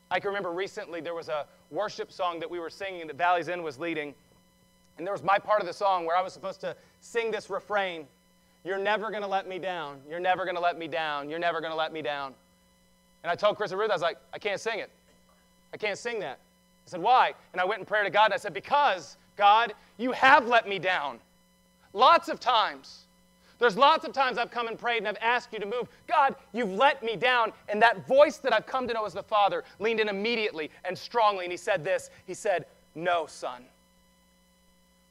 I 0.10 0.20
can 0.20 0.30
remember 0.30 0.52
recently 0.52 1.02
there 1.02 1.14
was 1.14 1.30
a 1.30 1.46
worship 1.70 2.12
song 2.12 2.40
that 2.40 2.50
we 2.50 2.60
were 2.60 2.72
singing 2.72 3.06
that 3.08 3.16
Valley's 3.16 3.48
End 3.48 3.64
was 3.64 3.78
leading. 3.78 4.16
And 4.98 5.06
there 5.06 5.14
was 5.14 5.22
my 5.22 5.38
part 5.38 5.62
of 5.62 5.68
the 5.68 5.74
song 5.74 6.08
where 6.08 6.18
I 6.18 6.22
was 6.24 6.34
supposed 6.34 6.62
to 6.62 6.76
sing 7.02 7.30
this 7.30 7.52
refrain 7.52 8.08
You're 8.64 8.80
never 8.80 9.12
going 9.12 9.22
to 9.22 9.28
let 9.28 9.48
me 9.48 9.60
down. 9.60 10.02
You're 10.10 10.20
never 10.20 10.46
going 10.46 10.56
to 10.56 10.62
let 10.62 10.80
me 10.80 10.88
down. 10.88 11.30
You're 11.30 11.38
never 11.38 11.62
going 11.62 11.72
to 11.72 11.78
let 11.78 11.94
me 11.94 12.02
down. 12.02 12.34
And 13.24 13.30
I 13.30 13.36
told 13.36 13.56
Chris 13.56 13.70
and 13.70 13.80
Ruth, 13.80 13.92
I 13.92 13.94
was 13.94 14.02
like, 14.02 14.18
I 14.34 14.40
can't 14.40 14.60
sing 14.60 14.80
it. 14.80 14.90
I 15.76 15.78
can't 15.78 15.98
sing 16.00 16.20
that. 16.22 16.40
I 16.88 16.90
said, 16.90 17.02
Why? 17.04 17.34
And 17.54 17.62
I 17.62 17.66
went 17.66 17.82
in 17.82 17.86
prayer 17.86 18.04
to 18.04 18.10
God 18.10 18.26
and 18.26 18.34
I 18.34 18.38
said, 18.38 18.56
Because 18.56 19.18
God, 19.42 19.74
you 19.98 20.12
have 20.12 20.48
let 20.48 20.70
me 20.70 20.78
down. 20.78 21.18
Lots 21.94 22.30
of 22.30 22.40
times. 22.40 23.06
There's 23.58 23.76
lots 23.76 24.06
of 24.06 24.14
times 24.14 24.38
I've 24.38 24.52
come 24.52 24.68
and 24.68 24.78
prayed 24.78 25.00
and 25.00 25.08
I've 25.08 25.18
asked 25.20 25.52
you 25.52 25.58
to 25.58 25.66
move. 25.66 25.90
God, 26.08 26.36
you've 26.54 26.70
let 26.70 27.02
me 27.02 27.16
down. 27.16 27.52
And 27.68 27.82
that 27.82 28.06
voice 28.08 28.38
that 28.38 28.54
I've 28.54 28.68
come 28.68 28.88
to 28.88 28.94
know 28.94 29.04
as 29.04 29.14
the 29.14 29.24
Father 29.24 29.64
leaned 29.80 30.00
in 30.00 30.10
immediately 30.10 30.70
and 30.86 30.96
strongly. 30.96 31.46
And 31.46 31.52
he 31.52 31.58
said 31.58 31.84
this 31.84 32.12
He 32.28 32.36
said, 32.36 32.68
No, 32.94 33.26
son. 33.26 33.64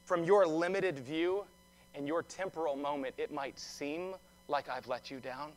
From 0.05 0.23
your 0.23 0.47
limited 0.47 1.01
view 1.01 1.43
and 1.97 2.07
your 2.07 2.22
temporal 2.22 2.76
moment, 2.76 3.16
it 3.18 3.35
might 3.35 3.59
seem 3.59 4.14
like 4.47 4.68
I've 4.68 4.87
let 4.87 5.11
you 5.11 5.18
down. 5.18 5.51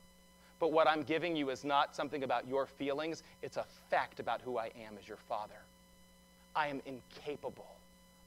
But 0.59 0.71
what 0.71 0.87
I'm 0.87 1.03
giving 1.03 1.35
you 1.35 1.51
is 1.51 1.63
not 1.63 1.95
something 1.95 2.23
about 2.23 2.47
your 2.47 2.65
feelings, 2.65 3.21
it's 3.43 3.57
a 3.57 3.65
fact 3.91 4.19
about 4.19 4.41
who 4.41 4.57
I 4.57 4.71
am 4.83 4.97
as 4.99 5.07
your 5.07 5.19
Father. 5.29 5.61
I 6.55 6.69
am 6.69 6.81
incapable 6.87 7.67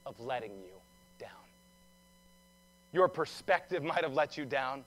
of 0.07 0.19
letting 0.21 0.53
you 0.53 0.73
down. 1.19 1.29
Your 2.93 3.09
perspective 3.09 3.83
might 3.83 4.03
have 4.03 4.15
let 4.15 4.39
you 4.39 4.47
down. 4.47 4.85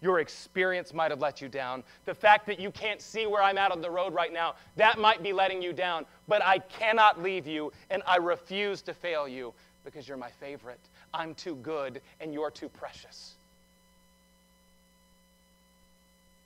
Your 0.00 0.20
experience 0.20 0.94
might 0.94 1.10
have 1.10 1.20
let 1.20 1.40
you 1.40 1.48
down. 1.48 1.82
The 2.04 2.14
fact 2.14 2.46
that 2.46 2.60
you 2.60 2.70
can't 2.70 3.00
see 3.00 3.26
where 3.26 3.42
I'm 3.42 3.58
at 3.58 3.72
on 3.72 3.80
the 3.80 3.90
road 3.90 4.14
right 4.14 4.32
now, 4.32 4.54
that 4.76 4.98
might 4.98 5.22
be 5.22 5.32
letting 5.32 5.60
you 5.60 5.72
down. 5.72 6.06
But 6.28 6.42
I 6.42 6.58
cannot 6.58 7.22
leave 7.22 7.46
you, 7.46 7.72
and 7.90 8.02
I 8.06 8.16
refuse 8.16 8.80
to 8.82 8.94
fail 8.94 9.26
you 9.26 9.52
because 9.84 10.06
you're 10.06 10.16
my 10.16 10.30
favorite. 10.30 10.80
I'm 11.12 11.34
too 11.34 11.56
good, 11.56 12.00
and 12.20 12.32
you're 12.32 12.50
too 12.50 12.68
precious. 12.68 13.34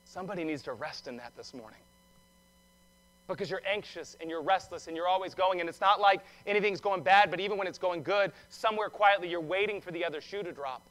Somebody 0.04 0.44
needs 0.44 0.62
to 0.62 0.72
rest 0.72 1.06
in 1.06 1.16
that 1.18 1.32
this 1.36 1.52
morning. 1.52 1.80
Because 3.28 3.50
you're 3.50 3.62
anxious 3.70 4.16
and 4.20 4.30
you're 4.30 4.42
restless 4.42 4.86
and 4.86 4.96
you're 4.96 5.06
always 5.06 5.34
going. 5.34 5.60
And 5.60 5.68
it's 5.68 5.80
not 5.80 6.00
like 6.00 6.20
anything's 6.46 6.80
going 6.80 7.02
bad, 7.02 7.30
but 7.30 7.40
even 7.40 7.58
when 7.58 7.66
it's 7.66 7.78
going 7.78 8.02
good, 8.02 8.32
somewhere 8.48 8.88
quietly 8.88 9.28
you're 9.28 9.40
waiting 9.40 9.80
for 9.80 9.92
the 9.92 10.04
other 10.04 10.20
shoe 10.20 10.42
to 10.42 10.52
drop. 10.52 10.82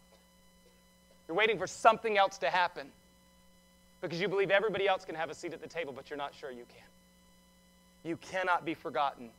You're 1.28 1.36
waiting 1.36 1.58
for 1.58 1.68
something 1.68 2.18
else 2.18 2.38
to 2.40 2.50
happen 2.50 2.88
because 4.02 4.22
you 4.22 4.28
believe 4.28 4.52
everybody 4.52 4.88
else 4.88 5.04
can 5.04 5.16
have 5.16 5.30
a 5.30 5.34
seat 5.34 5.54
at 5.54 5.62
the 5.62 5.68
table, 5.68 5.92
but 5.94 6.10
you're 6.10 6.18
not 6.18 6.34
sure 6.34 6.52
you 6.52 6.66
can. 6.70 6.88
You 8.04 8.18
cannot 8.18 8.64
be 8.64 8.74
forgotten 8.74 9.30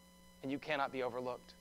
and 0.43 0.53
you 0.53 0.59
cannot 0.59 0.93
be 0.93 1.03
overlooked. 1.03 1.55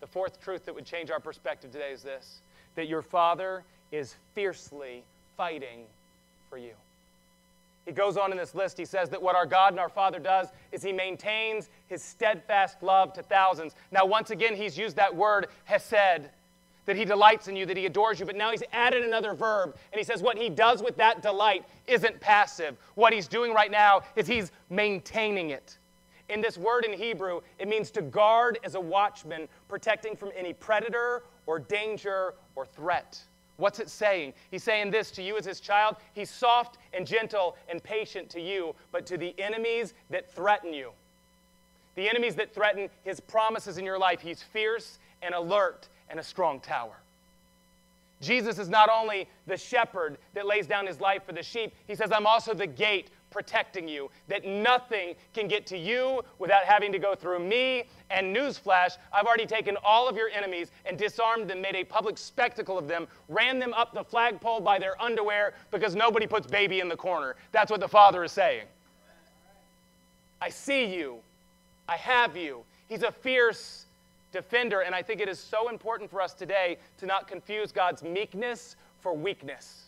The 0.00 0.06
fourth 0.06 0.40
truth 0.40 0.66
that 0.66 0.74
would 0.74 0.84
change 0.84 1.10
our 1.10 1.20
perspective 1.20 1.72
today 1.72 1.90
is 1.92 2.02
this 2.02 2.40
that 2.74 2.88
your 2.88 3.00
Father 3.00 3.64
is 3.90 4.14
fiercely 4.34 5.02
fighting 5.38 5.84
for 6.50 6.58
you. 6.58 6.72
He 7.86 7.92
goes 7.92 8.16
on 8.16 8.32
in 8.32 8.36
this 8.36 8.54
list. 8.54 8.76
He 8.76 8.84
says 8.84 9.08
that 9.10 9.22
what 9.22 9.36
our 9.36 9.46
God 9.46 9.72
and 9.72 9.80
our 9.80 9.88
Father 9.88 10.18
does 10.18 10.48
is 10.72 10.82
He 10.82 10.92
maintains 10.92 11.70
His 11.86 12.02
steadfast 12.02 12.82
love 12.82 13.12
to 13.14 13.22
thousands. 13.22 13.74
Now, 13.92 14.04
once 14.04 14.30
again, 14.30 14.56
He's 14.56 14.76
used 14.76 14.96
that 14.96 15.14
word, 15.14 15.46
hesed, 15.64 16.28
that 16.84 16.96
He 16.96 17.04
delights 17.04 17.46
in 17.46 17.54
you, 17.54 17.64
that 17.64 17.76
He 17.76 17.86
adores 17.86 18.18
you. 18.18 18.26
But 18.26 18.34
now 18.34 18.50
He's 18.50 18.64
added 18.72 19.04
another 19.04 19.34
verb, 19.34 19.76
and 19.92 19.98
He 19.98 20.04
says 20.04 20.20
what 20.20 20.36
He 20.36 20.50
does 20.50 20.82
with 20.82 20.96
that 20.96 21.22
delight 21.22 21.64
isn't 21.86 22.20
passive. 22.20 22.76
What 22.96 23.12
He's 23.12 23.28
doing 23.28 23.54
right 23.54 23.70
now 23.70 24.02
is 24.16 24.26
He's 24.26 24.50
maintaining 24.68 25.50
it. 25.50 25.78
In 26.28 26.40
this 26.40 26.58
word 26.58 26.84
in 26.84 26.92
Hebrew, 26.92 27.40
it 27.60 27.68
means 27.68 27.92
to 27.92 28.02
guard 28.02 28.58
as 28.64 28.74
a 28.74 28.80
watchman, 28.80 29.46
protecting 29.68 30.16
from 30.16 30.32
any 30.36 30.52
predator 30.52 31.22
or 31.46 31.60
danger 31.60 32.34
or 32.56 32.66
threat. 32.66 33.20
What's 33.56 33.80
it 33.80 33.88
saying? 33.88 34.34
He's 34.50 34.62
saying 34.62 34.90
this 34.90 35.10
to 35.12 35.22
you 35.22 35.36
as 35.36 35.44
his 35.44 35.60
child. 35.60 35.96
He's 36.12 36.30
soft 36.30 36.78
and 36.92 37.06
gentle 37.06 37.56
and 37.68 37.82
patient 37.82 38.28
to 38.30 38.40
you, 38.40 38.74
but 38.92 39.06
to 39.06 39.16
the 39.16 39.34
enemies 39.38 39.94
that 40.10 40.30
threaten 40.30 40.74
you. 40.74 40.90
The 41.94 42.08
enemies 42.08 42.34
that 42.34 42.54
threaten 42.54 42.90
his 43.04 43.20
promises 43.20 43.78
in 43.78 43.84
your 43.84 43.98
life, 43.98 44.20
he's 44.20 44.42
fierce 44.42 44.98
and 45.22 45.34
alert 45.34 45.88
and 46.10 46.20
a 46.20 46.22
strong 46.22 46.60
tower. 46.60 46.96
Jesus 48.20 48.58
is 48.58 48.68
not 48.68 48.88
only 48.90 49.28
the 49.46 49.56
shepherd 49.56 50.18
that 50.34 50.46
lays 50.46 50.66
down 50.66 50.86
his 50.86 51.00
life 51.00 51.24
for 51.24 51.32
the 51.32 51.42
sheep, 51.42 51.74
he 51.86 51.94
says, 51.94 52.10
I'm 52.12 52.26
also 52.26 52.54
the 52.54 52.66
gate 52.66 53.10
protecting 53.36 53.86
you, 53.86 54.10
that 54.28 54.46
nothing 54.46 55.14
can 55.34 55.46
get 55.46 55.66
to 55.66 55.76
you 55.76 56.22
without 56.38 56.64
having 56.64 56.90
to 56.90 56.98
go 56.98 57.14
through 57.14 57.38
me. 57.38 57.84
And 58.10 58.34
newsflash, 58.34 58.96
I've 59.12 59.26
already 59.26 59.44
taken 59.44 59.76
all 59.84 60.08
of 60.08 60.16
your 60.16 60.30
enemies 60.30 60.70
and 60.86 60.96
disarmed 60.96 61.50
them, 61.50 61.60
made 61.60 61.76
a 61.76 61.84
public 61.84 62.16
spectacle 62.16 62.78
of 62.78 62.88
them, 62.88 63.06
ran 63.28 63.58
them 63.58 63.74
up 63.74 63.92
the 63.92 64.02
flagpole 64.02 64.60
by 64.60 64.78
their 64.78 65.00
underwear 65.02 65.52
because 65.70 65.94
nobody 65.94 66.26
puts 66.26 66.46
baby 66.46 66.80
in 66.80 66.88
the 66.88 66.96
corner. 66.96 67.36
That's 67.52 67.70
what 67.70 67.80
the 67.80 67.88
Father 67.88 68.24
is 68.24 68.32
saying. 68.32 68.64
I 70.40 70.48
see 70.48 70.86
you. 70.86 71.18
I 71.86 71.96
have 71.96 72.38
you. 72.38 72.64
He's 72.88 73.02
a 73.02 73.12
fierce 73.12 73.84
defender, 74.32 74.80
and 74.80 74.94
I 74.94 75.02
think 75.02 75.20
it 75.20 75.28
is 75.28 75.38
so 75.38 75.68
important 75.68 76.10
for 76.10 76.22
us 76.22 76.32
today 76.32 76.78
to 76.98 77.06
not 77.06 77.28
confuse 77.28 77.70
God's 77.70 78.02
meekness 78.02 78.76
for 79.00 79.12
weakness. 79.12 79.85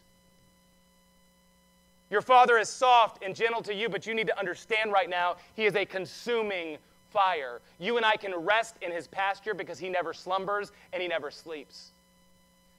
Your 2.10 2.22
father 2.22 2.58
is 2.58 2.68
soft 2.68 3.22
and 3.22 3.34
gentle 3.34 3.62
to 3.62 3.74
you, 3.74 3.88
but 3.88 4.06
you 4.06 4.14
need 4.14 4.26
to 4.28 4.38
understand 4.38 4.92
right 4.92 5.10
now, 5.10 5.36
he 5.54 5.66
is 5.66 5.76
a 5.76 5.84
consuming 5.84 6.78
fire. 7.10 7.60
You 7.78 7.96
and 7.96 8.06
I 8.06 8.16
can 8.16 8.34
rest 8.34 8.76
in 8.80 8.92
his 8.92 9.06
pasture 9.06 9.54
because 9.54 9.78
he 9.78 9.88
never 9.88 10.12
slumbers 10.12 10.72
and 10.92 11.02
he 11.02 11.08
never 11.08 11.30
sleeps. 11.30 11.90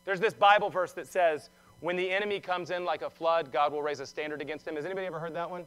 There's 0.06 0.20
this 0.20 0.34
Bible 0.34 0.70
verse 0.70 0.94
that 0.94 1.08
says, 1.08 1.50
when 1.82 1.96
the 1.96 2.10
enemy 2.10 2.40
comes 2.40 2.72
in 2.72 2.84
like 2.86 3.04
a 3.04 3.10
flood, 3.10 3.52
God 3.52 3.72
will 3.72 3.82
raise 3.82 4.00
a 4.00 4.06
standard 4.06 4.42
against 4.42 4.68
him. 4.68 4.76
Has 4.76 4.86
anybody 4.86 5.08
ever 5.08 5.20
heard 5.20 5.36
that 5.36 5.50
one? 5.50 5.66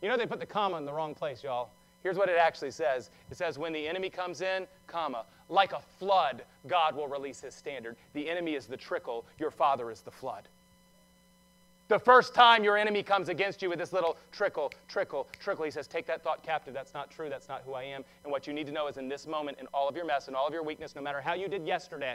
You 0.00 0.08
know 0.08 0.16
they 0.16 0.26
put 0.26 0.40
the 0.40 0.46
comma 0.46 0.76
in 0.78 0.86
the 0.86 0.92
wrong 0.92 1.14
place, 1.14 1.42
y'all. 1.42 1.68
Here's 2.02 2.16
what 2.16 2.30
it 2.30 2.38
actually 2.38 2.70
says. 2.70 3.10
It 3.30 3.36
says, 3.36 3.58
when 3.58 3.72
the 3.72 3.86
enemy 3.86 4.08
comes 4.08 4.40
in, 4.40 4.66
comma, 4.86 5.24
like 5.50 5.72
a 5.72 5.80
flood, 5.98 6.42
God 6.66 6.96
will 6.96 7.08
release 7.08 7.42
his 7.42 7.54
standard. 7.54 7.96
The 8.14 8.30
enemy 8.30 8.54
is 8.54 8.66
the 8.66 8.76
trickle, 8.76 9.26
your 9.38 9.50
father 9.50 9.90
is 9.90 10.00
the 10.00 10.10
flood. 10.10 10.48
The 11.90 11.98
first 11.98 12.34
time 12.34 12.62
your 12.62 12.76
enemy 12.76 13.02
comes 13.02 13.28
against 13.28 13.60
you 13.60 13.68
with 13.68 13.80
this 13.80 13.92
little 13.92 14.16
trickle, 14.30 14.72
trickle, 14.86 15.26
trickle, 15.40 15.64
he 15.64 15.72
says, 15.72 15.88
Take 15.88 16.06
that 16.06 16.22
thought 16.22 16.40
captive. 16.44 16.72
That's 16.72 16.94
not 16.94 17.10
true. 17.10 17.28
That's 17.28 17.48
not 17.48 17.62
who 17.66 17.74
I 17.74 17.82
am. 17.82 18.04
And 18.22 18.30
what 18.30 18.46
you 18.46 18.52
need 18.52 18.66
to 18.66 18.72
know 18.72 18.86
is 18.86 18.96
in 18.96 19.08
this 19.08 19.26
moment, 19.26 19.58
in 19.58 19.66
all 19.74 19.88
of 19.88 19.96
your 19.96 20.04
mess 20.04 20.28
and 20.28 20.36
all 20.36 20.46
of 20.46 20.52
your 20.52 20.62
weakness, 20.62 20.94
no 20.94 21.02
matter 21.02 21.20
how 21.20 21.34
you 21.34 21.48
did 21.48 21.66
yesterday, 21.66 22.14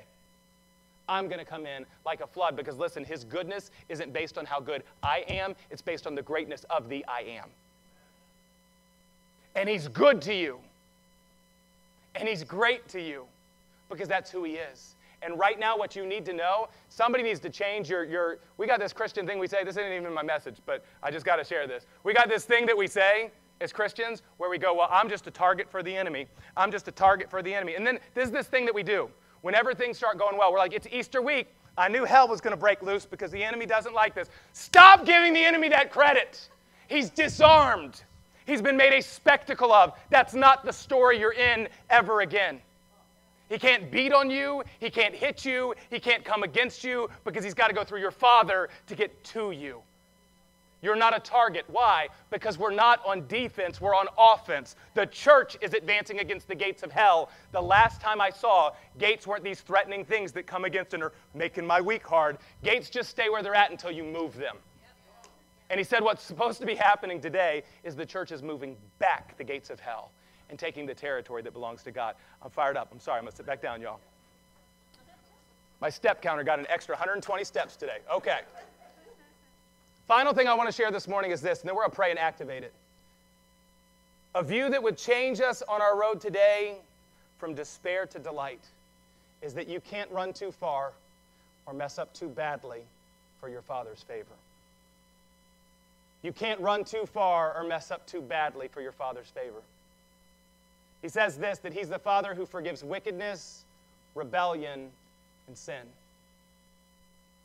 I'm 1.09 1.27
going 1.27 1.39
to 1.39 1.45
come 1.45 1.65
in 1.65 1.85
like 2.05 2.21
a 2.21 2.27
flood 2.27 2.55
because 2.55 2.77
listen, 2.77 3.03
his 3.03 3.25
goodness 3.25 3.69
isn't 3.89 4.13
based 4.13 4.37
on 4.37 4.45
how 4.45 4.61
good 4.61 4.81
I 5.03 5.25
am, 5.27 5.57
it's 5.69 5.81
based 5.81 6.07
on 6.07 6.15
the 6.15 6.21
greatness 6.21 6.65
of 6.69 6.87
the 6.87 7.03
I 7.09 7.23
am. 7.23 7.49
And 9.55 9.67
he's 9.67 9.89
good 9.89 10.21
to 10.21 10.33
you. 10.33 10.57
And 12.15 12.29
he's 12.29 12.45
great 12.45 12.87
to 12.89 13.01
you 13.01 13.25
because 13.89 14.07
that's 14.07 14.31
who 14.31 14.45
he 14.45 14.53
is. 14.53 14.94
And 15.25 15.39
right 15.39 15.59
now, 15.59 15.75
what 15.75 15.95
you 15.95 16.05
need 16.05 16.23
to 16.25 16.33
know, 16.33 16.69
somebody 16.89 17.23
needs 17.23 17.39
to 17.39 17.49
change 17.49 17.89
your, 17.89 18.03
your 18.03 18.37
we 18.57 18.67
got 18.67 18.79
this 18.79 18.93
Christian 18.93 19.25
thing 19.25 19.39
we 19.39 19.47
say, 19.47 19.63
this 19.63 19.75
isn't 19.75 19.91
even 19.91 20.13
my 20.13 20.21
message, 20.21 20.57
but 20.67 20.85
I 21.01 21.09
just 21.09 21.25
got 21.25 21.37
to 21.37 21.43
share 21.43 21.65
this. 21.65 21.87
We 22.03 22.13
got 22.13 22.29
this 22.29 22.45
thing 22.45 22.67
that 22.67 22.77
we 22.77 22.87
say 22.87 23.31
as 23.59 23.73
Christians 23.73 24.21
where 24.37 24.51
we 24.51 24.59
go, 24.59 24.75
well, 24.75 24.87
I'm 24.91 25.09
just 25.09 25.25
a 25.25 25.31
target 25.31 25.67
for 25.69 25.81
the 25.81 25.95
enemy. 25.95 26.27
I'm 26.55 26.71
just 26.71 26.87
a 26.87 26.91
target 26.91 27.31
for 27.31 27.41
the 27.41 27.51
enemy. 27.51 27.73
And 27.73 27.87
then 27.87 27.97
there's 28.13 28.29
this 28.29 28.45
thing 28.45 28.65
that 28.65 28.75
we 28.75 28.83
do. 28.83 29.09
Whenever 29.41 29.73
things 29.73 29.97
start 29.97 30.19
going 30.19 30.37
well, 30.37 30.51
we're 30.51 30.59
like, 30.59 30.73
it's 30.73 30.87
Easter 30.91 31.23
week. 31.23 31.47
I 31.77 31.89
knew 31.89 32.05
hell 32.05 32.27
was 32.27 32.39
going 32.39 32.55
to 32.55 32.59
break 32.59 32.83
loose 32.83 33.05
because 33.05 33.31
the 33.31 33.43
enemy 33.43 33.65
doesn't 33.65 33.95
like 33.95 34.13
this. 34.13 34.29
Stop 34.53 35.05
giving 35.05 35.33
the 35.33 35.43
enemy 35.43 35.69
that 35.69 35.91
credit. 35.91 36.49
He's 36.87 37.09
disarmed. 37.09 38.03
He's 38.45 38.61
been 38.61 38.77
made 38.77 38.93
a 38.93 39.01
spectacle 39.01 39.73
of. 39.73 39.93
That's 40.11 40.35
not 40.35 40.63
the 40.65 40.71
story 40.71 41.19
you're 41.19 41.33
in 41.33 41.67
ever 41.89 42.21
again. 42.21 42.61
He 43.49 43.59
can't 43.59 43.91
beat 43.91 44.11
on 44.11 44.29
you, 44.29 44.63
he 44.79 44.89
can't 44.89 45.13
hit 45.13 45.45
you, 45.45 45.75
he 45.89 45.99
can't 45.99 46.23
come 46.25 46.43
against 46.43 46.83
you 46.83 47.09
because 47.23 47.43
he's 47.43 47.53
got 47.53 47.67
to 47.67 47.75
go 47.75 47.83
through 47.83 47.99
your 47.99 48.11
father 48.11 48.69
to 48.87 48.95
get 48.95 49.23
to 49.25 49.51
you. 49.51 49.81
You're 50.81 50.95
not 50.95 51.15
a 51.15 51.19
target. 51.19 51.65
Why? 51.67 52.09
Because 52.29 52.57
we're 52.59 52.73
not 52.73 53.03
on 53.05 53.25
defense, 53.27 53.81
we're 53.81 53.95
on 53.95 54.07
offense. 54.17 54.75
The 54.93 55.05
church 55.07 55.57
is 55.61 55.73
advancing 55.73 56.19
against 56.19 56.47
the 56.47 56.55
gates 56.55 56.83
of 56.83 56.91
hell. 56.91 57.29
The 57.51 57.61
last 57.61 58.01
time 58.01 58.21
I 58.21 58.29
saw, 58.29 58.71
gates 58.99 59.25
weren't 59.25 59.43
these 59.43 59.61
threatening 59.61 60.05
things 60.05 60.31
that 60.33 60.45
come 60.45 60.65
against 60.65 60.93
and 60.93 61.01
are 61.01 61.13
making 61.33 61.65
my 61.65 61.81
week 61.81 62.05
hard. 62.05 62.37
Gates 62.63 62.89
just 62.89 63.09
stay 63.09 63.29
where 63.29 63.41
they're 63.41 63.55
at 63.55 63.71
until 63.71 63.91
you 63.91 64.03
move 64.03 64.35
them. 64.35 64.57
And 65.71 65.79
he 65.79 65.83
said, 65.83 66.03
What's 66.03 66.23
supposed 66.23 66.59
to 66.59 66.67
be 66.67 66.75
happening 66.75 67.19
today 67.19 67.63
is 67.83 67.95
the 67.95 68.05
church 68.05 68.31
is 68.31 68.43
moving 68.43 68.77
back 68.99 69.37
the 69.37 69.43
gates 69.43 69.69
of 69.71 69.79
hell 69.79 70.11
and 70.49 70.59
taking 70.59 70.85
the 70.85 70.93
territory 70.93 71.41
that 71.41 71.53
belongs 71.53 71.83
to 71.83 71.91
God. 71.91 72.15
I'm 72.43 72.49
fired 72.49 72.77
up. 72.77 72.89
I'm 72.91 72.99
sorry. 72.99 73.17
I'm 73.17 73.23
going 73.23 73.31
to 73.31 73.37
sit 73.37 73.45
back 73.45 73.61
down, 73.61 73.81
y'all. 73.81 73.99
My 75.81 75.89
step 75.89 76.21
counter 76.21 76.43
got 76.43 76.59
an 76.59 76.67
extra 76.69 76.93
120 76.93 77.43
steps 77.43 77.75
today. 77.75 77.97
Okay. 78.11 78.39
Final 80.07 80.33
thing 80.33 80.47
I 80.47 80.53
want 80.53 80.69
to 80.69 80.75
share 80.75 80.91
this 80.91 81.07
morning 81.07 81.31
is 81.31 81.41
this, 81.41 81.61
and 81.61 81.69
then 81.69 81.75
we're 81.75 81.81
going 81.81 81.91
to 81.91 81.95
pray 81.95 82.09
and 82.11 82.19
activate 82.19 82.63
it. 82.63 82.73
A 84.35 84.43
view 84.43 84.69
that 84.69 84.81
would 84.81 84.97
change 84.97 85.41
us 85.41 85.63
on 85.67 85.81
our 85.81 85.99
road 85.99 86.21
today 86.21 86.75
from 87.37 87.55
despair 87.55 88.05
to 88.07 88.19
delight 88.19 88.61
is 89.41 89.53
that 89.53 89.67
you 89.67 89.79
can't 89.79 90.09
run 90.11 90.33
too 90.33 90.51
far 90.51 90.93
or 91.65 91.73
mess 91.73 91.97
up 91.97 92.13
too 92.13 92.29
badly 92.29 92.81
for 93.39 93.49
your 93.49 93.61
Father's 93.61 94.01
favor. 94.03 94.35
You 96.21 96.31
can't 96.31 96.59
run 96.59 96.83
too 96.83 97.05
far 97.05 97.55
or 97.55 97.63
mess 97.63 97.91
up 97.91 98.05
too 98.07 98.21
badly 98.21 98.67
for 98.67 98.81
your 98.81 98.91
Father's 98.91 99.27
favor. 99.27 99.61
He 101.05 101.09
says 101.09 101.37
this 101.37 101.59
that 101.59 101.71
he's 101.71 101.87
the 101.87 101.99
Father 101.99 102.33
who 102.33 102.47
forgives 102.47 102.83
wickedness, 102.83 103.63
rebellion, 104.15 104.89
and 105.45 105.55
sin. 105.55 105.83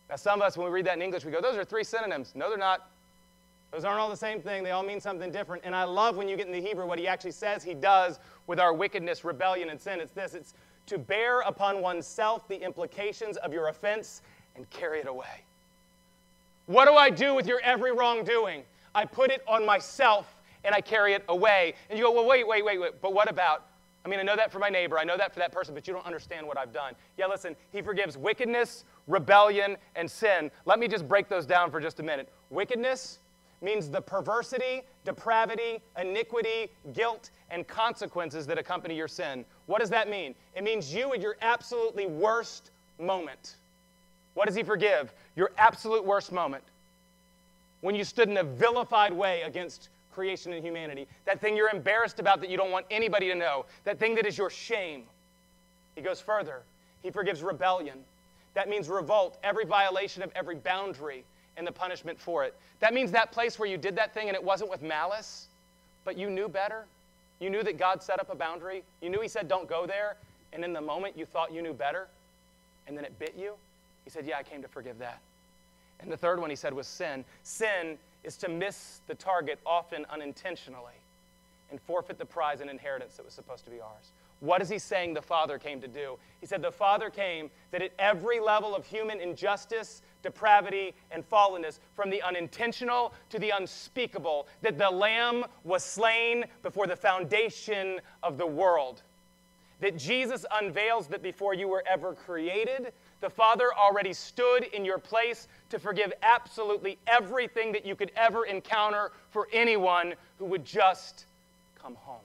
Now, 0.08 0.16
some 0.16 0.40
of 0.40 0.46
us, 0.46 0.56
when 0.56 0.66
we 0.66 0.72
read 0.72 0.86
that 0.86 0.94
in 0.94 1.02
English, 1.02 1.26
we 1.26 1.30
go, 1.30 1.42
those 1.42 1.58
are 1.58 1.64
three 1.64 1.84
synonyms. 1.84 2.32
No, 2.34 2.48
they're 2.48 2.56
not. 2.56 2.88
Those 3.70 3.84
aren't 3.84 4.00
all 4.00 4.08
the 4.08 4.16
same 4.16 4.40
thing. 4.40 4.64
They 4.64 4.70
all 4.70 4.82
mean 4.82 4.98
something 4.98 5.30
different. 5.30 5.62
And 5.66 5.76
I 5.76 5.84
love 5.84 6.16
when 6.16 6.26
you 6.26 6.38
get 6.38 6.46
in 6.46 6.54
the 6.54 6.60
Hebrew 6.62 6.86
what 6.86 6.98
he 6.98 7.06
actually 7.06 7.32
says 7.32 7.62
he 7.62 7.74
does 7.74 8.18
with 8.46 8.58
our 8.58 8.72
wickedness, 8.72 9.26
rebellion, 9.26 9.68
and 9.68 9.78
sin. 9.78 10.00
It's 10.00 10.12
this 10.12 10.32
it's 10.32 10.54
to 10.86 10.96
bear 10.96 11.40
upon 11.40 11.82
oneself 11.82 12.48
the 12.48 12.56
implications 12.56 13.36
of 13.36 13.52
your 13.52 13.68
offense 13.68 14.22
and 14.56 14.70
carry 14.70 15.00
it 15.00 15.06
away. 15.06 15.44
What 16.64 16.86
do 16.86 16.94
I 16.94 17.10
do 17.10 17.34
with 17.34 17.46
your 17.46 17.60
every 17.60 17.92
wrongdoing? 17.92 18.62
I 18.94 19.04
put 19.04 19.30
it 19.30 19.42
on 19.46 19.66
myself 19.66 20.39
and 20.64 20.74
I 20.74 20.80
carry 20.80 21.14
it 21.14 21.24
away. 21.28 21.74
And 21.88 21.98
you 21.98 22.04
go, 22.04 22.12
well, 22.12 22.26
wait, 22.26 22.46
wait, 22.46 22.64
wait, 22.64 22.80
wait. 22.80 23.00
But 23.00 23.12
what 23.12 23.30
about? 23.30 23.66
I 24.04 24.08
mean, 24.08 24.18
I 24.18 24.22
know 24.22 24.36
that 24.36 24.50
for 24.50 24.58
my 24.58 24.70
neighbor, 24.70 24.98
I 24.98 25.04
know 25.04 25.16
that 25.16 25.32
for 25.32 25.40
that 25.40 25.52
person, 25.52 25.74
but 25.74 25.86
you 25.86 25.92
don't 25.92 26.06
understand 26.06 26.46
what 26.46 26.56
I've 26.56 26.72
done. 26.72 26.94
Yeah, 27.18 27.26
listen, 27.26 27.54
he 27.70 27.82
forgives 27.82 28.16
wickedness, 28.16 28.84
rebellion, 29.06 29.76
and 29.94 30.10
sin. 30.10 30.50
Let 30.64 30.78
me 30.78 30.88
just 30.88 31.06
break 31.06 31.28
those 31.28 31.44
down 31.44 31.70
for 31.70 31.80
just 31.80 32.00
a 32.00 32.02
minute. 32.02 32.28
Wickedness 32.48 33.18
means 33.62 33.90
the 33.90 34.00
perversity, 34.00 34.82
depravity, 35.04 35.80
iniquity, 35.98 36.70
guilt, 36.94 37.30
and 37.50 37.66
consequences 37.66 38.46
that 38.46 38.56
accompany 38.56 38.96
your 38.96 39.08
sin. 39.08 39.44
What 39.66 39.80
does 39.80 39.90
that 39.90 40.08
mean? 40.08 40.34
It 40.56 40.64
means 40.64 40.94
you 40.94 41.12
at 41.12 41.20
your 41.20 41.36
absolutely 41.42 42.06
worst 42.06 42.70
moment. 42.98 43.56
What 44.34 44.46
does 44.46 44.54
he 44.54 44.62
forgive? 44.62 45.12
Your 45.36 45.50
absolute 45.58 46.04
worst 46.04 46.32
moment. 46.32 46.64
When 47.82 47.94
you 47.94 48.04
stood 48.04 48.28
in 48.28 48.38
a 48.38 48.44
vilified 48.44 49.12
way 49.12 49.42
against 49.42 49.90
creation 50.12 50.52
and 50.52 50.64
humanity, 50.64 51.06
that 51.24 51.40
thing 51.40 51.56
you're 51.56 51.70
embarrassed 51.70 52.18
about 52.18 52.40
that 52.40 52.50
you 52.50 52.56
don't 52.56 52.70
want 52.70 52.86
anybody 52.90 53.28
to 53.28 53.34
know, 53.34 53.66
that 53.84 53.98
thing 53.98 54.14
that 54.16 54.26
is 54.26 54.36
your 54.36 54.50
shame. 54.50 55.04
He 55.94 56.02
goes 56.02 56.20
further. 56.20 56.62
He 57.02 57.10
forgives 57.10 57.42
rebellion. 57.42 57.98
That 58.54 58.68
means 58.68 58.88
revolt, 58.88 59.38
every 59.42 59.64
violation 59.64 60.22
of 60.22 60.30
every 60.34 60.56
boundary 60.56 61.24
and 61.56 61.66
the 61.66 61.72
punishment 61.72 62.18
for 62.18 62.44
it. 62.44 62.54
That 62.80 62.94
means 62.94 63.12
that 63.12 63.32
place 63.32 63.58
where 63.58 63.68
you 63.68 63.76
did 63.76 63.96
that 63.96 64.12
thing 64.14 64.28
and 64.28 64.34
it 64.34 64.42
wasn't 64.42 64.70
with 64.70 64.82
malice, 64.82 65.46
but 66.04 66.16
you 66.16 66.30
knew 66.30 66.48
better. 66.48 66.84
You 67.38 67.50
knew 67.50 67.62
that 67.62 67.78
God 67.78 68.02
set 68.02 68.20
up 68.20 68.30
a 68.30 68.34
boundary. 68.34 68.82
You 69.00 69.10
knew 69.10 69.20
He 69.20 69.28
said, 69.28 69.48
don't 69.48 69.68
go 69.68 69.86
there. 69.86 70.16
And 70.52 70.64
in 70.64 70.72
the 70.72 70.80
moment, 70.80 71.16
you 71.16 71.24
thought 71.24 71.52
you 71.52 71.62
knew 71.62 71.72
better, 71.72 72.08
and 72.86 72.96
then 72.96 73.04
it 73.04 73.16
bit 73.18 73.34
you. 73.38 73.54
He 74.04 74.10
said, 74.10 74.26
Yeah, 74.26 74.38
I 74.38 74.42
came 74.42 74.62
to 74.62 74.68
forgive 74.68 74.98
that. 74.98 75.20
And 76.00 76.10
the 76.10 76.16
third 76.16 76.40
one 76.40 76.50
he 76.50 76.56
said 76.56 76.72
was 76.72 76.86
sin. 76.86 77.24
Sin 77.42 77.98
is 78.24 78.36
to 78.38 78.48
miss 78.48 79.00
the 79.06 79.14
target, 79.14 79.58
often 79.64 80.06
unintentionally, 80.10 80.94
and 81.70 81.80
forfeit 81.80 82.18
the 82.18 82.24
prize 82.24 82.60
and 82.60 82.70
inheritance 82.70 83.16
that 83.16 83.24
was 83.24 83.34
supposed 83.34 83.64
to 83.64 83.70
be 83.70 83.80
ours. 83.80 84.12
What 84.40 84.62
is 84.62 84.70
he 84.70 84.78
saying 84.78 85.12
the 85.12 85.22
Father 85.22 85.58
came 85.58 85.82
to 85.82 85.88
do? 85.88 86.18
He 86.40 86.46
said, 86.46 86.62
The 86.62 86.72
Father 86.72 87.10
came 87.10 87.50
that 87.72 87.82
at 87.82 87.92
every 87.98 88.40
level 88.40 88.74
of 88.74 88.86
human 88.86 89.20
injustice, 89.20 90.00
depravity, 90.22 90.94
and 91.10 91.28
fallenness, 91.28 91.78
from 91.94 92.08
the 92.08 92.22
unintentional 92.22 93.12
to 93.28 93.38
the 93.38 93.50
unspeakable, 93.50 94.48
that 94.62 94.78
the 94.78 94.90
Lamb 94.90 95.44
was 95.62 95.84
slain 95.84 96.46
before 96.62 96.86
the 96.86 96.96
foundation 96.96 98.00
of 98.22 98.38
the 98.38 98.46
world. 98.46 99.02
That 99.80 99.98
Jesus 99.98 100.46
unveils 100.52 101.06
that 101.08 101.22
before 101.22 101.52
you 101.52 101.68
were 101.68 101.84
ever 101.86 102.14
created, 102.14 102.92
the 103.20 103.30
Father 103.30 103.66
already 103.74 104.12
stood 104.12 104.64
in 104.64 104.84
your 104.84 104.98
place 104.98 105.48
to 105.70 105.78
forgive 105.78 106.12
absolutely 106.22 106.98
everything 107.06 107.72
that 107.72 107.84
you 107.84 107.94
could 107.94 108.10
ever 108.16 108.44
encounter 108.44 109.12
for 109.30 109.48
anyone 109.52 110.14
who 110.38 110.46
would 110.46 110.64
just 110.64 111.26
come 111.80 111.94
home. 111.94 112.20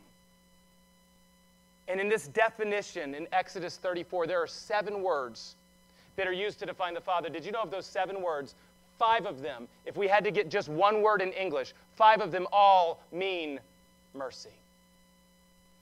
And 1.87 1.99
in 1.99 2.09
this 2.09 2.27
definition 2.27 3.13
in 3.13 3.27
Exodus 3.31 3.77
34, 3.77 4.27
there 4.27 4.41
are 4.41 4.47
seven 4.47 5.03
words 5.03 5.55
that 6.15 6.27
are 6.27 6.33
used 6.33 6.59
to 6.59 6.65
define 6.65 6.93
the 6.93 7.01
Father. 7.01 7.29
Did 7.29 7.45
you 7.45 7.51
know 7.51 7.61
of 7.61 7.71
those 7.71 7.85
seven 7.85 8.21
words? 8.21 8.55
Five 8.97 9.25
of 9.25 9.41
them, 9.41 9.67
if 9.85 9.97
we 9.97 10.07
had 10.07 10.23
to 10.23 10.31
get 10.31 10.49
just 10.49 10.69
one 10.69 11.01
word 11.01 11.21
in 11.21 11.33
English, 11.33 11.73
five 11.95 12.21
of 12.21 12.31
them 12.31 12.47
all 12.51 13.01
mean 13.11 13.59
mercy. 14.13 14.49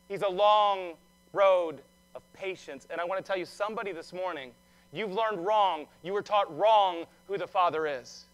He's 0.10 0.24
a 0.24 0.30
long 0.30 0.94
road 1.32 1.80
of 2.16 2.22
patience. 2.34 2.88
And 2.90 3.00
I 3.00 3.06
want 3.06 3.24
to 3.24 3.28
tell 3.28 3.38
you, 3.38 3.46
somebody 3.46 3.92
this 3.92 4.14
morning, 4.14 4.52
you've 4.94 5.14
learned 5.14 5.46
wrong. 5.46 5.88
You 6.04 6.14
were 6.14 6.22
taught 6.22 6.56
wrong 6.58 7.06
who 7.28 7.38
the 7.38 7.48
Father 7.48 7.88
is. 7.88 8.26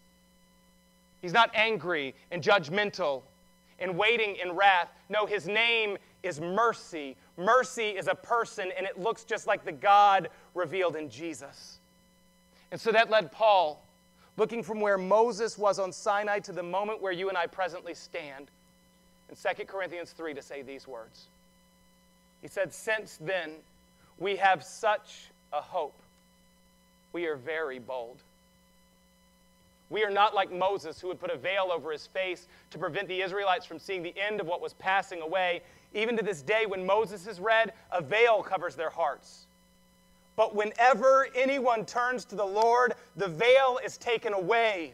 He's 1.21 1.33
not 1.33 1.51
angry 1.53 2.15
and 2.31 2.43
judgmental 2.43 3.23
and 3.79 3.97
waiting 3.97 4.35
in 4.35 4.51
wrath. 4.51 4.91
No, 5.09 5.25
his 5.25 5.47
name 5.47 5.97
is 6.23 6.39
mercy. 6.39 7.15
Mercy 7.37 7.89
is 7.89 8.07
a 8.07 8.15
person, 8.15 8.71
and 8.77 8.85
it 8.85 8.99
looks 8.99 9.23
just 9.23 9.47
like 9.47 9.63
the 9.63 9.71
God 9.71 10.29
revealed 10.53 10.95
in 10.95 11.09
Jesus. 11.09 11.79
And 12.71 12.79
so 12.79 12.91
that 12.91 13.09
led 13.09 13.31
Paul, 13.31 13.81
looking 14.37 14.63
from 14.63 14.81
where 14.81 14.97
Moses 14.97 15.57
was 15.57 15.79
on 15.79 15.91
Sinai 15.91 16.39
to 16.39 16.51
the 16.51 16.63
moment 16.63 17.01
where 17.01 17.11
you 17.11 17.29
and 17.29 17.37
I 17.37 17.47
presently 17.47 17.93
stand, 17.93 18.51
in 19.29 19.35
2 19.35 19.65
Corinthians 19.65 20.11
3 20.11 20.33
to 20.33 20.41
say 20.41 20.61
these 20.61 20.87
words. 20.87 21.27
He 22.41 22.47
said, 22.47 22.73
Since 22.73 23.17
then 23.21 23.51
we 24.17 24.35
have 24.37 24.63
such 24.63 25.29
a 25.53 25.61
hope, 25.61 25.99
we 27.13 27.25
are 27.25 27.35
very 27.35 27.79
bold. 27.79 28.17
We 29.89 30.03
are 30.03 30.11
not 30.11 30.35
like 30.35 30.51
Moses, 30.51 31.01
who 31.01 31.07
would 31.07 31.19
put 31.19 31.31
a 31.31 31.37
veil 31.37 31.69
over 31.73 31.91
his 31.91 32.05
face 32.05 32.47
to 32.71 32.77
prevent 32.77 33.07
the 33.07 33.21
Israelites 33.21 33.65
from 33.65 33.79
seeing 33.79 34.03
the 34.03 34.13
end 34.19 34.39
of 34.39 34.45
what 34.45 34.61
was 34.61 34.73
passing 34.73 35.21
away. 35.21 35.61
Even 35.95 36.15
to 36.17 36.23
this 36.23 36.43
day, 36.43 36.65
when 36.67 36.85
Moses 36.85 37.25
is 37.25 37.39
read, 37.39 37.73
a 37.91 38.01
veil 38.01 38.43
covers 38.43 38.75
their 38.75 38.91
hearts. 38.91 39.47
But 40.35 40.55
whenever 40.55 41.27
anyone 41.35 41.85
turns 41.85 42.23
to 42.25 42.35
the 42.35 42.45
Lord, 42.45 42.93
the 43.17 43.27
veil 43.27 43.79
is 43.83 43.97
taken 43.97 44.33
away. 44.33 44.93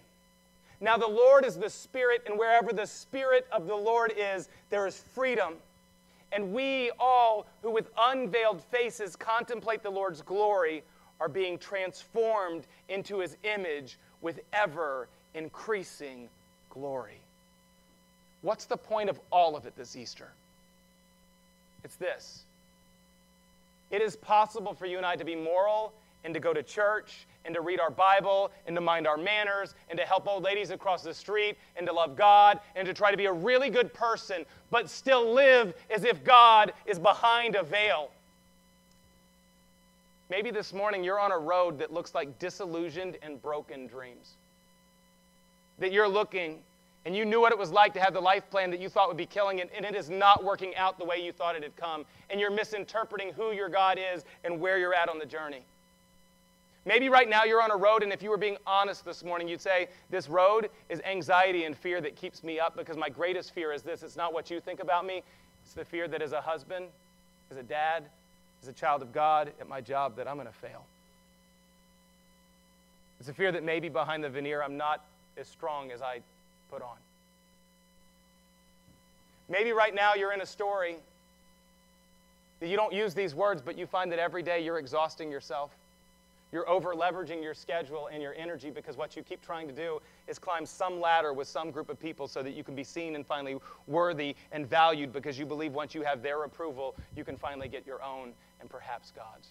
Now, 0.80 0.98
the 0.98 1.08
Lord 1.08 1.46
is 1.46 1.58
the 1.58 1.70
Spirit, 1.70 2.24
and 2.26 2.40
wherever 2.40 2.72
the 2.72 2.88
Spirit 2.88 3.46
of 3.52 3.68
the 3.68 3.76
Lord 3.76 4.14
is, 4.18 4.50
there 4.70 4.88
is 4.88 4.98
freedom. 5.14 5.56
And 6.32 6.54
we 6.54 6.92
all 7.00 7.46
who 7.62 7.72
with 7.72 7.90
unveiled 7.98 8.62
faces 8.62 9.16
contemplate 9.16 9.84
the 9.84 9.90
Lord's 9.90 10.22
glory 10.22 10.84
are 11.20 11.30
being 11.30 11.58
transformed 11.58 12.64
into 12.90 13.20
his 13.20 13.38
image 13.44 13.98
with 14.22 14.40
ever 14.54 15.08
increasing 15.34 16.30
glory. 16.70 17.20
What's 18.42 18.66
the 18.66 18.78
point 18.78 19.10
of 19.10 19.20
all 19.32 19.56
of 19.56 19.66
it 19.66 19.76
this 19.76 19.96
Easter? 19.96 20.30
It's 21.84 21.96
this 21.96 22.44
it 23.92 24.02
is 24.02 24.16
possible 24.16 24.74
for 24.74 24.86
you 24.86 24.98
and 24.98 25.06
I 25.06 25.16
to 25.16 25.24
be 25.24 25.36
moral 25.36 25.94
and 26.24 26.34
to 26.34 26.40
go 26.40 26.54
to 26.54 26.64
church 26.64 27.28
and 27.46 27.54
to 27.54 27.62
read 27.62 27.80
our 27.80 27.92
Bible 27.92 28.52
and 28.66 28.76
to 28.76 28.82
mind 28.82 29.06
our 29.08 29.18
manners 29.18 29.76
and 29.90 30.00
to 30.00 30.06
help 30.06 30.28
old 30.28 30.44
ladies 30.44 30.72
across 30.72 31.04
the 31.04 31.14
street 31.14 31.56
and 31.78 31.86
to 31.86 31.94
love 31.94 32.16
God 32.16 32.60
and 32.76 32.88
to 32.88 32.94
try 32.94 33.12
to 33.12 33.18
be 33.18 33.26
a 33.26 33.32
really 33.32 33.70
good 33.70 33.94
person, 33.94 34.46
but 34.72 34.90
still 34.90 35.34
live 35.34 35.76
as 35.92 36.04
if 36.04 36.24
God 36.24 36.74
is 36.88 36.98
behind 36.98 37.56
a 37.56 37.62
veil. 37.64 38.10
Maybe 40.30 40.52
this 40.52 40.74
morning 40.74 41.04
you're 41.04 41.20
on 41.20 41.32
a 41.32 41.38
road 41.38 41.80
that 41.80 41.94
looks 41.94 42.16
like 42.16 42.40
disillusioned 42.40 43.18
and 43.22 43.42
broken 43.42 43.88
dreams. 43.88 44.34
That 45.80 45.92
you're 45.92 46.08
looking 46.08 46.60
and 47.06 47.16
you 47.16 47.24
knew 47.24 47.40
what 47.40 47.52
it 47.52 47.58
was 47.58 47.72
like 47.72 47.94
to 47.94 48.00
have 48.00 48.14
the 48.14 48.22
life 48.22 48.50
plan 48.50 48.72
that 48.72 48.80
you 48.80 48.90
thought 48.90 49.08
would 49.08 49.18
be 49.18 49.28
killing 49.28 49.60
it, 49.60 49.70
and 49.76 49.86
it 49.86 49.96
is 49.96 50.10
not 50.10 50.44
working 50.44 50.76
out 50.76 50.98
the 50.98 51.06
way 51.06 51.24
you 51.24 51.32
thought 51.32 51.56
it 51.56 51.62
had 51.62 51.76
come. 51.76 52.04
And 52.32 52.40
you're 52.40 52.50
misinterpreting 52.50 53.32
who 53.34 53.52
your 53.52 53.70
God 53.70 54.00
is 54.00 54.26
and 54.44 54.60
where 54.60 54.80
you're 54.80 54.96
at 54.96 55.08
on 55.08 55.20
the 55.20 55.26
journey. 55.26 55.62
Maybe 56.84 57.08
right 57.10 57.30
now 57.30 57.44
you're 57.44 57.62
on 57.62 57.70
a 57.70 57.76
road, 57.76 58.02
and 58.02 58.12
if 58.12 58.24
you 58.24 58.32
were 58.32 58.38
being 58.38 58.58
honest 58.66 59.06
this 59.06 59.24
morning, 59.24 59.48
you'd 59.48 59.62
say, 59.62 59.88
This 60.10 60.28
road 60.28 60.70
is 60.90 61.00
anxiety 61.02 61.66
and 61.66 61.78
fear 61.78 62.02
that 62.02 62.16
keeps 62.16 62.44
me 62.44 62.60
up 62.60 62.76
because 62.76 62.98
my 62.98 63.10
greatest 63.10 63.54
fear 63.54 63.72
is 63.72 63.84
this. 63.84 64.02
It's 64.02 64.16
not 64.16 64.34
what 64.34 64.50
you 64.50 64.60
think 64.60 64.80
about 64.80 65.06
me, 65.06 65.22
it's 65.64 65.74
the 65.74 65.86
fear 65.86 66.08
that 66.08 66.24
as 66.24 66.32
a 66.32 66.42
husband, 66.42 66.88
as 67.52 67.58
a 67.58 67.64
dad, 67.64 68.06
as 68.62 68.68
a 68.68 68.74
child 68.74 69.02
of 69.02 69.14
God 69.14 69.52
at 69.60 69.68
my 69.68 69.82
job, 69.82 70.16
that 70.18 70.28
I'm 70.28 70.36
going 70.36 70.48
to 70.48 70.54
fail. 70.54 70.86
It's 73.20 73.30
a 73.30 73.34
fear 73.34 73.52
that 73.52 73.64
maybe 73.64 73.90
behind 73.90 74.24
the 74.24 74.30
veneer 74.30 74.62
I'm 74.62 74.78
not 74.78 75.04
as 75.38 75.48
strong 75.48 75.92
as 75.92 76.02
I 76.02 76.22
put 76.72 76.82
on. 76.82 76.98
Maybe 79.48 79.72
right 79.72 79.94
now 79.94 80.16
you're 80.16 80.34
in 80.34 80.42
a 80.42 80.46
story 80.46 80.96
that 82.60 82.68
you 82.68 82.76
don't 82.76 82.94
use 82.94 83.14
these 83.14 83.36
words, 83.36 83.62
but 83.62 83.78
you 83.78 83.86
find 83.86 84.12
that 84.12 84.20
every 84.20 84.42
day 84.42 84.64
you're 84.64 84.80
exhausting 84.80 85.32
yourself. 85.32 85.72
You're 86.56 86.70
over 86.70 86.94
leveraging 86.94 87.44
your 87.44 87.54
schedule 87.54 88.08
and 88.08 88.22
your 88.22 88.34
energy 88.34 88.70
because 88.70 88.96
what 88.96 89.18
you 89.18 89.24
keep 89.24 89.42
trying 89.42 89.68
to 89.68 89.74
do 89.74 90.02
is 90.26 90.40
climb 90.40 90.66
some 90.66 91.02
ladder 91.02 91.34
with 91.34 91.50
some 91.50 91.70
group 91.70 91.90
of 91.90 92.00
people 92.00 92.30
so 92.30 92.42
that 92.42 92.52
you 92.52 92.64
can 92.64 92.76
be 92.76 92.84
seen 92.86 93.18
and 93.18 93.28
finally 93.28 93.58
worthy 93.88 94.38
and 94.54 94.66
valued 94.66 95.12
because 95.12 95.38
you 95.38 95.46
believe 95.46 95.74
once 95.74 95.94
you 95.94 96.02
have 96.04 96.24
their 96.24 96.46
approval, 96.46 96.96
you 97.14 97.26
can 97.26 97.36
finally 97.36 97.68
get 97.68 97.86
your 97.86 98.02
own 98.02 98.32
and 98.62 98.70
perhaps 98.70 99.12
God's. 99.14 99.50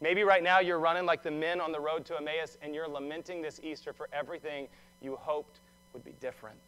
Maybe 0.00 0.22
right 0.22 0.40
now 0.40 0.60
you're 0.60 0.78
running 0.78 1.04
like 1.04 1.24
the 1.24 1.32
men 1.32 1.60
on 1.60 1.72
the 1.72 1.80
road 1.80 2.04
to 2.04 2.16
Emmaus 2.16 2.56
and 2.62 2.72
you're 2.72 2.86
lamenting 2.86 3.42
this 3.42 3.58
Easter 3.64 3.92
for 3.92 4.08
everything 4.12 4.68
you 5.02 5.16
hoped 5.16 5.58
would 5.94 6.04
be 6.04 6.14
different. 6.20 6.58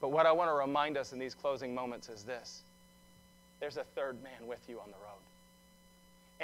But 0.00 0.08
what 0.08 0.26
I 0.26 0.32
want 0.32 0.50
to 0.50 0.54
remind 0.54 0.96
us 0.96 1.12
in 1.12 1.20
these 1.20 1.36
closing 1.36 1.72
moments 1.72 2.08
is 2.08 2.24
this 2.24 2.62
there's 3.60 3.76
a 3.76 3.84
third 3.94 4.20
man 4.20 4.48
with 4.48 4.68
you 4.68 4.80
on 4.80 4.88
the 4.88 4.96
road. 4.96 5.23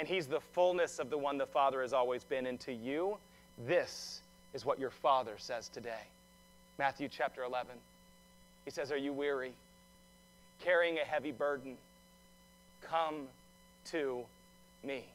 And 0.01 0.07
he's 0.07 0.25
the 0.25 0.39
fullness 0.39 0.97
of 0.97 1.11
the 1.11 1.17
one 1.19 1.37
the 1.37 1.45
Father 1.45 1.83
has 1.83 1.93
always 1.93 2.23
been. 2.23 2.47
And 2.47 2.59
to 2.61 2.73
you, 2.73 3.19
this 3.67 4.23
is 4.51 4.65
what 4.65 4.79
your 4.79 4.89
Father 4.89 5.33
says 5.37 5.69
today. 5.69 6.07
Matthew 6.79 7.07
chapter 7.07 7.43
11. 7.43 7.75
He 8.65 8.71
says, 8.71 8.91
Are 8.91 8.97
you 8.97 9.13
weary? 9.13 9.51
Carrying 10.59 10.97
a 10.97 11.03
heavy 11.03 11.31
burden? 11.31 11.77
Come 12.81 13.27
to 13.91 14.25
me. 14.83 15.05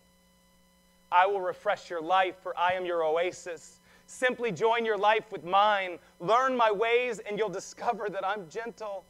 I 1.10 1.26
will 1.26 1.40
refresh 1.40 1.90
your 1.90 2.00
life, 2.00 2.36
for 2.40 2.56
I 2.56 2.74
am 2.74 2.86
your 2.86 3.02
oasis. 3.02 3.80
Simply 4.06 4.52
join 4.52 4.84
your 4.84 4.98
life 4.98 5.32
with 5.32 5.42
mine. 5.42 5.98
Learn 6.20 6.56
my 6.56 6.70
ways, 6.70 7.18
and 7.18 7.36
you'll 7.36 7.48
discover 7.48 8.06
that 8.08 8.24
I'm 8.24 8.48
gentle, 8.48 9.02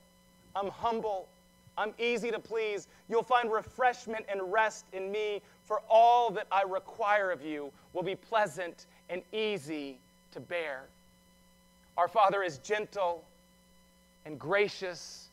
I'm 0.55 0.71
humble, 0.71 1.29
I'm 1.79 1.93
easy 1.99 2.31
to 2.31 2.39
please. 2.39 2.89
You'll 3.09 3.23
find 3.23 3.53
refreshment 3.53 4.25
and 4.29 4.53
rest 4.53 4.87
in 4.93 5.13
me, 5.13 5.43
for 5.65 5.83
all 5.89 6.31
that 6.31 6.47
I 6.51 6.63
require 6.63 7.31
of 7.31 7.45
you 7.45 7.71
will 7.93 8.03
be 8.03 8.15
pleasant 8.15 8.87
and 9.11 9.23
easy 9.33 9.99
to 10.33 10.41
bear. 10.41 10.83
Our 11.97 12.09
Father 12.09 12.43
is 12.43 12.59
gentle 12.59 13.25
and 14.25 14.39
gracious 14.39 15.29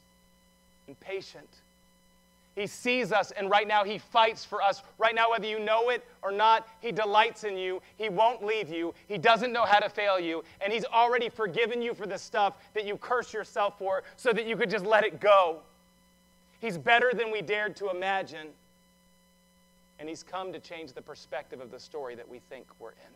and 0.88 1.00
patient. 1.00 1.48
He 2.56 2.68
sees 2.68 3.12
us, 3.12 3.32
and 3.32 3.50
right 3.50 3.68
now 3.68 3.84
He 3.84 3.98
fights 3.98 4.46
for 4.46 4.62
us. 4.62 4.84
Right 5.00 5.16
now, 5.16 5.32
whether 5.32 5.48
you 5.48 5.60
know 5.60 5.90
it 5.90 6.06
or 6.22 6.32
not, 6.32 6.68
He 6.82 6.92
delights 6.92 7.44
in 7.44 7.58
you. 7.58 7.82
He 7.98 8.10
won't 8.10 8.46
leave 8.46 8.70
you. 8.70 8.94
He 9.08 9.18
doesn't 9.18 9.52
know 9.52 9.64
how 9.64 9.80
to 9.80 9.90
fail 9.90 10.20
you. 10.20 10.44
And 10.62 10.72
He's 10.72 10.86
already 10.86 11.30
forgiven 11.30 11.82
you 11.82 11.96
for 11.96 12.06
the 12.06 12.18
stuff 12.18 12.58
that 12.76 12.86
you 12.86 12.98
curse 12.98 13.34
yourself 13.34 13.80
for 13.80 14.04
so 14.18 14.32
that 14.34 14.46
you 14.46 14.56
could 14.56 14.70
just 14.70 14.86
let 14.86 15.04
it 15.04 15.20
go. 15.20 15.62
He's 16.64 16.78
better 16.78 17.12
than 17.14 17.30
we 17.30 17.42
dared 17.42 17.76
to 17.76 17.90
imagine. 17.90 18.48
And 20.00 20.08
He's 20.08 20.24
come 20.24 20.54
to 20.54 20.60
change 20.60 20.94
the 20.94 21.02
perspective 21.02 21.60
of 21.60 21.72
the 21.72 21.80
story 21.80 22.16
that 22.16 22.28
we 22.28 22.40
think 22.50 22.66
we're 22.80 22.92
in. 22.92 23.14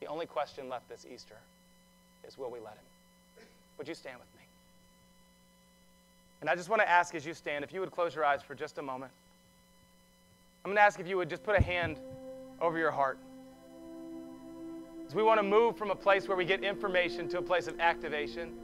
The 0.00 0.06
only 0.06 0.26
question 0.26 0.68
left 0.68 0.88
this 0.88 1.06
Easter 1.08 1.36
is 2.26 2.36
will 2.36 2.50
we 2.50 2.58
let 2.58 2.72
Him? 2.72 3.46
Would 3.78 3.86
you 3.86 3.94
stand 3.94 4.18
with 4.18 4.26
me? 4.36 4.42
And 6.40 6.50
I 6.50 6.56
just 6.56 6.68
want 6.68 6.82
to 6.82 6.90
ask 6.90 7.14
as 7.14 7.24
you 7.24 7.34
stand, 7.34 7.62
if 7.62 7.72
you 7.72 7.78
would 7.78 7.92
close 7.92 8.16
your 8.16 8.24
eyes 8.24 8.42
for 8.42 8.56
just 8.56 8.78
a 8.78 8.82
moment. 8.82 9.12
I'm 10.64 10.70
going 10.70 10.76
to 10.76 10.82
ask 10.82 10.98
if 10.98 11.06
you 11.06 11.16
would 11.16 11.30
just 11.30 11.44
put 11.44 11.56
a 11.56 11.62
hand 11.62 11.98
over 12.60 12.78
your 12.78 12.90
heart. 12.90 13.16
As 15.06 15.14
we 15.14 15.22
want 15.22 15.38
to 15.38 15.44
move 15.44 15.76
from 15.76 15.92
a 15.92 15.94
place 15.94 16.26
where 16.26 16.36
we 16.36 16.44
get 16.44 16.64
information 16.64 17.28
to 17.28 17.38
a 17.38 17.42
place 17.42 17.68
of 17.68 17.78
activation. 17.78 18.54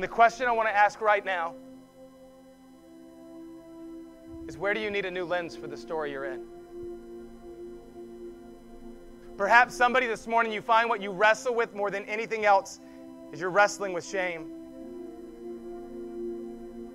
And 0.00 0.02
the 0.02 0.08
question 0.08 0.48
I 0.48 0.52
want 0.52 0.66
to 0.66 0.74
ask 0.74 1.02
right 1.02 1.22
now 1.22 1.52
is 4.48 4.56
where 4.56 4.72
do 4.72 4.80
you 4.80 4.90
need 4.90 5.04
a 5.04 5.10
new 5.10 5.26
lens 5.26 5.54
for 5.54 5.66
the 5.66 5.76
story 5.76 6.10
you're 6.10 6.24
in? 6.24 6.40
Perhaps 9.36 9.74
somebody 9.74 10.06
this 10.06 10.26
morning, 10.26 10.52
you 10.52 10.62
find 10.62 10.88
what 10.88 11.02
you 11.02 11.10
wrestle 11.10 11.54
with 11.54 11.74
more 11.74 11.90
than 11.90 12.06
anything 12.06 12.46
else 12.46 12.80
is 13.30 13.42
you're 13.42 13.50
wrestling 13.50 13.92
with 13.92 14.02
shame. 14.02 14.46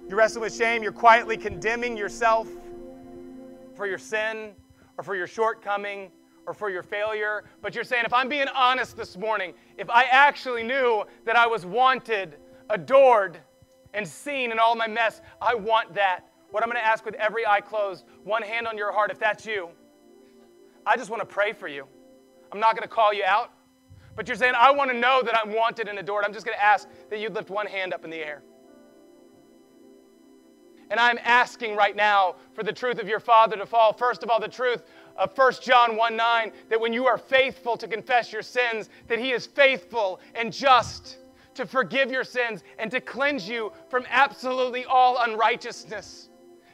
You're 0.09 0.17
wrestling 0.17 0.41
with 0.41 0.55
shame. 0.55 0.81
You're 0.81 0.91
quietly 0.91 1.37
condemning 1.37 1.95
yourself 1.95 2.47
for 3.75 3.85
your 3.85 3.99
sin 3.99 4.53
or 4.97 5.03
for 5.03 5.15
your 5.15 5.27
shortcoming 5.27 6.09
or 6.47 6.55
for 6.55 6.71
your 6.71 6.81
failure. 6.81 7.43
But 7.61 7.75
you're 7.75 7.83
saying, 7.83 8.05
if 8.07 8.13
I'm 8.13 8.29
being 8.29 8.47
honest 8.55 8.97
this 8.97 9.15
morning, 9.15 9.53
if 9.77 9.91
I 9.91 10.05
actually 10.05 10.63
knew 10.63 11.03
that 11.25 11.35
I 11.35 11.45
was 11.45 11.67
wanted, 11.67 12.37
adored, 12.69 13.39
and 13.93 14.07
seen 14.07 14.51
in 14.51 14.59
all 14.59 14.75
my 14.75 14.87
mess, 14.87 15.21
I 15.41 15.55
want 15.55 15.93
that. 15.95 16.25
What 16.51 16.63
I'm 16.63 16.69
going 16.69 16.81
to 16.81 16.85
ask 16.85 17.05
with 17.05 17.15
every 17.15 17.45
eye 17.45 17.61
closed, 17.61 18.05
one 18.23 18.41
hand 18.41 18.67
on 18.67 18.77
your 18.77 18.91
heart, 18.91 19.09
if 19.11 19.19
that's 19.19 19.45
you, 19.45 19.69
I 20.85 20.95
just 20.95 21.09
want 21.09 21.21
to 21.21 21.25
pray 21.25 21.53
for 21.53 21.67
you. 21.67 21.87
I'm 22.51 22.59
not 22.59 22.75
going 22.75 22.87
to 22.87 22.93
call 22.93 23.13
you 23.13 23.23
out, 23.25 23.51
but 24.15 24.27
you're 24.27 24.37
saying, 24.37 24.53
I 24.55 24.71
want 24.71 24.91
to 24.91 24.97
know 24.97 25.21
that 25.23 25.35
I'm 25.35 25.53
wanted 25.53 25.87
and 25.87 25.97
adored. 25.97 26.23
I'm 26.23 26.33
just 26.33 26.45
going 26.45 26.57
to 26.57 26.63
ask 26.63 26.87
that 27.09 27.19
you'd 27.19 27.33
lift 27.33 27.49
one 27.49 27.65
hand 27.65 27.93
up 27.93 28.05
in 28.05 28.11
the 28.11 28.17
air. 28.17 28.43
And 30.91 30.99
I'm 30.99 31.17
asking 31.23 31.75
right 31.75 31.95
now 31.95 32.35
for 32.53 32.63
the 32.63 32.71
truth 32.71 32.99
of 32.99 33.07
your 33.07 33.19
Father 33.19 33.57
to 33.57 33.65
fall. 33.65 33.91
First 33.91 34.21
of 34.21 34.29
all, 34.29 34.39
the 34.39 34.47
truth 34.47 34.83
of 35.17 35.35
1 35.35 35.53
John 35.61 35.97
1 35.97 36.15
9, 36.15 36.51
that 36.69 36.79
when 36.79 36.93
you 36.93 37.07
are 37.07 37.17
faithful 37.17 37.75
to 37.77 37.87
confess 37.87 38.31
your 38.31 38.43
sins, 38.43 38.89
that 39.07 39.17
He 39.17 39.31
is 39.31 39.47
faithful 39.47 40.19
and 40.35 40.53
just 40.53 41.17
to 41.55 41.65
forgive 41.65 42.11
your 42.11 42.23
sins 42.23 42.63
and 42.79 42.91
to 42.91 43.01
cleanse 43.01 43.47
you 43.47 43.71
from 43.89 44.05
absolutely 44.09 44.85
all 44.85 45.21
unrighteousness. 45.21 46.29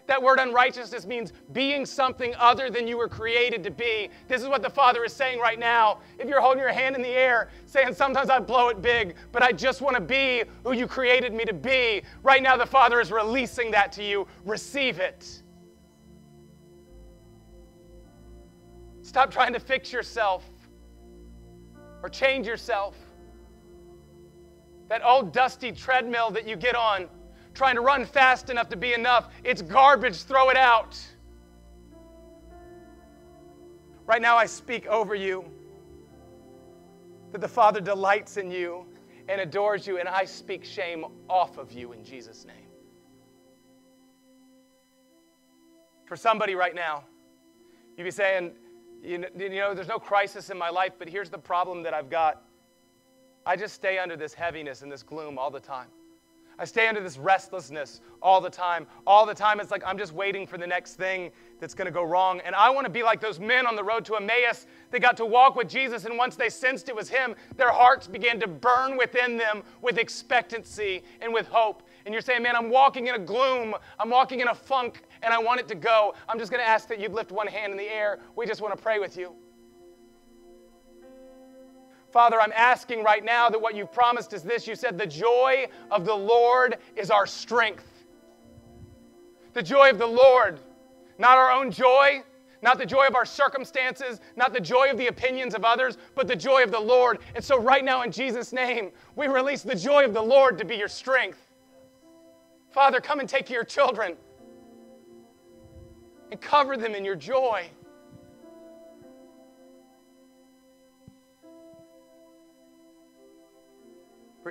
That 0.08 0.22
word 0.22 0.40
unrighteousness 0.40 1.06
means 1.06 1.32
being 1.54 1.86
something 1.86 2.34
other 2.38 2.70
than 2.70 2.88
you 2.88 2.98
were 2.98 3.08
created 3.08 3.64
to 3.64 3.72
be. 3.72 4.10
This 4.28 4.42
is 4.42 4.48
what 4.48 4.62
the 4.62 4.70
Father 4.70 5.06
is 5.06 5.14
saying 5.14 5.40
right 5.40 5.58
now. 5.58 6.00
If 6.20 6.28
you're 6.28 6.42
holding 6.42 6.60
your 6.60 6.74
hand 6.74 6.96
in 6.96 7.02
the 7.02 7.08
air, 7.08 7.50
saying, 7.66 7.94
Sometimes 7.94 8.30
I 8.30 8.40
blow 8.40 8.70
it 8.70 8.82
big, 8.82 9.16
but 9.32 9.42
I 9.42 9.54
just 9.54 9.82
want 9.82 9.96
to 9.96 10.02
be 10.02 10.44
who 10.66 10.74
you 10.74 10.88
created 10.88 11.34
me 11.34 11.46
to 11.46 11.54
be, 11.54 12.02
right 12.24 12.44
now 12.44 12.58
the 12.58 12.66
Father 12.66 13.00
is 13.00 13.12
releasing 13.12 13.72
that 13.72 13.92
to 13.94 14.04
you. 14.04 14.28
Receive 14.44 15.00
it. 15.00 15.44
Stop 19.02 19.32
trying 19.32 19.54
to 19.54 19.60
fix 19.60 19.94
yourself 19.94 20.44
or 22.04 22.10
change 22.10 22.48
yourself. 22.48 22.96
That 24.92 25.06
old 25.06 25.32
dusty 25.32 25.72
treadmill 25.72 26.32
that 26.32 26.46
you 26.46 26.58
get 26.58 26.76
on 26.76 27.08
trying 27.54 27.76
to 27.76 27.82
run 27.82 28.06
fast 28.06 28.50
enough 28.50 28.68
to 28.68 28.76
be 28.76 28.92
enough. 28.92 29.30
It's 29.42 29.62
garbage, 29.62 30.24
throw 30.24 30.50
it 30.50 30.58
out. 30.58 31.00
Right 34.06 34.22
now, 34.22 34.36
I 34.36 34.46
speak 34.46 34.88
over 34.88 35.16
you 35.16 35.46
that 37.32 37.40
the 37.40 37.48
Father 37.48 37.80
delights 37.80 38.36
in 38.36 38.52
you 38.52 38.86
and 39.30 39.40
adores 39.40 39.88
you, 39.88 39.98
and 39.98 40.10
I 40.10 40.26
speak 40.26 40.66
shame 40.66 41.06
off 41.30 41.58
of 41.58 41.72
you 41.72 41.94
in 41.94 42.04
Jesus' 42.04 42.44
name. 42.44 42.68
For 46.06 46.18
somebody 46.18 46.54
right 46.54 46.76
now, 46.76 47.06
you'd 47.96 48.04
be 48.04 48.12
saying, 48.12 48.52
you 49.02 49.20
know, 49.20 49.74
there's 49.74 49.88
no 49.88 50.00
crisis 50.00 50.50
in 50.50 50.58
my 50.58 50.70
life, 50.70 50.92
but 51.00 51.08
here's 51.08 51.30
the 51.30 51.38
problem 51.38 51.82
that 51.84 51.94
I've 51.94 52.10
got. 52.10 52.44
I 53.46 53.56
just 53.56 53.74
stay 53.74 53.98
under 53.98 54.16
this 54.16 54.34
heaviness 54.34 54.82
and 54.82 54.92
this 54.92 55.04
gloom 55.04 55.38
all 55.38 55.50
the 55.50 55.60
time. 55.60 55.88
I 56.62 56.66
stay 56.66 56.88
under 56.88 57.02
this 57.02 57.18
restlessness 57.18 58.02
all 58.22 58.40
the 58.40 58.50
time. 58.50 58.86
All 59.08 59.26
the 59.26 59.34
time, 59.34 59.60
it's 59.60 59.72
like 59.72 59.82
I'm 59.84 59.98
just 59.98 60.14
waiting 60.14 60.46
for 60.46 60.60
the 60.60 60.68
next 60.68 60.94
thing 60.94 61.32
that's 61.60 61.74
going 61.74 61.88
to 61.88 61.92
go 61.92 62.04
wrong. 62.04 62.40
And 62.46 62.54
I 62.54 62.70
want 62.70 62.86
to 62.86 62.92
be 62.92 63.02
like 63.02 63.20
those 63.20 63.40
men 63.40 63.66
on 63.66 63.76
the 63.76 63.84
road 63.84 64.06
to 64.06 64.16
Emmaus 64.16 64.68
They 64.92 65.00
got 65.00 65.18
to 65.18 65.26
walk 65.26 65.56
with 65.56 65.68
Jesus. 65.68 66.06
And 66.06 66.20
once 66.20 66.36
they 66.36 66.50
sensed 66.50 66.88
it 66.88 66.96
was 66.96 67.10
Him, 67.10 67.34
their 67.58 67.72
hearts 67.72 68.06
began 68.06 68.40
to 68.42 68.48
burn 68.48 68.96
within 68.96 69.38
them 69.38 69.64
with 69.82 69.98
expectancy 69.98 71.04
and 71.20 71.34
with 71.34 71.48
hope. 71.48 71.82
And 72.06 72.14
you're 72.14 72.22
saying, 72.22 72.44
man, 72.44 72.56
I'm 72.56 72.70
walking 72.70 73.08
in 73.08 73.16
a 73.16 73.20
gloom. 73.20 73.74
I'm 74.00 74.12
walking 74.12 74.40
in 74.40 74.48
a 74.50 74.56
funk, 74.56 75.02
and 75.24 75.34
I 75.34 75.40
want 75.40 75.60
it 75.60 75.68
to 75.70 75.76
go. 75.76 76.14
I'm 76.30 76.38
just 76.38 76.52
going 76.52 76.62
to 76.64 76.70
ask 76.70 76.88
that 76.90 77.00
you'd 77.00 77.14
lift 77.14 77.32
one 77.32 77.48
hand 77.48 77.72
in 77.72 77.78
the 77.78 77.92
air. 77.92 78.20
We 78.36 78.46
just 78.46 78.62
want 78.62 78.76
to 78.76 78.82
pray 78.82 79.00
with 79.00 79.18
you. 79.18 79.34
Father, 82.12 82.42
I'm 82.42 82.52
asking 82.54 83.04
right 83.04 83.24
now 83.24 83.50
that 83.50 83.60
what 83.60 83.76
you've 83.76 83.94
promised 83.94 84.34
is 84.34 84.44
this. 84.44 84.68
You 84.68 84.76
said, 84.76 84.98
The 84.98 85.08
joy 85.08 85.68
of 85.90 86.06
the 86.06 86.14
Lord 86.14 86.78
is 86.96 87.10
our 87.10 87.26
strength. 87.26 87.88
The 89.54 89.64
joy 89.64 89.90
of 89.90 89.98
the 89.98 90.08
Lord, 90.08 90.60
not 91.18 91.38
our 91.38 91.52
own 91.52 91.72
joy, 91.72 92.24
not 92.62 92.78
the 92.78 92.86
joy 92.86 93.08
of 93.08 93.16
our 93.16 93.26
circumstances, 93.26 94.20
not 94.36 94.54
the 94.54 94.60
joy 94.60 94.90
of 94.92 94.98
the 94.98 95.08
opinions 95.08 95.56
of 95.56 95.66
others, 95.66 95.98
but 96.16 96.28
the 96.28 96.36
joy 96.36 96.64
of 96.64 96.72
the 96.72 96.80
Lord. 96.80 97.20
And 97.34 97.44
so, 97.44 97.60
right 97.60 97.84
now, 97.84 98.04
in 98.04 98.12
Jesus' 98.12 98.54
name, 98.54 98.92
we 99.16 99.28
release 99.28 99.64
the 99.64 99.76
joy 99.76 100.06
of 100.06 100.14
the 100.14 100.22
Lord 100.22 100.58
to 100.58 100.66
be 100.66 100.76
your 100.76 100.88
strength. 100.88 101.40
Father, 102.72 103.02
come 103.02 103.20
and 103.20 103.28
take 103.28 103.50
your 103.50 103.64
children 103.64 104.16
and 106.32 106.40
cover 106.40 106.78
them 106.78 106.94
in 106.94 107.04
your 107.04 107.16
joy. 107.16 107.70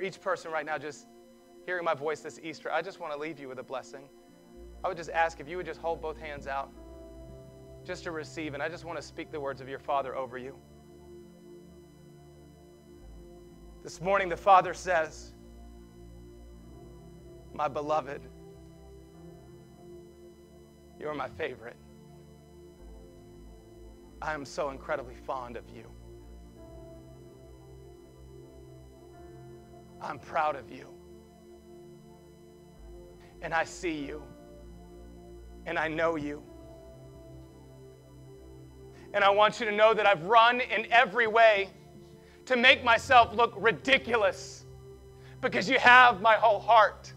For 0.01 0.05
each 0.05 0.19
person 0.19 0.51
right 0.51 0.65
now 0.65 0.79
just 0.79 1.05
hearing 1.67 1.85
my 1.85 1.93
voice 1.93 2.21
this 2.21 2.39
Easter, 2.41 2.71
I 2.71 2.81
just 2.81 2.99
want 2.99 3.13
to 3.13 3.19
leave 3.19 3.39
you 3.39 3.47
with 3.47 3.59
a 3.59 3.63
blessing. 3.63 4.09
I 4.83 4.87
would 4.87 4.97
just 4.97 5.11
ask 5.11 5.39
if 5.39 5.47
you 5.47 5.57
would 5.57 5.65
just 5.67 5.79
hold 5.79 6.01
both 6.01 6.17
hands 6.17 6.47
out 6.47 6.71
just 7.85 8.03
to 8.05 8.11
receive, 8.11 8.55
and 8.55 8.63
I 8.63 8.67
just 8.67 8.83
want 8.83 8.97
to 8.97 9.03
speak 9.03 9.31
the 9.31 9.39
words 9.39 9.61
of 9.61 9.69
your 9.69 9.77
Father 9.77 10.15
over 10.15 10.39
you. 10.39 10.55
This 13.83 14.01
morning, 14.01 14.27
the 14.27 14.37
Father 14.37 14.73
says, 14.73 15.33
My 17.53 17.67
beloved, 17.67 18.21
you're 20.99 21.13
my 21.13 21.29
favorite. 21.29 21.77
I 24.19 24.33
am 24.33 24.45
so 24.45 24.71
incredibly 24.71 25.15
fond 25.15 25.57
of 25.57 25.69
you. 25.69 25.85
I'm 30.01 30.19
proud 30.19 30.55
of 30.55 30.71
you. 30.71 30.87
And 33.41 33.53
I 33.53 33.63
see 33.63 33.93
you. 34.05 34.23
And 35.65 35.77
I 35.77 35.87
know 35.87 36.15
you. 36.15 36.43
And 39.13 39.23
I 39.23 39.29
want 39.29 39.59
you 39.59 39.65
to 39.65 39.71
know 39.71 39.93
that 39.93 40.05
I've 40.05 40.23
run 40.23 40.61
in 40.61 40.87
every 40.91 41.27
way 41.27 41.69
to 42.45 42.55
make 42.55 42.83
myself 42.83 43.33
look 43.35 43.53
ridiculous 43.57 44.65
because 45.41 45.69
you 45.69 45.77
have 45.79 46.21
my 46.21 46.35
whole 46.35 46.59
heart. 46.59 47.13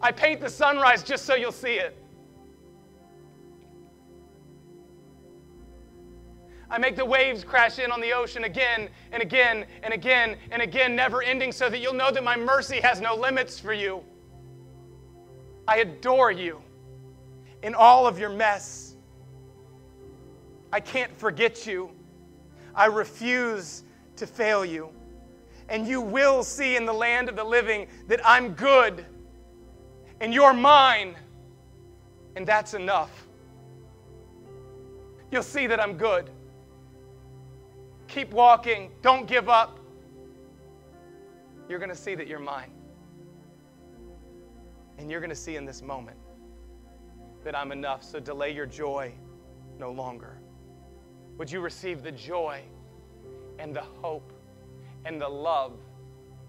I 0.00 0.12
paint 0.12 0.40
the 0.40 0.50
sunrise 0.50 1.02
just 1.02 1.24
so 1.24 1.34
you'll 1.34 1.52
see 1.52 1.74
it. 1.74 1.96
I 6.70 6.78
make 6.78 6.96
the 6.96 7.04
waves 7.04 7.44
crash 7.44 7.78
in 7.78 7.92
on 7.92 8.00
the 8.00 8.12
ocean 8.12 8.44
again 8.44 8.88
and 9.12 9.22
again 9.22 9.66
and 9.82 9.94
again 9.94 10.36
and 10.50 10.60
again, 10.60 10.96
never 10.96 11.22
ending, 11.22 11.52
so 11.52 11.70
that 11.70 11.78
you'll 11.78 11.94
know 11.94 12.10
that 12.10 12.24
my 12.24 12.36
mercy 12.36 12.80
has 12.80 13.00
no 13.00 13.14
limits 13.14 13.60
for 13.60 13.72
you. 13.72 14.02
I 15.68 15.78
adore 15.78 16.30
you 16.30 16.60
in 17.62 17.74
all 17.74 18.06
of 18.06 18.18
your 18.18 18.30
mess. 18.30 18.96
I 20.72 20.80
can't 20.80 21.16
forget 21.16 21.66
you. 21.66 21.90
I 22.74 22.86
refuse 22.86 23.84
to 24.16 24.26
fail 24.26 24.64
you. 24.64 24.90
And 25.68 25.86
you 25.86 26.00
will 26.00 26.42
see 26.42 26.76
in 26.76 26.84
the 26.84 26.92
land 26.92 27.28
of 27.28 27.36
the 27.36 27.44
living 27.44 27.88
that 28.08 28.20
I'm 28.24 28.54
good 28.54 29.04
and 30.20 30.32
you're 30.32 30.54
mine, 30.54 31.14
and 32.36 32.46
that's 32.46 32.74
enough. 32.74 33.26
You'll 35.30 35.42
see 35.42 35.66
that 35.66 35.80
I'm 35.80 35.96
good. 35.98 36.30
Keep 38.08 38.32
walking, 38.32 38.90
don't 39.02 39.26
give 39.26 39.48
up. 39.48 39.78
You're 41.68 41.78
going 41.78 41.90
to 41.90 41.96
see 41.96 42.14
that 42.14 42.26
you're 42.26 42.38
mine. 42.38 42.70
And 44.98 45.10
you're 45.10 45.20
going 45.20 45.30
to 45.30 45.36
see 45.36 45.56
in 45.56 45.64
this 45.64 45.82
moment 45.82 46.16
that 47.44 47.56
I'm 47.56 47.72
enough, 47.72 48.02
so 48.02 48.18
delay 48.18 48.52
your 48.52 48.66
joy 48.66 49.12
no 49.78 49.90
longer. 49.90 50.38
Would 51.38 51.50
you 51.50 51.60
receive 51.60 52.02
the 52.02 52.12
joy 52.12 52.62
and 53.58 53.74
the 53.74 53.82
hope 53.82 54.32
and 55.04 55.20
the 55.20 55.28
love 55.28 55.74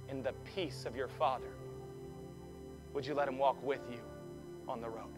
and 0.09 0.23
the 0.23 0.33
peace 0.55 0.85
of 0.85 0.95
your 0.95 1.07
Father? 1.07 1.51
Would 2.93 3.05
you 3.05 3.13
let 3.13 3.27
Him 3.27 3.37
walk 3.37 3.61
with 3.63 3.81
you 3.91 3.99
on 4.67 4.81
the 4.81 4.89
road? 4.89 5.16